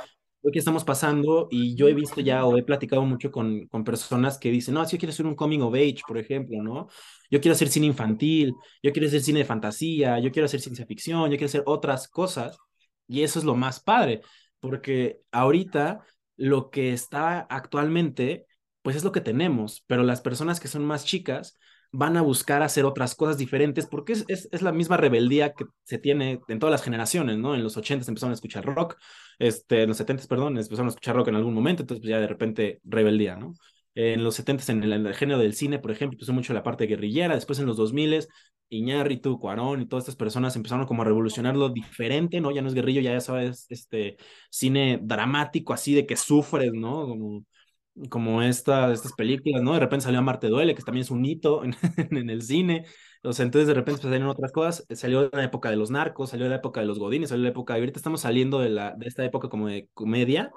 Lo 0.41 0.51
que 0.51 0.59
estamos 0.59 0.83
pasando, 0.83 1.47
y 1.51 1.75
yo 1.75 1.87
he 1.87 1.93
visto 1.93 2.21
ya 2.21 2.45
o 2.45 2.57
he 2.57 2.63
platicado 2.63 3.03
mucho 3.03 3.31
con, 3.31 3.67
con 3.67 3.83
personas 3.83 4.37
que 4.37 4.51
dicen, 4.51 4.73
no, 4.75 4.85
si 4.85 4.95
yo 4.95 4.99
quiero 4.99 5.11
hacer 5.11 5.25
un 5.25 5.35
coming 5.35 5.59
of 5.61 5.73
age, 5.73 6.01
por 6.07 6.17
ejemplo, 6.17 6.61
¿no? 6.63 6.87
Yo 7.31 7.41
quiero 7.41 7.53
hacer 7.53 7.67
cine 7.69 7.87
infantil, 7.87 8.53
yo 8.81 8.91
quiero 8.91 9.07
hacer 9.07 9.21
cine 9.21 9.39
de 9.39 9.45
fantasía, 9.45 10.19
yo 10.19 10.31
quiero 10.31 10.45
hacer 10.45 10.61
ciencia 10.61 10.85
ficción, 10.85 11.31
yo 11.31 11.37
quiero 11.37 11.45
hacer 11.45 11.63
otras 11.65 12.07
cosas, 12.07 12.57
y 13.07 13.23
eso 13.23 13.39
es 13.39 13.45
lo 13.45 13.55
más 13.55 13.79
padre 13.79 14.21
porque 14.65 15.21
ahorita 15.31 16.01
lo 16.37 16.71
que 16.71 16.91
está 16.91 17.41
actualmente, 17.49 18.47
pues 18.81 18.95
es 18.95 19.03
lo 19.03 19.11
que 19.11 19.21
tenemos, 19.21 19.83
pero 19.85 20.01
las 20.01 20.21
personas 20.21 20.59
que 20.59 20.67
son 20.67 20.83
más 20.83 21.05
chicas 21.05 21.55
van 21.91 22.17
a 22.17 22.23
buscar 22.23 22.63
hacer 22.63 22.83
otras 22.83 23.13
cosas 23.13 23.37
diferentes 23.37 23.85
porque 23.85 24.13
es, 24.13 24.25
es, 24.27 24.61
la 24.63 24.71
misma 24.71 24.97
rebeldía 24.97 25.53
que 25.53 25.65
se 25.83 25.99
tiene 25.99 26.41
en 26.47 26.59
todas 26.59 26.71
las 26.71 26.83
generaciones, 26.83 27.37
¿no? 27.37 27.53
En 27.53 27.63
los 27.63 27.77
80 27.77 28.05
empezaron 28.07 28.31
a 28.31 28.33
escuchar 28.33 28.65
rock, 28.65 28.97
este, 29.39 29.83
en 29.83 29.89
los 29.89 29.97
70 29.97 30.25
perdón, 30.27 30.57
empezaron 30.57 30.87
a 30.87 30.89
escuchar 30.89 31.15
rock 31.15 31.27
en 31.27 31.35
algún 31.35 31.53
momento, 31.53 31.83
entonces 31.83 32.01
pues 32.01 32.09
ya 32.09 32.19
de 32.19 32.27
repente 32.27 32.81
rebeldía, 32.83 33.35
¿no? 33.35 33.53
En 33.95 34.23
los 34.23 34.35
70 34.35 34.71
en 34.71 34.83
el, 34.83 35.13
género 35.15 35.39
del 35.39 35.53
cine, 35.53 35.79
por 35.79 35.91
ejemplo, 35.91 36.15
empezó 36.15 36.33
mucho 36.33 36.53
la 36.53 36.63
parte 36.63 36.85
guerrillera, 36.85 37.35
después 37.35 37.59
en 37.59 37.65
los 37.65 37.77
2000 37.77 38.27
Iñárritu, 38.69 39.39
Cuarón 39.39 39.81
y 39.81 39.87
todas 39.87 40.03
estas 40.03 40.15
personas 40.15 40.55
empezaron 40.55 40.85
como 40.85 41.03
a 41.03 41.05
revolucionarlo 41.05 41.69
diferente, 41.69 42.41
¿no? 42.41 42.51
Ya 42.51 42.61
no 42.61 42.67
es 42.67 42.73
guerrillo, 42.73 43.01
ya, 43.01 43.13
ya 43.13 43.21
sabes, 43.21 43.67
este 43.69 44.17
cine 44.49 44.99
dramático 45.01 45.73
así 45.73 45.93
de 45.93 46.05
que 46.05 46.17
sufres, 46.17 46.73
¿no? 46.73 47.07
Como, 47.07 47.45
como 48.09 48.41
esta, 48.41 48.91
estas 48.91 49.13
películas, 49.13 49.61
¿no? 49.61 49.73
De 49.73 49.79
repente 49.79 50.05
salió 50.05 50.21
Marte 50.21 50.47
Duele, 50.47 50.75
que 50.75 50.83
también 50.83 51.03
es 51.03 51.11
un 51.11 51.23
hito 51.25 51.63
en, 51.63 51.75
en 52.11 52.29
el 52.29 52.41
cine. 52.41 52.85
O 53.23 53.33
sea, 53.33 53.45
entonces 53.45 53.67
de 53.67 53.73
repente 53.73 54.01
salieron 54.01 54.27
otras 54.27 54.51
cosas. 54.51 54.85
Salió 54.91 55.29
la 55.31 55.43
época 55.43 55.69
de 55.69 55.75
los 55.77 55.91
narcos, 55.91 56.31
salió 56.31 56.47
la 56.49 56.55
época 56.57 56.79
de 56.81 56.87
los 56.87 56.99
godines, 56.99 57.29
salió 57.29 57.43
la 57.43 57.49
época, 57.49 57.75
ahorita 57.75 57.99
estamos 57.99 58.21
saliendo 58.21 58.59
de, 58.59 58.69
la, 58.69 58.95
de 58.97 59.07
esta 59.07 59.23
época 59.23 59.49
como 59.49 59.67
de 59.67 59.89
comedia, 59.93 60.51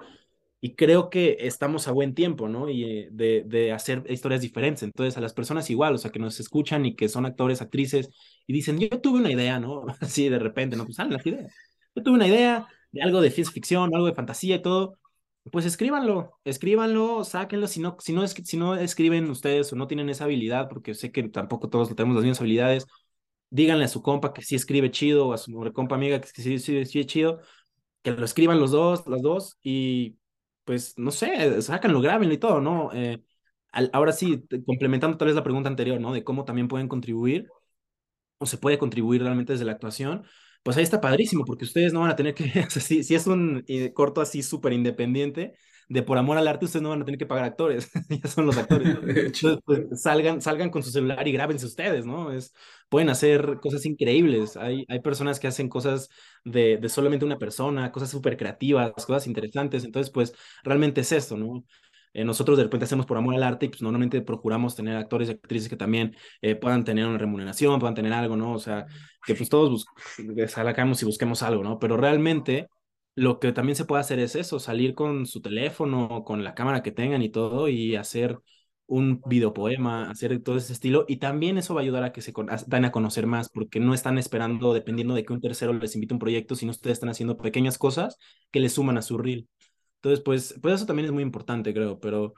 y 0.61 0.75
creo 0.75 1.09
que 1.09 1.37
estamos 1.41 1.87
a 1.87 1.93
buen 1.93 2.15
tiempo, 2.15 2.49
¿no? 2.49 2.69
Y 2.69 2.85
eh, 2.85 3.09
de, 3.13 3.45
de, 3.47 3.73
hacer 3.73 4.05
historias 4.09 4.41
diferentes. 4.41 4.83
Entonces, 4.83 5.17
a 5.17 5.21
las 5.21 5.33
personas 5.33 5.71
igual, 5.71 5.95
o 5.95 5.99
sea, 5.99 6.11
que 6.11 6.19
nos 6.19 6.41
escuchan 6.41 6.85
y 6.85 6.97
que 6.97 7.09
son 7.09 7.27
actores, 7.27 7.63
actrices, 7.63 8.11
y 8.47 8.53
dicen, 8.53 8.79
yo 8.79 9.01
tuve 9.01 9.21
una 9.21 9.31
idea, 9.31 9.61
¿no? 9.61 9.87
Así 10.01 10.29
de 10.29 10.39
repente, 10.39 10.77
¿no? 10.77 10.85
Pues 10.85 10.97
salen 10.97 11.13
las 11.13 11.27
ideas. 11.27 11.55
Yo 11.95 12.03
tuve 12.03 12.15
una 12.15 12.27
idea 12.27 12.67
de 12.91 13.03
algo 13.03 13.21
de 13.21 13.31
ciencia 13.31 13.53
ficción, 13.53 13.95
algo 13.95 14.07
de 14.07 14.15
fantasía 14.15 14.57
y 14.57 14.63
todo. 14.63 14.99
Pues 15.53 15.65
escríbanlo, 15.65 16.39
escríbanlo, 16.45 17.25
sáquenlo. 17.25 17.69
Si 17.69 17.81
no, 17.81 17.97
si 18.01 18.13
no, 18.13 18.27
si 18.27 18.57
no 18.57 18.75
escriben 18.77 19.31
ustedes 19.31 19.73
o 19.73 19.77
no 19.77 19.87
tienen 19.87 20.09
esa 20.11 20.25
habilidad, 20.25 20.69
porque 20.69 20.95
sé 20.95 21.13
que 21.13 21.23
tampoco 21.29 21.69
todos 21.69 21.95
tenemos 21.95 22.17
las 22.17 22.25
mismas 22.25 22.41
habilidades, 22.41 22.87
díganle 23.51 23.85
a 23.85 23.89
su 23.89 24.03
compa 24.03 24.33
que 24.33 24.43
sí 24.43 24.57
escribe 24.57 24.91
chido, 24.91 25.29
o 25.29 25.33
a 25.33 25.39
su 25.39 25.53
compa 25.73 25.95
amiga 25.95 26.21
que 26.21 26.29
sí, 26.29 26.59
sí, 26.59 26.85
sí 26.85 27.01
es 27.01 27.07
chido, 27.07 27.41
que 28.03 28.13
lo 28.13 28.25
escriban 28.25 28.61
los 28.61 28.73
dos, 28.73 29.07
las 29.07 29.23
dos, 29.23 29.59
y 29.63 30.17
pues, 30.69 30.99
no 30.99 31.11
sé, 31.11 31.63
sácanlo, 31.63 32.03
grábenlo 32.03 32.35
y 32.35 32.39
todo, 32.39 32.61
¿no? 32.61 32.93
Eh, 32.93 33.23
ahora 33.95 34.13
sí, 34.13 34.45
complementando 34.67 35.17
tal 35.17 35.29
vez 35.29 35.35
la 35.35 35.43
pregunta 35.43 35.71
anterior, 35.71 35.99
¿no? 35.99 36.13
De 36.13 36.25
cómo 36.25 36.45
también 36.45 36.69
pueden 36.69 36.89
contribuir, 36.89 37.49
o 38.39 38.45
se 38.47 38.59
puede 38.59 38.79
contribuir 38.79 39.23
realmente 39.23 39.55
desde 39.55 39.65
la 39.65 39.73
actuación, 39.73 40.25
pues 40.63 40.77
ahí 40.77 40.83
está 40.85 41.01
padrísimo, 41.01 41.47
porque 41.47 41.65
ustedes 41.65 41.95
no 41.95 42.01
van 42.01 42.11
a 42.11 42.17
tener 42.17 42.35
que, 42.35 42.45
si 42.71 43.15
es 43.15 43.27
un 43.27 43.65
eh, 43.67 43.95
corto 43.95 44.21
así 44.21 44.43
súper 44.43 44.75
independiente, 44.75 45.55
de 45.89 46.03
por 46.03 46.19
amor 46.19 46.37
al 46.37 46.49
arte, 46.49 46.67
ustedes 46.67 46.83
no 46.83 46.91
van 46.91 47.03
a 47.03 47.05
tener 47.05 47.19
que 47.19 47.27
pagar 47.27 47.45
actores, 47.45 47.91
ya 48.09 48.29
son 48.29 48.47
los 48.47 48.59
actores. 48.59 48.89
Entonces, 49.03 49.59
pues, 49.65 50.03
salgan, 50.03 50.41
salgan 50.43 50.71
con 50.71 50.83
su 50.83 50.91
celular 50.91 51.27
y 51.27 51.33
grábense 51.33 51.67
ustedes, 51.67 52.05
¿no? 52.05 52.31
Es, 52.31 52.53
pueden 52.89 53.09
hacer 53.09 53.59
cosas 53.63 53.87
increíbles. 53.87 54.57
Hay, 54.57 54.85
hay 54.89 55.01
personas 55.01 55.41
que 55.41 55.47
hacen 55.47 55.69
cosas 55.69 56.11
de, 56.45 56.77
de 56.77 56.89
solamente 56.89 57.25
una 57.25 57.39
persona, 57.39 57.91
cosas 57.91 58.11
súper 58.11 58.37
creativas, 58.37 58.93
cosas 59.07 59.27
interesantes. 59.27 59.85
Entonces, 59.85 60.11
pues 60.13 60.35
realmente 60.63 61.01
es 61.01 61.13
esto, 61.13 61.37
¿no? 61.37 61.65
Eh, 62.15 62.25
nosotros 62.25 62.57
de 62.57 62.65
repente 62.65 62.85
hacemos 62.85 63.07
por 63.07 63.17
amor 63.17 63.35
al 63.35 63.43
arte 63.43 63.67
y 63.67 63.69
pues 63.69 63.83
normalmente 63.83 64.21
procuramos 64.23 64.75
tener 64.75 64.97
actores 64.97 65.29
y 65.29 65.33
actrices 65.33 65.69
que 65.69 65.77
también 65.77 66.17
eh, 66.43 66.55
puedan 66.57 66.85
tener 66.85 67.07
una 67.07 67.19
remuneración, 67.19 67.79
puedan 67.79 67.95
tener 67.95 68.13
algo, 68.13 68.37
¿no? 68.37 68.55
O 68.55 68.59
sea, 68.59 68.87
que 69.25 69.35
pues 69.35 69.49
todos 69.49 69.87
salgamos 70.49 71.03
y 71.03 71.07
busquemos 71.07 71.43
algo, 71.43 71.63
¿no? 71.63 71.79
Pero 71.79 71.97
realmente 71.97 72.69
lo 73.19 73.41
que 73.41 73.53
también 73.53 73.75
se 73.77 73.85
puede 73.85 74.01
hacer 74.01 74.21
es 74.21 74.37
eso, 74.37 74.61
salir 74.61 74.95
con 74.95 75.27
su 75.27 75.41
teléfono, 75.43 76.25
con 76.25 76.45
la 76.45 76.55
cámara 76.55 76.83
que 76.83 76.93
tengan 76.93 77.21
y 77.23 77.31
todo, 77.31 77.69
y 77.69 77.97
hacer 77.97 78.39
un 78.87 79.21
videopoema, 79.27 80.09
hacer 80.09 80.41
todo 80.43 80.57
ese 80.57 80.73
estilo, 80.73 81.05
y 81.09 81.17
también 81.17 81.59
eso 81.59 81.75
va 81.75 81.81
a 81.81 81.83
ayudar 81.83 82.05
a 82.05 82.13
que 82.13 82.23
se 82.23 82.33
dan 82.69 82.85
a 82.85 82.93
conocer 82.93 83.27
más, 83.27 83.49
porque 83.49 83.81
no 83.81 83.93
están 83.93 84.19
esperando, 84.19 84.73
dependiendo 84.73 85.15
de 85.15 85.25
que 85.25 85.33
un 85.33 85.41
tercero 85.41 85.73
les 85.73 85.95
invite 85.97 86.15
un 86.15 86.21
proyecto, 86.21 86.55
sino 86.55 86.71
ustedes 86.71 86.95
están 86.95 87.09
haciendo 87.11 87.37
pequeñas 87.37 87.77
cosas 87.77 88.17
que 88.53 88.61
les 88.61 88.73
suman 88.75 88.97
a 88.99 89.03
su 89.03 89.19
reel. 89.19 89.49
Entonces, 89.97 90.23
pues, 90.25 90.55
pues 90.63 90.75
eso 90.77 90.87
también 90.87 91.07
es 91.07 91.13
muy 91.13 91.23
importante, 91.25 91.75
creo, 91.75 91.99
pero, 91.99 92.35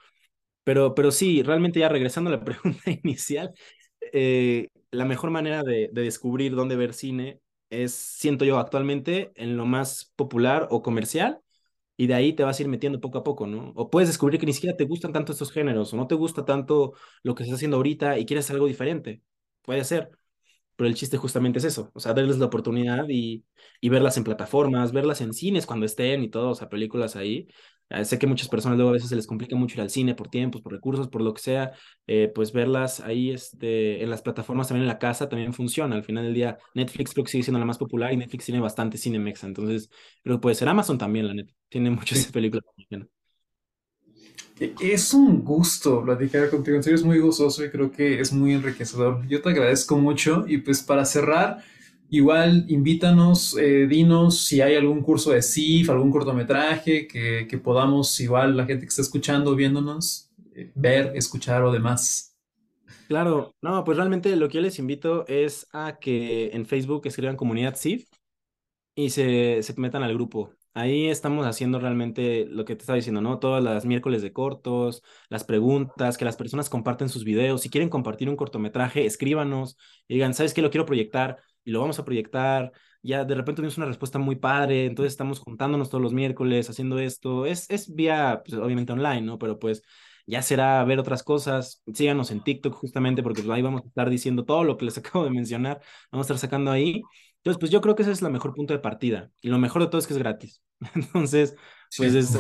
pero, 0.65 0.95
pero 0.95 1.13
sí, 1.13 1.43
realmente 1.43 1.81
ya 1.81 1.89
regresando 1.89 2.31
a 2.31 2.35
la 2.35 2.45
pregunta 2.45 2.91
inicial, 2.91 3.53
eh, 4.13 4.69
la 4.91 5.05
mejor 5.05 5.31
manera 5.31 5.63
de, 5.63 5.91
de 5.93 6.03
descubrir 6.03 6.55
dónde 6.55 6.77
ver 6.77 6.95
cine 6.95 7.41
es, 7.71 7.95
siento 7.95 8.45
yo, 8.45 8.59
actualmente 8.59 9.33
en 9.37 9.57
lo 9.57 9.67
más 9.67 10.13
popular 10.17 10.69
o 10.71 10.83
comercial, 10.83 11.41
y 11.97 12.07
de 12.09 12.15
ahí 12.15 12.33
te 12.35 12.45
vas 12.45 12.59
a 12.59 12.63
ir 12.63 12.69
metiendo 12.69 13.01
poco 13.01 13.19
a 13.19 13.25
poco, 13.25 13.47
¿no? 13.47 13.73
O 13.77 13.91
puedes 13.91 14.09
descubrir 14.11 14.41
que 14.41 14.47
ni 14.47 14.55
siquiera 14.55 14.77
te 14.77 14.85
gustan 14.87 15.13
tanto 15.13 15.33
estos 15.33 15.53
géneros, 15.53 15.93
o 15.95 15.97
no 15.99 16.07
te 16.09 16.15
gusta 16.17 16.45
tanto 16.47 16.95
lo 17.23 17.35
que 17.37 17.45
estás 17.45 17.57
haciendo 17.59 17.79
ahorita 17.79 18.19
y 18.19 18.27
quieres 18.27 18.51
algo 18.51 18.67
diferente. 18.67 19.23
Puede 19.63 19.85
ser. 19.85 20.11
Pero 20.81 20.89
el 20.89 20.95
chiste 20.95 21.19
justamente 21.19 21.59
es 21.59 21.65
eso, 21.67 21.91
o 21.95 22.01
sea, 22.01 22.15
darles 22.15 22.39
la 22.39 22.47
oportunidad 22.47 23.05
y, 23.11 23.45
y 23.83 23.89
verlas 23.91 24.17
en 24.17 24.25
plataformas, 24.25 24.93
verlas 24.93 25.21
en 25.21 25.35
cines 25.35 25.67
cuando 25.67 25.85
estén 25.85 26.23
y 26.23 26.31
todo, 26.31 26.51
o 26.51 26.55
sea, 26.55 26.71
películas 26.71 27.17
ahí, 27.17 27.49
eh, 27.91 28.05
sé 28.05 28.19
que 28.19 28.27
muchas 28.27 28.49
personas 28.49 28.77
luego 28.79 28.91
a 28.91 28.93
veces 28.95 29.09
se 29.11 29.17
les 29.17 29.27
complica 29.27 29.57
mucho 29.57 29.75
ir 29.77 29.81
al 29.83 29.91
cine 29.91 30.15
por 30.15 30.29
tiempos, 30.29 30.63
por 30.63 30.73
recursos, 30.73 31.09
por 31.09 31.23
lo 31.23 31.35
que 31.35 31.43
sea, 31.43 31.73
eh, 32.07 32.31
pues 32.35 32.53
verlas 32.53 33.01
ahí 33.01 33.31
este, 33.31 34.03
en 34.03 34.09
las 34.11 34.23
plataformas 34.23 34.69
también 34.69 34.85
en 34.85 34.89
la 34.89 34.99
casa 34.99 35.29
también 35.29 35.53
funciona. 35.53 35.97
Al 35.97 36.05
final 36.05 36.25
del 36.25 36.35
día, 36.35 36.59
Netflix 36.75 37.13
creo 37.13 37.25
que 37.25 37.31
sigue 37.33 37.43
siendo 37.45 37.59
la 37.59 37.67
más 37.67 37.79
popular 37.79 38.13
y 38.13 38.17
Netflix 38.17 38.47
tiene 38.47 38.61
bastante 38.61 38.97
cine 38.97 39.19
mexa, 39.19 39.47
entonces 39.47 39.91
creo 40.23 40.37
que 40.37 40.41
puede 40.43 40.55
ser 40.55 40.69
Amazon 40.69 40.99
también, 40.99 41.27
la 41.27 41.35
neta, 41.35 41.53
tiene 41.69 41.91
muchas 41.91 42.27
películas. 42.33 42.65
Es 44.81 45.15
un 45.15 45.43
gusto 45.43 46.03
platicar 46.03 46.51
contigo, 46.51 46.77
en 46.77 46.83
serio 46.83 46.97
es 46.97 47.05
muy 47.05 47.19
gozoso 47.19 47.65
y 47.65 47.71
creo 47.71 47.91
que 47.91 48.21
es 48.21 48.33
muy 48.33 48.53
enriquecedor. 48.53 49.27
Yo 49.27 49.41
te 49.43 49.51
agradezco 49.51 49.97
mucho 49.99 50.45
y 50.47 50.59
pues 50.59 50.83
para 50.83 51.05
cerrar, 51.05 51.63
Igual 52.13 52.65
invítanos, 52.69 53.57
eh, 53.57 53.87
dinos 53.87 54.41
si 54.45 54.61
hay 54.61 54.75
algún 54.75 55.01
curso 55.01 55.31
de 55.31 55.43
CIF, 55.43 55.91
algún 55.91 56.11
cortometraje 56.11 57.07
que, 57.07 57.47
que 57.49 57.59
podamos, 57.59 58.19
igual 58.19 58.57
la 58.57 58.67
gente 58.67 58.85
que 58.85 58.89
está 58.89 59.03
escuchando, 59.03 59.55
viéndonos, 59.55 60.29
eh, 60.57 60.73
ver, 60.75 61.13
escuchar 61.15 61.63
o 61.63 61.71
demás. 61.71 62.37
Claro, 63.07 63.55
no, 63.63 63.85
pues 63.85 63.97
realmente 63.97 64.35
lo 64.35 64.49
que 64.49 64.55
yo 64.57 64.61
les 64.61 64.81
invito 64.81 65.25
es 65.29 65.69
a 65.73 65.99
que 66.01 66.51
en 66.53 66.67
Facebook 66.67 67.03
escriban 67.05 67.37
comunidad 67.37 67.77
CIF 67.77 68.09
y 68.97 69.11
se, 69.11 69.63
se 69.63 69.75
metan 69.81 70.03
al 70.03 70.15
grupo. 70.15 70.53
Ahí 70.81 71.09
estamos 71.09 71.47
haciendo 71.47 71.79
realmente 71.79 72.47
lo 72.47 72.65
que 72.65 72.75
te 72.75 72.83
estaba 72.83 72.97
diciendo, 72.97 73.21
¿no? 73.21 73.39
Todas 73.39 73.63
las 73.63 73.85
miércoles 73.85 74.23
de 74.23 74.33
cortos, 74.33 75.03
las 75.29 75.45
preguntas, 75.45 76.17
que 76.17 76.25
las 76.25 76.37
personas 76.37 76.71
comparten 76.71 77.09
sus 77.11 77.25
videos. 77.25 77.61
Si 77.61 77.69
quieren 77.69 77.91
compartir 77.91 78.31
un 78.31 78.37
cortometraje, 78.37 79.05
escríbanos 79.05 79.77
y 80.09 80.15
digan, 80.15 80.33
¿sabes 80.33 80.55
qué? 80.55 80.63
Lo 80.63 80.71
quiero 80.71 80.87
proyectar 80.87 81.39
y 81.65 81.71
lo 81.73 81.81
vamos 81.81 81.99
a 81.99 82.05
proyectar. 82.05 82.73
Ya 83.03 83.25
de 83.25 83.35
repente 83.35 83.57
tuvimos 83.57 83.77
una 83.77 83.87
respuesta 83.87 84.19
muy 84.19 84.37
padre, 84.37 84.87
entonces 84.87 85.13
estamos 85.13 85.41
juntándonos 85.41 85.91
todos 85.91 86.03
los 86.03 86.15
miércoles 86.15 86.71
haciendo 86.71 86.99
esto. 86.99 87.45
Es, 87.47 87.69
es 87.71 87.95
vía, 87.95 88.43
pues, 88.47 88.59
obviamente 88.59 88.93
online, 88.93 89.23
¿no? 89.23 89.39
Pero 89.39 89.59
pues 89.59 89.83
ya 90.27 90.41
será 90.43 90.83
ver 90.85 90.99
otras 90.99 91.23
cosas. 91.23 91.83
Síganos 91.93 92.31
en 92.31 92.43
TikTok 92.43 92.75
justamente 92.75 93.23
porque 93.23 93.43
pues, 93.43 93.55
ahí 93.55 93.63
vamos 93.63 93.83
a 93.85 93.89
estar 93.89 94.09
diciendo 94.09 94.45
todo 94.45 94.65
lo 94.65 94.77
que 94.79 94.85
les 94.87 94.97
acabo 94.99 95.25
de 95.25 95.31
mencionar. 95.31 95.81
Vamos 96.11 96.25
a 96.31 96.33
estar 96.35 96.39
sacando 96.49 96.71
ahí. 96.71 97.03
Entonces, 97.41 97.59
pues 97.59 97.71
yo 97.71 97.81
creo 97.81 97.95
que 97.95 98.03
ese 98.03 98.13
es 98.13 98.23
el 98.23 98.31
mejor 98.31 98.55
punto 98.55 98.75
de 98.75 98.81
partida. 98.81 99.31
Y 99.41 99.49
lo 99.49 99.59
mejor 99.59 99.83
de 99.83 99.89
todo 99.89 99.99
es 99.99 100.07
que 100.07 100.13
es 100.13 100.19
gratis. 100.19 100.63
Entonces, 100.95 101.57
pues 101.97 102.15
es, 102.15 102.39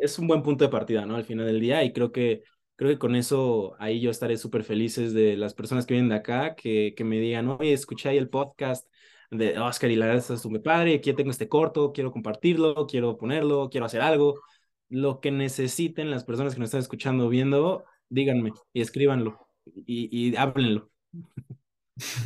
es, 0.00 0.18
un 0.18 0.26
buen 0.26 0.42
punto 0.42 0.64
de 0.64 0.70
partida, 0.70 1.06
¿no? 1.06 1.16
Al 1.16 1.24
final 1.24 1.46
del 1.46 1.60
día. 1.60 1.84
Y 1.84 1.92
creo 1.92 2.12
que 2.12 2.42
creo 2.76 2.90
que 2.90 2.98
con 2.98 3.14
eso 3.14 3.76
ahí 3.78 4.00
yo 4.00 4.10
estaré 4.10 4.36
súper 4.36 4.64
felices 4.64 5.12
de 5.12 5.36
las 5.36 5.54
personas 5.54 5.86
que 5.86 5.94
vienen 5.94 6.08
de 6.08 6.16
acá, 6.16 6.54
que, 6.56 6.94
que 6.96 7.04
me 7.04 7.20
digan, 7.20 7.48
oye, 7.48 7.72
escuché 7.72 8.08
ahí 8.08 8.18
el 8.18 8.28
podcast 8.28 8.88
de 9.30 9.58
Oscar 9.58 9.90
y 9.90 9.96
la 9.96 10.06
verdad 10.06 10.24
es 10.32 10.40
súper 10.40 10.62
padre, 10.62 10.94
aquí 10.94 11.12
tengo 11.14 11.30
este 11.30 11.48
corto, 11.48 11.92
quiero 11.92 12.12
compartirlo, 12.12 12.86
quiero 12.86 13.16
ponerlo, 13.16 13.70
quiero 13.70 13.86
hacer 13.86 14.00
algo. 14.00 14.40
Lo 14.88 15.20
que 15.20 15.30
necesiten 15.30 16.10
las 16.10 16.24
personas 16.24 16.54
que 16.54 16.60
nos 16.60 16.68
están 16.68 16.80
escuchando 16.80 17.26
o 17.26 17.28
viendo, 17.28 17.84
díganme 18.08 18.52
y 18.72 18.80
escríbanlo 18.80 19.46
y, 19.64 20.30
y 20.30 20.36
háblenlo. 20.36 20.90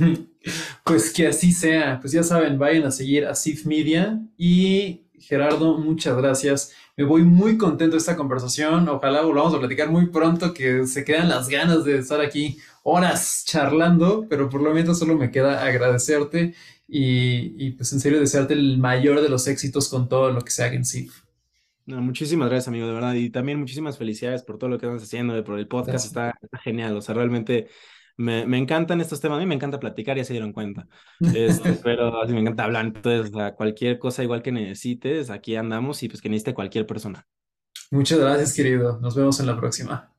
Pues 0.85 1.13
que 1.13 1.27
así 1.27 1.51
sea. 1.51 1.99
Pues 2.01 2.13
ya 2.13 2.23
saben, 2.23 2.57
vayan 2.57 2.85
a 2.85 2.93
seguir 2.93 3.27
a 3.27 3.35
Sif 3.35 3.67
Media 3.67 4.21
y 4.39 5.07
Gerardo, 5.19 5.77
muchas 5.79 6.17
gracias. 6.17 6.73
Me 6.97 7.03
voy 7.05 7.23
muy 7.23 7.59
contento 7.59 7.97
de 7.97 7.99
esta 7.99 8.17
conversación. 8.17 8.89
Ojalá 8.89 9.23
volvamos 9.23 9.53
a 9.55 9.59
platicar 9.59 9.91
muy 9.91 10.07
pronto, 10.07 10.55
que 10.55 10.87
se 10.87 11.05
quedan 11.05 11.29
las 11.29 11.49
ganas 11.49 11.85
de 11.85 11.99
estar 11.99 12.21
aquí 12.21 12.59
horas 12.85 13.45
charlando, 13.45 14.27
pero 14.31 14.49
por 14.49 14.63
lo 14.63 14.73
menos 14.73 15.01
solo 15.01 15.17
me 15.17 15.33
queda 15.33 15.65
agradecerte 15.65 16.55
y, 16.89 17.71
pues 17.73 17.93
en 17.93 18.01
serio 18.01 18.21
desearte 18.21 18.55
el 18.55 18.79
mayor 18.79 19.21
de 19.21 19.29
los 19.29 19.49
éxitos 19.49 19.89
con 19.89 20.09
todo 20.09 20.31
lo 20.31 20.41
que 20.41 20.53
se 20.53 20.63
haga 20.63 20.77
en 20.77 20.85
sí. 20.85 21.11
muchísimas 21.87 22.49
gracias, 22.49 22.69
amigo, 22.69 22.87
de 22.87 22.95
verdad. 22.95 23.15
Y 23.15 23.31
también 23.31 23.59
muchísimas 23.59 23.99
felicidades 23.99 24.43
por 24.43 24.59
todo 24.59 24.71
lo 24.71 24.79
que 24.79 24.87
estás 24.87 25.03
haciendo, 25.03 25.43
por 25.45 25.59
el 25.59 25.67
podcast. 25.67 26.07
Está, 26.07 26.39
está, 26.41 26.59
genial. 26.59 26.97
O 26.97 27.03
sea, 27.03 27.15
realmente 27.15 27.69
me, 28.17 28.47
me, 28.47 28.59
encantan 28.59 29.01
estos 29.01 29.21
temas, 29.21 29.37
a 29.37 29.41
mí 29.41 29.47
me 29.47 29.55
encanta 29.55 29.79
platicar, 29.79 30.17
ya 30.17 30.25
se 30.25 30.33
dieron 30.33 30.53
cuenta, 30.53 30.89
este, 31.21 31.73
pero 31.85 32.23
así 32.23 32.33
me 32.33 32.41
encanta 32.41 32.65
hablar, 32.65 32.87
entonces 32.87 33.33
cualquier 33.57 33.99
cosa 33.99 34.23
igual 34.23 34.43
que 34.43 34.53
necesites, 34.53 35.31
aquí 35.31 35.57
andamos 35.57 36.03
y 36.03 36.09
pues 36.09 36.21
que 36.21 36.29
necesite 36.29 36.55
cualquier 36.55 36.87
persona. 36.87 37.27
Muchas 37.91 38.19
gracias, 38.19 38.55
querido, 38.55 38.99
nos 39.01 39.15
vemos 39.15 39.39
en 39.41 39.47
la 39.47 39.57
próxima. 39.57 40.16